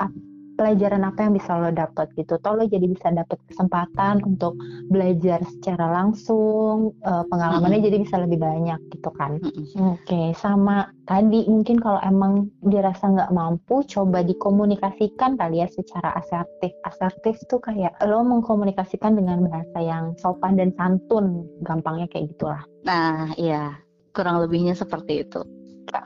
pelajaran 0.57 1.05
apa 1.05 1.29
yang 1.29 1.37
bisa 1.37 1.53
lo 1.53 1.69
dapat 1.69 2.09
gitu. 2.17 2.41
Toh 2.41 2.57
lo 2.57 2.65
jadi 2.65 2.89
bisa 2.89 3.13
dapat 3.13 3.37
kesempatan 3.45 4.25
untuk 4.25 4.57
belajar 4.89 5.45
secara 5.45 5.93
langsung, 5.93 6.97
uh, 7.05 7.23
pengalamannya 7.29 7.77
mm 7.77 7.85
-hmm. 7.85 7.87
jadi 7.93 7.97
bisa 8.01 8.15
lebih 8.17 8.39
banyak 8.41 8.79
gitu 8.97 9.09
kan. 9.13 9.37
Mm 9.37 9.53
-hmm. 9.53 9.87
Oke, 9.93 10.03
okay. 10.03 10.27
sama 10.33 10.89
tadi 11.05 11.45
mungkin 11.45 11.77
kalau 11.77 12.01
emang 12.01 12.49
dirasa 12.65 13.05
nggak 13.05 13.31
mampu, 13.31 13.85
coba 13.85 14.25
dikomunikasikan 14.25 15.37
kali 15.37 15.61
ya 15.61 15.69
secara 15.69 16.17
asertif. 16.17 16.73
Asertif 16.83 17.37
tuh 17.45 17.61
kayak 17.61 17.93
lo 18.09 18.25
mengkomunikasikan 18.25 19.13
dengan 19.13 19.45
bahasa 19.45 19.77
yang 19.77 20.17
sopan 20.17 20.57
dan 20.57 20.73
santun, 20.73 21.45
gampangnya 21.61 22.09
kayak 22.09 22.33
gitulah. 22.33 22.65
Nah, 22.81 23.29
iya, 23.37 23.77
kurang 24.17 24.41
lebihnya 24.41 24.73
seperti 24.73 25.21
itu. 25.21 25.56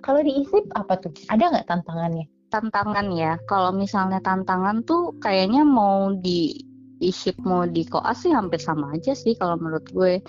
Kalau 0.01 0.21
di 0.21 0.45
ISIP 0.45 0.69
apa 0.77 0.93
tuh? 1.01 1.13
Ada 1.29 1.43
nggak 1.51 1.67
tantangannya? 1.67 2.25
tantangan 2.51 3.07
ya. 3.15 3.39
Kalau 3.47 3.71
misalnya 3.71 4.19
tantangan 4.19 4.83
tuh 4.83 5.15
kayaknya 5.23 5.63
mau 5.63 6.11
di 6.11 6.51
isip 7.01 7.39
mau 7.41 7.65
di 7.65 7.87
koas 7.87 8.27
sih 8.27 8.35
hampir 8.35 8.61
sama 8.61 8.93
aja 8.93 9.15
sih 9.15 9.33
kalau 9.39 9.57
menurut 9.57 9.87
gue. 9.95 10.19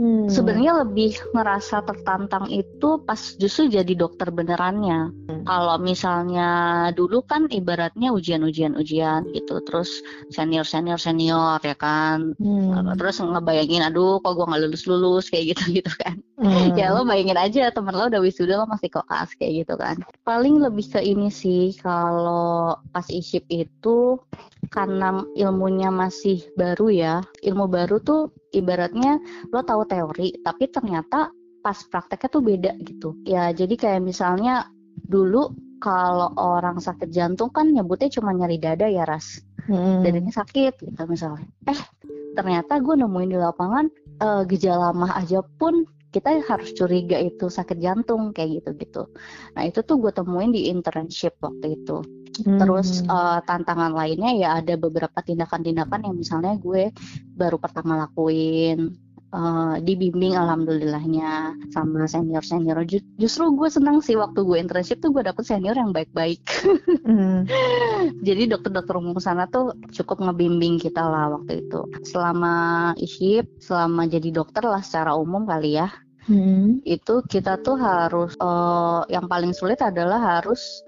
Hmm. 0.00 0.32
Sebenarnya 0.32 0.80
lebih 0.80 1.12
ngerasa 1.36 1.84
tertantang 1.84 2.48
itu 2.48 3.04
pas 3.04 3.20
justru 3.36 3.68
jadi 3.68 3.92
dokter 3.92 4.32
benerannya. 4.32 5.12
Hmm. 5.28 5.44
Kalau 5.44 5.76
misalnya 5.76 6.48
dulu 6.96 7.20
kan 7.20 7.52
ibaratnya 7.52 8.08
ujian-ujian 8.08 8.80
ujian 8.80 9.28
gitu, 9.36 9.60
terus 9.60 10.00
senior 10.32 10.64
senior 10.64 10.96
senior 10.96 11.60
ya 11.60 11.76
kan, 11.76 12.32
hmm. 12.40 12.96
terus 12.96 13.20
ngebayangin, 13.20 13.84
aduh 13.84 14.24
kok 14.24 14.40
gue 14.40 14.48
nggak 14.48 14.62
lulus 14.64 14.88
lulus 14.88 15.28
kayak 15.28 15.52
gitu 15.52 15.64
gitu 15.84 15.92
kan. 16.00 16.16
Hmm. 16.40 16.72
ya 16.72 16.96
lo 16.96 17.04
bayangin 17.04 17.36
aja 17.36 17.68
temen 17.68 17.92
lo 17.92 18.08
udah 18.08 18.24
wisuda 18.24 18.56
lo 18.56 18.64
masih 18.64 18.88
kokas 18.88 19.36
kayak 19.36 19.68
gitu 19.68 19.76
kan. 19.76 20.00
Paling 20.24 20.64
lebih 20.64 20.96
ke 20.96 21.04
ini 21.04 21.28
sih 21.28 21.76
kalau 21.76 22.72
pas 22.88 23.04
isip 23.12 23.44
itu 23.52 24.16
karena 24.72 25.28
ilmunya 25.36 25.92
masih 25.92 26.40
baru 26.56 26.88
ya, 26.88 27.14
ilmu 27.44 27.68
baru 27.68 28.00
tuh 28.00 28.32
ibaratnya 28.54 29.18
lo 29.50 29.62
tahu 29.62 29.86
teori 29.86 30.40
tapi 30.42 30.70
ternyata 30.70 31.30
pas 31.60 31.76
prakteknya 31.76 32.28
tuh 32.32 32.42
beda 32.42 32.72
gitu. 32.82 33.16
Ya 33.28 33.52
jadi 33.52 33.76
kayak 33.76 34.02
misalnya 34.04 34.68
dulu 34.96 35.52
kalau 35.80 36.32
orang 36.36 36.80
sakit 36.80 37.08
jantung 37.12 37.52
kan 37.52 37.72
nyebutnya 37.72 38.12
cuma 38.12 38.32
nyari 38.32 38.56
dada 38.60 38.88
ya 38.88 39.04
ras. 39.04 39.40
Hmm. 39.70 40.02
dadanya 40.02 40.32
sakit 40.34 40.82
gitu 40.82 41.02
misalnya. 41.06 41.46
Eh 41.68 41.78
ternyata 42.34 42.80
gue 42.80 42.94
nemuin 42.96 43.30
di 43.30 43.38
lapangan 43.38 43.86
uh, 44.22 44.42
gejala 44.46 44.94
mah 44.94 45.18
aja 45.18 45.42
pun 45.58 45.84
kita 46.10 46.42
harus 46.42 46.74
curiga 46.74 47.18
itu 47.22 47.46
sakit 47.46 47.78
jantung 47.78 48.34
kayak 48.34 48.62
gitu 48.62 48.70
gitu 48.78 49.02
nah 49.54 49.62
itu 49.66 49.82
tuh 49.86 49.98
gue 49.98 50.10
temuin 50.10 50.50
di 50.50 50.70
internship 50.70 51.38
waktu 51.38 51.78
itu 51.78 52.02
Terus 52.38 53.04
uh, 53.10 53.42
tantangan 53.44 53.92
lainnya 53.92 54.30
ya 54.36 54.48
ada 54.62 54.74
beberapa 54.78 55.18
tindakan-tindakan 55.20 56.06
yang 56.06 56.16
misalnya 56.16 56.54
gue 56.56 56.94
baru 57.36 57.58
pertama 57.58 57.98
lakuin 58.06 58.94
uh, 59.34 59.76
dibimbing 59.80 60.34
alhamdulillahnya 60.34 61.54
sama 61.70 62.06
senior 62.10 62.42
senior 62.42 62.82
justru 63.18 63.50
gue 63.54 63.68
senang 63.70 64.02
sih 64.02 64.18
waktu 64.18 64.42
gue 64.42 64.58
internship 64.58 64.98
tuh 65.02 65.14
gue 65.14 65.22
dapet 65.24 65.46
senior 65.46 65.74
yang 65.74 65.94
baik-baik. 65.94 66.42
Mm. 67.06 67.46
jadi 68.26 68.42
dokter-dokter 68.50 68.94
umum 68.98 69.16
sana 69.18 69.46
tuh 69.46 69.74
cukup 69.94 70.22
ngebimbing 70.22 70.78
kita 70.78 71.02
lah 71.02 71.34
waktu 71.38 71.66
itu. 71.66 71.80
Selama 72.06 72.92
iship 72.98 73.46
selama 73.62 74.06
jadi 74.06 74.30
dokter 74.34 74.66
lah 74.66 74.82
secara 74.82 75.14
umum 75.16 75.46
kali 75.46 75.78
ya. 75.78 75.90
Hmm. 76.30 76.78
itu 76.86 77.24
kita 77.26 77.58
tuh 77.64 77.74
harus 77.74 78.36
uh, 78.38 79.02
yang 79.10 79.26
paling 79.26 79.50
sulit 79.50 79.80
adalah 79.82 80.38
harus 80.38 80.84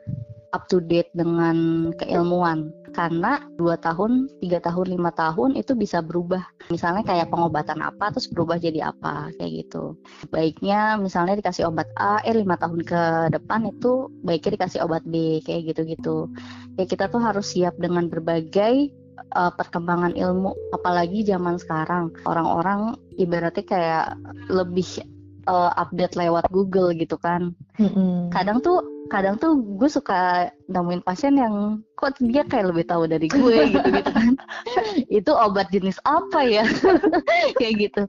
up 0.53 0.69
to 0.69 0.79
date 0.85 1.09
dengan 1.17 1.89
keilmuan 1.97 2.71
karena 2.93 3.41
dua 3.57 3.81
tahun, 3.81 4.29
tiga 4.45 4.61
tahun, 4.61 4.93
lima 4.93 5.11
tahun 5.17 5.57
itu 5.57 5.73
bisa 5.73 6.05
berubah. 6.05 6.45
Misalnya 6.69 7.01
kayak 7.03 7.33
pengobatan 7.33 7.81
apa 7.81 8.13
terus 8.13 8.29
berubah 8.29 8.61
jadi 8.61 8.93
apa 8.93 9.33
kayak 9.41 9.67
gitu. 9.67 9.97
Baiknya 10.29 11.01
misalnya 11.01 11.41
dikasih 11.41 11.73
obat 11.73 11.89
A, 11.97 12.21
eh 12.21 12.37
lima 12.37 12.61
tahun 12.61 12.85
ke 12.85 13.33
depan 13.33 13.73
itu 13.73 14.13
baiknya 14.21 14.61
dikasih 14.61 14.85
obat 14.85 15.03
B 15.09 15.41
kayak 15.41 15.73
gitu-gitu. 15.73 16.29
Ya 16.77 16.85
kita 16.85 17.09
tuh 17.09 17.25
harus 17.25 17.49
siap 17.57 17.81
dengan 17.81 18.13
berbagai 18.13 18.93
uh, 19.33 19.53
perkembangan 19.57 20.13
ilmu 20.13 20.53
apalagi 20.77 21.25
zaman 21.25 21.57
sekarang 21.57 22.13
orang-orang 22.29 22.97
ibaratnya 23.17 23.65
kayak 23.65 24.07
lebih 24.53 24.85
uh, 25.49 25.73
update 25.81 26.15
lewat 26.19 26.45
Google 26.53 26.93
gitu 26.93 27.17
kan. 27.17 27.57
Mm-hmm. 27.81 28.31
Kadang 28.31 28.61
tuh 28.61 28.85
kadang 29.13 29.37
tuh 29.37 29.61
gue 29.61 29.91
suka 29.93 30.49
nemuin 30.73 31.05
pasien 31.05 31.37
yang 31.37 31.85
kok 32.01 32.17
dia 32.25 32.49
kayak 32.49 32.73
lebih 32.73 32.89
tahu 32.89 33.05
dari 33.05 33.29
gue 33.29 33.69
gitu 33.69 33.89
gitu 33.93 34.11
kan. 34.11 34.33
Itu 35.21 35.37
obat 35.37 35.69
jenis 35.69 36.01
apa 36.09 36.41
ya? 36.49 36.65
kayak 37.61 37.75
gitu. 37.77 38.03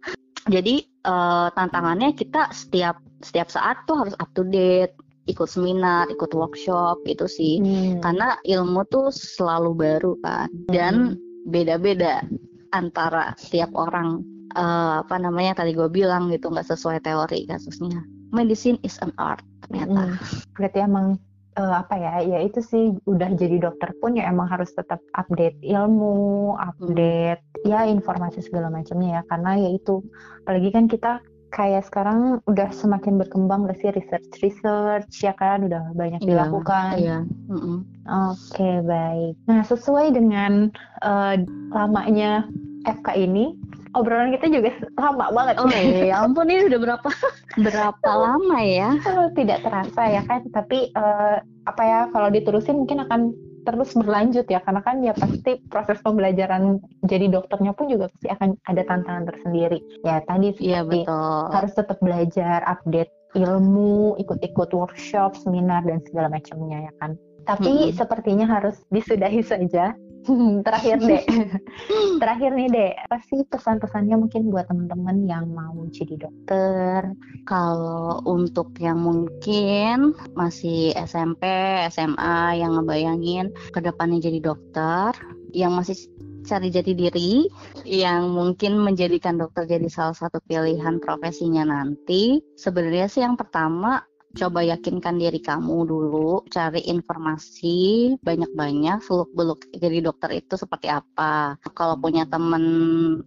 Jadi 0.47 0.88
uh, 1.04 1.51
tantangannya 1.51 2.16
kita 2.16 2.47
setiap 2.56 3.04
setiap 3.20 3.51
saat 3.51 3.84
tuh 3.84 3.99
harus 3.99 4.16
up 4.24 4.32
to 4.32 4.47
date 4.47 4.95
ikut 5.28 5.47
seminar, 5.47 6.08
ikut 6.08 6.32
workshop 6.32 7.04
itu 7.04 7.28
sih. 7.28 7.54
Hmm. 7.60 7.99
Karena 7.99 8.39
ilmu 8.47 8.88
tuh 8.88 9.12
selalu 9.12 9.72
baru 9.76 10.14
kan 10.24 10.47
dan 10.72 11.20
hmm. 11.20 11.51
beda-beda 11.51 12.24
antara 12.72 13.36
tiap 13.51 13.76
orang 13.76 14.24
uh, 14.56 15.04
apa 15.04 15.16
namanya 15.20 15.62
tadi 15.62 15.76
gue 15.76 15.88
bilang 15.91 16.32
gitu 16.34 16.49
nggak 16.49 16.66
sesuai 16.66 17.06
teori 17.06 17.45
kasusnya 17.45 18.01
medicine 18.34 18.82
is 18.82 18.98
an 19.06 19.14
art 19.22 19.46
ternyata 19.70 20.12
hmm. 20.12 20.18
berarti 20.58 20.80
emang 20.84 21.22
uh, 21.56 21.86
apa 21.86 21.96
ya 21.96 22.14
ya 22.26 22.40
itu 22.42 22.60
sih 22.60 22.84
udah 23.06 23.38
jadi 23.38 23.62
dokter 23.62 23.94
pun 24.02 24.18
ya 24.18 24.28
emang 24.28 24.50
harus 24.50 24.74
tetap 24.74 25.00
update 25.16 25.58
ilmu 25.62 26.58
update 26.58 27.42
hmm. 27.64 27.70
ya 27.70 27.86
informasi 27.88 28.42
segala 28.42 28.74
macamnya 28.74 29.22
ya 29.22 29.24
karena 29.30 29.52
ya 29.58 29.70
itu 29.72 30.02
apalagi 30.44 30.70
kan 30.74 30.86
kita 30.90 31.22
kayak 31.54 31.86
sekarang 31.86 32.42
udah 32.50 32.74
semakin 32.74 33.22
berkembang 33.22 33.70
gak 33.70 33.78
sih 33.78 33.94
research 33.94 34.26
research 34.42 35.22
ya 35.22 35.38
kan 35.38 35.62
udah 35.62 35.94
banyak 35.94 36.18
yeah, 36.26 36.30
dilakukan. 36.50 36.92
Iya. 36.98 37.18
Mm 37.46 37.60
-mm. 37.62 37.78
Oke 38.10 38.58
okay, 38.58 38.76
baik. 38.82 39.34
Nah 39.46 39.62
sesuai 39.62 40.18
dengan 40.18 40.74
uh, 41.06 41.38
lamanya 41.70 42.50
FK 42.90 43.30
ini 43.30 43.54
obrolan 43.94 44.34
kita 44.36 44.50
juga 44.50 44.70
lama 44.98 45.30
banget. 45.32 45.56
Oh 45.62 45.70
ya 45.70 46.26
ampun 46.26 46.50
ini 46.50 46.70
udah 46.70 46.80
berapa 46.82 47.10
berapa 47.66 48.10
lama 48.10 48.58
ya? 48.62 48.89
Tidak 49.34 49.60
terasa 49.64 50.02
ya 50.10 50.22
kan, 50.26 50.46
tapi 50.52 50.89
uh, 50.98 51.41
apa 51.64 51.82
ya 51.82 52.00
kalau 52.12 52.30
diterusin 52.34 52.84
mungkin 52.84 53.06
akan 53.06 53.32
terus 53.64 53.96
berlanjut 53.96 54.44
ya 54.52 54.60
karena 54.60 54.84
kan 54.84 55.00
ya 55.00 55.16
pasti 55.16 55.56
proses 55.72 55.96
pembelajaran 56.04 56.84
jadi 57.08 57.32
dokternya 57.32 57.72
pun 57.72 57.88
juga 57.88 58.12
pasti 58.12 58.28
akan 58.28 58.50
ada 58.68 58.82
tantangan 58.84 59.26
tersendiri. 59.32 59.80
Ya 60.04 60.20
tadi 60.28 60.52
ya, 60.60 60.84
betul. 60.84 61.48
harus 61.56 61.72
tetap 61.72 61.98
belajar, 62.04 62.60
update 62.68 63.12
ilmu, 63.34 64.20
ikut-ikut 64.20 64.70
workshop, 64.76 65.34
seminar 65.39 65.82
dan 65.88 66.04
segala 66.06 66.30
macamnya 66.30 66.91
ya 66.91 66.94
kan. 67.02 67.16
Tapi 67.44 67.91
hmm. 67.91 67.96
sepertinya 67.96 68.48
harus 68.48 68.80
disudahi 68.91 69.44
saja 69.44 69.96
terakhir 70.66 70.98
deh. 71.04 71.24
Terakhir 72.22 72.52
nih 72.56 72.68
deh 72.72 72.92
apa 72.96 73.18
sih 73.28 73.44
pesan-pesannya 73.48 74.16
mungkin 74.16 74.50
buat 74.50 74.68
teman-teman 74.72 75.28
yang 75.28 75.52
mau 75.52 75.76
jadi 75.92 76.16
dokter? 76.16 77.12
Kalau 77.44 78.24
untuk 78.24 78.76
yang 78.80 79.04
mungkin 79.04 80.16
masih 80.34 80.96
SMP 80.96 81.44
SMA 81.92 82.60
yang 82.60 82.80
ngebayangin 82.80 83.52
ke 83.76 83.80
depannya 83.84 84.24
jadi 84.24 84.40
dokter 84.40 85.12
yang 85.54 85.76
masih 85.78 85.96
cari 86.44 86.68
jati 86.68 86.92
diri 86.92 87.48
yang 87.88 88.36
mungkin 88.36 88.76
menjadikan 88.84 89.40
dokter 89.40 89.64
jadi 89.64 89.88
salah 89.88 90.16
satu 90.16 90.44
pilihan 90.44 91.00
profesinya 91.00 91.64
nanti 91.64 92.44
sebenarnya 92.60 93.08
sih 93.08 93.24
yang 93.24 93.40
pertama 93.40 94.04
coba 94.34 94.66
yakinkan 94.66 95.22
diri 95.22 95.38
kamu 95.38 95.86
dulu, 95.86 96.42
cari 96.50 96.82
informasi 96.90 98.18
banyak-banyak 98.26 99.06
seluk-beluk 99.06 99.70
jadi 99.70 100.02
dokter 100.02 100.42
itu 100.42 100.58
seperti 100.58 100.90
apa. 100.90 101.58
Kalau 101.78 102.02
punya 102.02 102.26
temen 102.26 102.64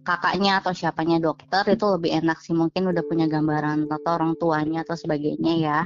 kakaknya 0.03 0.59
atau 0.59 0.75
siapanya 0.75 1.23
dokter 1.23 1.63
itu 1.71 1.85
lebih 1.95 2.11
enak 2.11 2.43
sih 2.43 2.51
mungkin 2.51 2.91
udah 2.91 3.03
punya 3.07 3.25
gambaran 3.31 3.87
atau 3.87 4.11
orang 4.19 4.35
tuanya 4.35 4.83
atau 4.83 4.99
sebagainya 4.99 5.53
ya. 5.57 5.79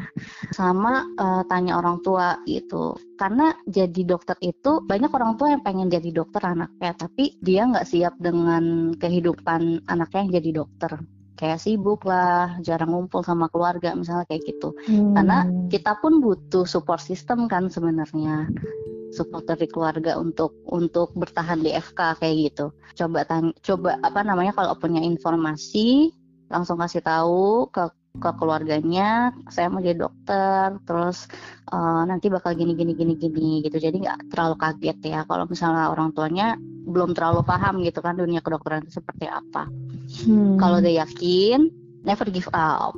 Sama 0.50 1.06
uh, 1.22 1.46
tanya 1.46 1.78
orang 1.78 2.02
tua 2.02 2.42
gitu. 2.50 2.98
Karena 3.22 3.54
jadi 3.70 4.02
dokter 4.02 4.34
itu 4.42 4.82
banyak 4.82 5.14
orang 5.14 5.38
tua 5.38 5.54
yang 5.54 5.62
pengen 5.62 5.94
jadi 5.94 6.10
dokter 6.10 6.42
anaknya, 6.42 6.98
tapi 6.98 7.38
dia 7.46 7.70
nggak 7.70 7.86
siap 7.86 8.18
dengan 8.18 8.98
kehidupan 8.98 9.86
anaknya 9.86 10.20
yang 10.26 10.34
jadi 10.42 10.50
dokter 10.66 10.98
kayak 11.36 11.60
sibuk 11.62 12.04
lah, 12.08 12.60
jarang 12.62 12.94
ngumpul 12.94 13.22
sama 13.26 13.48
keluarga 13.50 13.94
misalnya 13.96 14.28
kayak 14.30 14.44
gitu. 14.46 14.76
Hmm. 14.88 15.14
Karena 15.18 15.38
kita 15.72 15.98
pun 16.00 16.20
butuh 16.20 16.66
support 16.66 17.02
system 17.02 17.46
kan 17.52 17.68
sebenarnya. 17.68 18.50
Support 19.12 19.44
dari 19.52 19.68
keluarga 19.68 20.16
untuk 20.16 20.56
untuk 20.72 21.12
bertahan 21.20 21.60
di 21.60 21.76
FK 21.76 22.24
kayak 22.24 22.36
gitu. 22.52 22.72
Coba 22.96 23.28
tanya, 23.28 23.52
coba 23.60 24.00
apa 24.00 24.24
namanya 24.24 24.56
kalau 24.56 24.72
punya 24.80 25.04
informasi 25.04 26.16
langsung 26.48 26.80
kasih 26.80 27.04
tahu 27.04 27.68
ke 27.72 27.92
ke 28.12 28.30
keluarganya 28.36 29.32
saya 29.48 29.72
mau 29.72 29.80
jadi 29.80 30.04
dokter 30.04 30.76
terus 30.84 31.32
uh, 31.72 32.04
nanti 32.04 32.28
bakal 32.28 32.52
gini 32.52 32.76
gini 32.76 32.92
gini 32.92 33.16
gini 33.16 33.64
gitu. 33.64 33.80
Jadi 33.80 34.04
nggak 34.04 34.34
terlalu 34.34 34.56
kaget 34.60 34.98
ya 35.06 35.20
kalau 35.24 35.48
misalnya 35.48 35.88
orang 35.88 36.12
tuanya 36.12 36.60
belum 36.86 37.16
terlalu 37.16 37.46
paham 37.48 37.80
gitu 37.86 38.04
kan 38.04 38.20
dunia 38.20 38.44
kedokteran 38.44 38.84
itu 38.84 39.00
seperti 39.00 39.32
apa. 39.32 39.70
Hmm. 40.28 40.60
kalau 40.60 40.84
udah 40.84 41.08
yakin 41.08 41.72
never 42.04 42.28
give 42.28 42.52
up. 42.52 42.92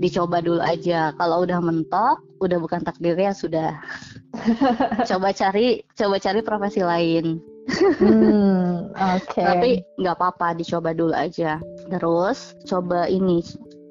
Dicoba 0.00 0.38
dulu 0.40 0.62
aja. 0.62 1.10
Kalau 1.18 1.42
udah 1.42 1.58
mentok 1.58 2.22
udah 2.40 2.56
bukan 2.62 2.80
takdirnya 2.86 3.34
sudah. 3.34 3.76
Coba 5.10 5.34
cari 5.34 5.82
coba 5.98 6.16
cari 6.22 6.40
profesi 6.40 6.80
lain. 6.80 7.42
Hmm, 7.70 8.90
okay. 8.96 9.44
tapi 9.46 9.70
nggak 10.00 10.16
apa-apa 10.16 10.58
dicoba 10.58 10.90
dulu 10.96 11.14
aja. 11.14 11.60
Terus 11.86 12.56
coba 12.66 13.06
ini 13.06 13.44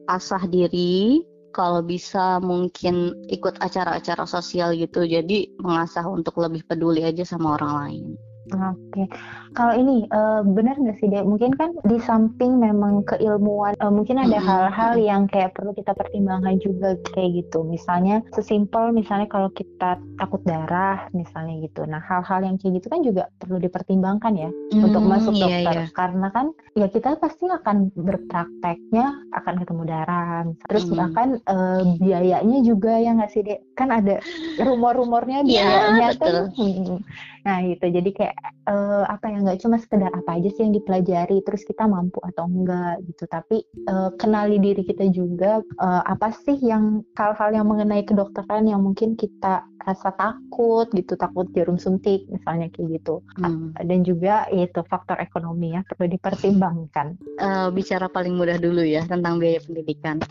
asah 0.10 0.41
diri 0.49 1.22
kalau 1.53 1.86
bisa 1.86 2.41
mungkin 2.41 3.14
ikut 3.30 3.62
acara-acara 3.62 4.26
sosial 4.26 4.74
gitu. 4.74 5.05
Jadi 5.05 5.53
mengasah 5.62 6.05
untuk 6.10 6.41
lebih 6.41 6.66
peduli 6.66 7.05
aja 7.05 7.22
sama 7.22 7.57
orang 7.62 7.74
lain 7.78 8.29
Oke, 8.50 9.06
kalau 9.54 9.74
ini 9.78 10.10
uh, 10.10 10.41
benar 10.41 10.74
nggak 10.78 10.97
sih 10.97 11.08
deh? 11.10 11.22
Mungkin 11.22 11.54
kan 11.54 11.78
di 11.86 12.02
samping 12.02 12.58
memang 12.58 13.06
keilmuan, 13.06 13.78
uh, 13.78 13.93
mungkin 13.93 14.18
ada 14.18 14.41
hal-hal 14.41 14.97
yang 14.97 15.30
kayak 15.30 15.54
perlu 15.54 15.74
kita 15.78 15.93
pertimbangkan 15.93 16.58
juga 16.58 16.97
kayak 17.14 17.45
gitu. 17.45 17.62
Misalnya 17.62 18.26
sesimpel 18.34 18.89
misalnya 18.89 19.30
kalau 19.30 19.54
kita 19.54 20.02
takut 20.18 20.41
darah, 20.45 21.06
misalnya 21.14 21.62
gitu. 21.62 21.86
Nah 21.86 22.02
hal-hal 22.02 22.41
yang 22.41 22.56
kayak 22.58 22.82
gitu 22.82 22.88
kan 22.89 23.02
juga 23.06 23.24
perlu 23.38 23.62
dipertimbangkan 23.62 24.34
ya 24.34 24.50
mm, 24.50 24.82
untuk 24.82 25.04
masuk 25.06 25.34
iya, 25.38 25.41
dokter. 25.45 25.76
Iya. 25.78 25.86
Karena 25.93 26.28
kan 26.34 26.45
ya 26.74 26.88
kita 26.89 27.10
pasti 27.22 27.45
akan 27.45 27.93
berprakteknya 27.93 29.06
akan 29.38 29.56
ketemu 29.62 29.84
darah. 29.86 30.50
Terus 30.66 30.86
mm. 30.89 30.95
bahkan 30.97 31.30
uh, 31.45 31.82
biayanya 32.02 32.60
juga 32.66 32.97
ya 32.97 33.14
nggak 33.14 33.32
sih 33.32 33.45
deh? 33.45 33.60
Kan 33.78 33.93
ada 33.93 34.18
rumor-rumornya 34.58 35.45
iya, 35.45 35.64
biayanya 35.66 36.08
ya, 36.14 36.20
kan. 36.20 36.34
Hmm, 36.58 36.97
Nah 37.50 37.64
gitu, 37.66 37.86
jadi 37.88 38.10
kayak 38.14 38.36
uh, 38.70 39.06
apa 39.10 39.32
ya 39.32 39.38
nggak 39.42 39.60
cuma 39.66 39.78
sekedar 39.82 40.12
apa 40.14 40.40
aja 40.40 40.50
sih 40.54 40.64
yang 40.66 40.76
dipelajari, 40.76 41.42
terus 41.44 41.66
kita 41.66 41.86
mampu 41.90 42.22
atau 42.24 42.46
enggak 42.46 43.02
gitu, 43.10 43.24
tapi 43.28 43.66
uh, 43.90 44.14
kenali 44.16 44.62
diri 44.62 44.84
kita 44.86 45.10
juga 45.10 45.64
uh, 45.80 46.04
apa 46.06 46.32
sih 46.46 46.58
yang 46.62 47.02
hal-hal 47.18 47.56
yang 47.56 47.68
mengenai 47.68 48.06
kedokteran 48.06 48.68
yang 48.70 48.82
mungkin 48.84 49.18
kita 49.18 49.66
rasa 49.84 50.12
takut 50.20 50.92
gitu, 50.92 51.16
takut 51.16 51.48
jarum 51.56 51.80
suntik 51.80 52.28
misalnya 52.28 52.68
kayak 52.76 53.00
gitu, 53.00 53.24
hmm. 53.40 53.80
dan 53.80 54.00
juga 54.04 54.46
itu 54.52 54.84
faktor 54.86 55.18
ekonomi 55.18 55.74
ya 55.74 55.82
perlu 55.88 56.12
dipertimbangkan. 56.12 57.16
Uh, 57.40 57.68
bicara 57.72 58.12
paling 58.12 58.36
mudah 58.36 58.60
dulu 58.60 58.84
ya 58.84 59.08
tentang 59.08 59.40
biaya 59.40 59.64
pendidikan. 59.64 60.20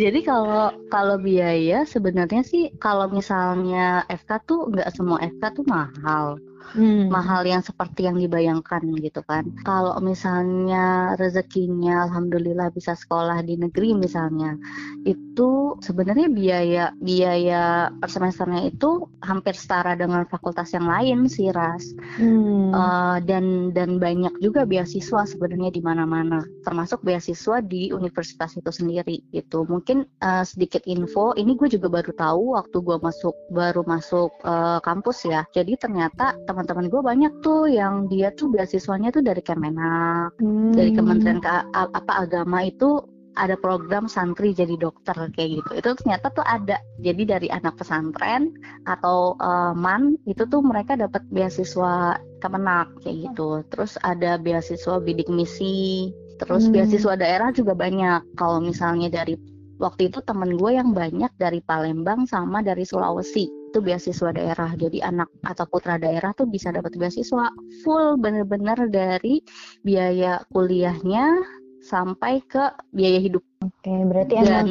Jadi 0.00 0.24
kalau 0.24 0.72
kalau 0.88 1.16
biaya 1.20 1.84
sebenarnya 1.84 2.40
sih 2.46 2.72
kalau 2.80 3.10
misalnya 3.10 4.06
FK 4.08 4.30
tuh 4.48 4.60
nggak 4.72 4.88
semua 4.94 5.18
FK 5.20 5.42
tuh 5.58 5.64
mahal. 5.68 6.40
Hmm. 6.74 7.10
mahal 7.10 7.42
yang 7.42 7.60
seperti 7.60 8.06
yang 8.06 8.16
dibayangkan 8.18 8.82
gitu 9.02 9.20
kan. 9.26 9.50
Kalau 9.66 9.98
misalnya 9.98 11.14
rezekinya 11.18 12.08
alhamdulillah 12.08 12.70
bisa 12.70 12.94
sekolah 12.94 13.42
di 13.42 13.58
negeri 13.58 13.94
misalnya, 13.96 14.56
itu 15.02 15.76
sebenarnya 15.82 16.28
biaya 16.30 16.84
biaya 16.98 17.90
per 17.96 18.10
semesternya 18.10 18.70
itu 18.70 19.06
hampir 19.22 19.58
setara 19.58 19.98
dengan 19.98 20.24
fakultas 20.28 20.70
yang 20.72 20.86
lain 20.86 21.26
sih 21.26 21.50
Ras. 21.50 21.84
Hmm. 22.18 22.70
Uh, 22.72 23.18
dan 23.24 23.70
dan 23.74 23.98
banyak 23.98 24.32
juga 24.40 24.64
beasiswa 24.64 25.26
sebenarnya 25.26 25.74
di 25.74 25.82
mana-mana, 25.84 26.44
termasuk 26.64 27.02
beasiswa 27.02 27.60
di 27.62 27.90
universitas 27.90 28.54
itu 28.56 28.70
sendiri 28.70 29.22
gitu. 29.34 29.64
Mungkin 29.66 30.04
uh, 30.22 30.44
sedikit 30.46 30.84
info, 30.86 31.34
ini 31.36 31.54
gue 31.58 31.68
juga 31.72 31.88
baru 31.88 32.12
tahu 32.14 32.56
waktu 32.58 32.76
gue 32.82 32.96
masuk 33.00 33.34
baru 33.52 33.82
masuk 33.86 34.30
uh, 34.44 34.78
kampus 34.80 35.24
ya. 35.26 35.44
Jadi 35.52 35.76
ternyata 35.76 36.36
teman-teman 36.52 36.92
gue 36.92 37.00
banyak 37.00 37.32
tuh 37.40 37.64
yang 37.64 38.12
dia 38.12 38.28
tuh 38.36 38.52
beasiswanya 38.52 39.08
tuh 39.08 39.24
dari 39.24 39.40
Kemenak, 39.40 40.36
hmm. 40.36 40.76
dari 40.76 40.92
Kementerian 40.92 41.40
ke 41.40 41.48
apa 41.72 42.12
agama 42.12 42.60
itu 42.60 43.00
ada 43.32 43.56
program 43.56 44.04
santri 44.12 44.52
jadi 44.52 44.76
dokter 44.76 45.16
kayak 45.32 45.64
gitu. 45.64 45.70
Itu 45.80 45.88
ternyata 45.96 46.28
tuh 46.36 46.44
ada. 46.44 46.76
Jadi 47.00 47.24
dari 47.24 47.48
anak 47.48 47.80
pesantren 47.80 48.52
atau 48.84 49.40
uh, 49.40 49.72
man 49.72 50.20
itu 50.28 50.44
tuh 50.44 50.60
mereka 50.60 50.92
dapat 51.00 51.24
beasiswa 51.32 52.20
Kemenak 52.44 52.92
kayak 53.00 53.32
gitu. 53.32 53.64
Terus 53.72 53.96
ada 54.04 54.36
beasiswa 54.36 55.00
bidik 55.00 55.32
misi. 55.32 56.12
Terus 56.36 56.68
hmm. 56.68 56.76
beasiswa 56.76 57.16
daerah 57.16 57.48
juga 57.56 57.72
banyak. 57.72 58.36
Kalau 58.36 58.60
misalnya 58.60 59.08
dari 59.08 59.40
waktu 59.80 60.12
itu 60.12 60.20
temen 60.20 60.60
gue 60.60 60.76
yang 60.76 60.92
banyak 60.92 61.32
dari 61.40 61.64
Palembang 61.64 62.28
sama 62.28 62.60
dari 62.60 62.84
Sulawesi 62.84 63.61
itu 63.72 63.80
beasiswa 63.80 64.36
daerah 64.36 64.76
jadi 64.76 65.08
anak 65.08 65.32
atau 65.48 65.64
putra 65.64 65.96
daerah 65.96 66.36
tuh 66.36 66.44
bisa 66.44 66.68
dapat 66.68 66.92
beasiswa 67.00 67.48
full 67.80 68.20
bener-bener 68.20 68.76
dari 68.92 69.40
biaya 69.80 70.44
kuliahnya 70.52 71.40
sampai 71.80 72.44
ke 72.44 72.68
biaya 72.92 73.18
hidup. 73.18 73.40
Oke, 73.64 73.90
berarti 74.06 74.34
Dan, 74.36 74.44
emang 74.44 74.68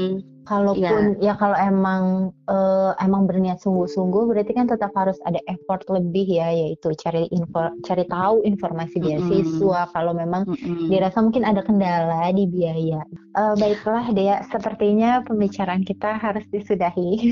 kalaupun 0.51 1.15
ya, 1.23 1.31
ya 1.31 1.33
kalau 1.39 1.55
emang 1.55 2.35
uh, 2.51 2.91
emang 2.99 3.23
berniat 3.23 3.63
sungguh-sungguh 3.63 4.27
berarti 4.27 4.51
kan 4.51 4.67
tetap 4.67 4.91
harus 4.99 5.15
ada 5.23 5.39
effort 5.47 5.87
lebih 5.87 6.27
ya 6.27 6.51
yaitu 6.51 6.91
cari 6.99 7.31
info 7.31 7.71
cari 7.87 8.03
tahu 8.11 8.43
informasi 8.43 8.99
beasiswa 8.99 9.47
mm 9.55 9.87
-hmm. 9.87 9.93
kalau 9.95 10.11
memang 10.11 10.43
mm 10.43 10.55
-hmm. 10.59 10.87
dirasa 10.91 11.23
mungkin 11.23 11.47
ada 11.47 11.63
kendala 11.63 12.27
di 12.35 12.43
biaya. 12.51 12.99
Uh, 13.31 13.55
baiklah 13.55 14.11
Dea, 14.11 14.43
sepertinya 14.51 15.23
pembicaraan 15.23 15.87
kita 15.87 16.19
harus 16.19 16.43
disudahi. 16.51 17.31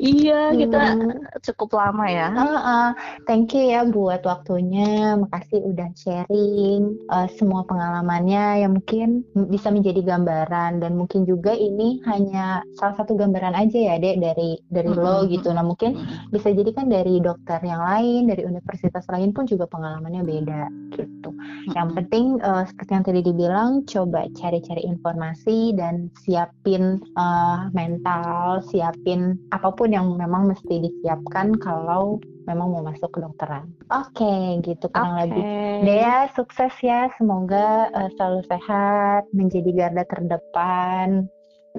iya, 0.00 0.56
kita 0.56 0.80
hmm. 0.96 1.38
cukup 1.44 1.76
lama 1.76 2.06
ya. 2.08 2.28
Uh, 2.32 2.56
uh, 2.56 2.88
thank 3.28 3.52
you 3.52 3.68
ya 3.68 3.84
buat 3.84 4.24
waktunya. 4.24 5.20
Makasih 5.20 5.60
udah 5.60 5.88
sharing 6.00 6.96
uh, 7.12 7.28
semua 7.36 7.68
pengalamannya 7.68 8.64
yang 8.64 8.72
mungkin 8.80 9.28
bisa 9.52 9.68
menjadi 9.68 10.00
gambaran 10.00 10.80
dan 10.80 10.96
mungkin 10.96 11.28
juga 11.28 11.41
ini 11.50 11.98
hanya 12.06 12.62
salah 12.78 12.94
satu 12.94 13.18
gambaran 13.18 13.58
aja 13.58 13.74
ya 13.74 13.94
dek 13.98 14.22
dari 14.22 14.62
dari 14.70 14.90
lo 14.94 15.26
gitu. 15.26 15.50
Nah 15.50 15.66
mungkin 15.66 15.98
bisa 16.30 16.54
jadi 16.54 16.70
kan 16.70 16.86
dari 16.86 17.18
dokter 17.18 17.58
yang 17.66 17.82
lain 17.82 18.30
dari 18.30 18.46
universitas 18.46 19.02
lain 19.10 19.34
pun 19.34 19.50
juga 19.50 19.66
pengalamannya 19.66 20.22
beda 20.22 20.62
gitu. 20.94 21.34
Yang 21.74 21.88
penting 21.98 22.24
uh, 22.46 22.62
seperti 22.62 22.90
yang 22.94 23.04
tadi 23.04 23.20
dibilang 23.26 23.70
coba 23.90 24.30
cari-cari 24.38 24.82
informasi 24.86 25.74
dan 25.74 26.06
siapin 26.22 27.02
uh, 27.18 27.66
mental 27.74 28.62
siapin 28.70 29.34
apa 29.50 29.74
pun 29.74 29.90
yang 29.90 30.14
memang 30.14 30.46
mesti 30.46 30.78
disiapkan 30.78 31.58
kalau 31.58 32.22
memang 32.46 32.68
mau 32.72 32.82
masuk 32.82 33.10
kedokteran. 33.14 33.70
Oke, 33.90 34.22
okay, 34.22 34.62
gitu 34.64 34.86
kurang 34.90 35.16
okay. 35.16 35.22
lebih. 35.28 35.44
Dea 35.86 36.18
sukses 36.34 36.74
ya, 36.82 37.10
semoga 37.16 37.90
uh, 37.94 38.10
selalu 38.18 38.40
sehat, 38.50 39.22
menjadi 39.30 39.70
garda 39.72 40.04
terdepan 40.08 41.30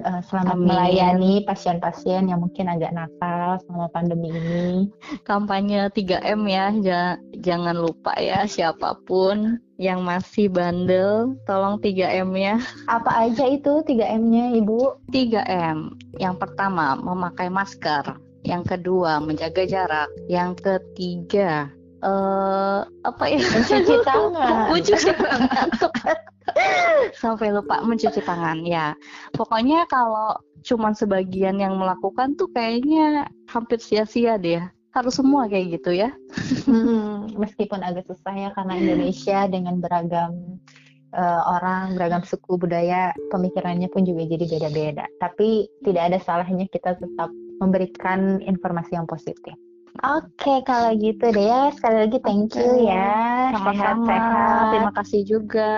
uh, 0.02 0.20
selama 0.26 0.58
Amin. 0.58 0.66
melayani 0.66 1.34
pasien-pasien 1.46 2.26
yang 2.26 2.42
mungkin 2.42 2.66
agak 2.66 2.90
nakal 2.90 3.60
selama 3.66 3.86
pandemi 3.94 4.34
ini. 4.34 4.90
Kampanye 5.28 5.92
3M 5.94 6.40
ya, 6.50 6.74
jangan 7.38 7.76
lupa 7.78 8.16
ya 8.18 8.48
siapa 8.48 8.98
pun 9.06 9.62
yang 9.78 10.06
masih 10.06 10.50
bandel, 10.50 11.34
tolong 11.46 11.82
3M 11.82 12.30
ya. 12.38 12.56
Apa 12.86 13.26
aja 13.26 13.46
itu 13.50 13.82
3M-nya, 13.82 14.54
Ibu? 14.62 15.10
3M. 15.10 15.98
Yang 16.22 16.34
pertama, 16.38 16.94
memakai 16.94 17.50
masker 17.50 18.23
yang 18.44 18.62
kedua 18.62 19.18
menjaga 19.24 19.64
jarak, 19.64 20.08
yang 20.28 20.52
ketiga 20.54 21.72
uh, 22.04 22.84
apa 23.02 23.24
ya 23.26 23.40
mencuci 23.40 23.96
tangan, 24.04 24.68
mencuci 24.72 25.10
tangan 25.16 25.68
sampai 27.16 27.48
lupa 27.50 27.80
mencuci 27.80 28.20
tangan 28.20 28.62
ya. 28.68 28.92
Pokoknya 29.32 29.88
kalau 29.88 30.36
cuman 30.64 30.92
sebagian 30.92 31.60
yang 31.60 31.76
melakukan 31.80 32.36
tuh 32.36 32.48
kayaknya 32.52 33.28
hampir 33.48 33.80
sia-sia 33.80 34.36
deh. 34.36 34.60
Harus 34.94 35.18
semua 35.18 35.50
kayak 35.50 35.82
gitu 35.82 35.90
ya. 35.90 36.14
Hmm, 36.70 37.26
meskipun 37.34 37.82
agak 37.82 38.06
susah 38.06 38.30
ya 38.30 38.48
karena 38.54 38.78
Indonesia 38.78 39.50
dengan 39.50 39.82
beragam 39.82 40.60
uh, 41.14 41.42
orang 41.58 41.98
beragam 41.98 42.22
suku 42.26 42.58
budaya 42.58 43.14
pemikirannya 43.30 43.90
pun 43.90 44.02
juga 44.06 44.26
jadi 44.26 44.44
beda-beda 44.46 45.06
tapi 45.22 45.70
tidak 45.86 46.02
ada 46.12 46.18
salahnya 46.20 46.66
kita 46.68 46.98
tetap 46.98 47.30
memberikan 47.62 48.42
informasi 48.42 48.96
yang 48.98 49.06
positif. 49.06 49.54
Oke, 50.02 50.58
kalau 50.66 50.90
gitu 50.98 51.30
deh 51.30 51.46
ya. 51.46 51.70
Sekali 51.70 51.96
lagi 52.02 52.18
thank 52.26 52.50
you 52.58 52.82
ya. 52.82 53.54
Sehat-sehat. 53.54 54.74
Terima 54.74 54.92
kasih 54.98 55.22
juga. 55.22 55.74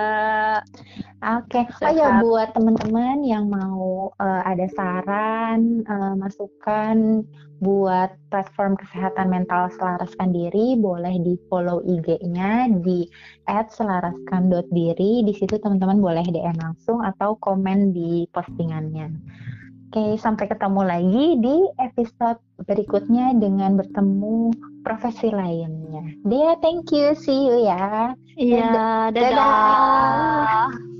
Oke. 1.20 1.68
Okay. 1.68 1.84
Oh 1.84 1.92
ya 1.92 2.24
buat 2.24 2.48
teman-teman 2.56 3.20
yang 3.28 3.52
mau 3.52 4.08
uh, 4.16 4.42
ada 4.48 4.64
saran, 4.72 5.84
uh, 5.84 6.16
masukan 6.16 7.28
buat 7.60 8.12
platform 8.32 8.80
kesehatan 8.80 9.32
mental 9.32 9.68
selaraskan 9.76 10.32
diri, 10.32 10.80
boleh 10.80 11.20
di 11.20 11.36
follow 11.52 11.84
IG-nya 11.84 12.72
di 12.80 13.04
@selaraskan.diri. 13.48 15.28
Di 15.28 15.32
situ 15.36 15.60
teman-teman 15.60 16.00
boleh 16.00 16.24
DM 16.24 16.56
langsung 16.56 17.04
atau 17.04 17.36
komen 17.36 17.92
di 17.92 18.24
postingannya. 18.32 19.12
Oke, 19.96 20.20
sampai 20.20 20.44
ketemu 20.44 20.82
lagi 20.84 21.26
di 21.40 21.56
episode 21.80 22.36
berikutnya 22.68 23.32
dengan 23.32 23.80
bertemu 23.80 24.52
profesi 24.84 25.32
lainnya. 25.32 26.04
Dia, 26.20 26.52
thank 26.60 26.92
you, 26.92 27.16
see 27.16 27.48
you 27.48 27.64
ya. 27.64 28.12
Iya, 28.36 29.08
dadah. 29.08 29.32
dadah. 29.32 30.95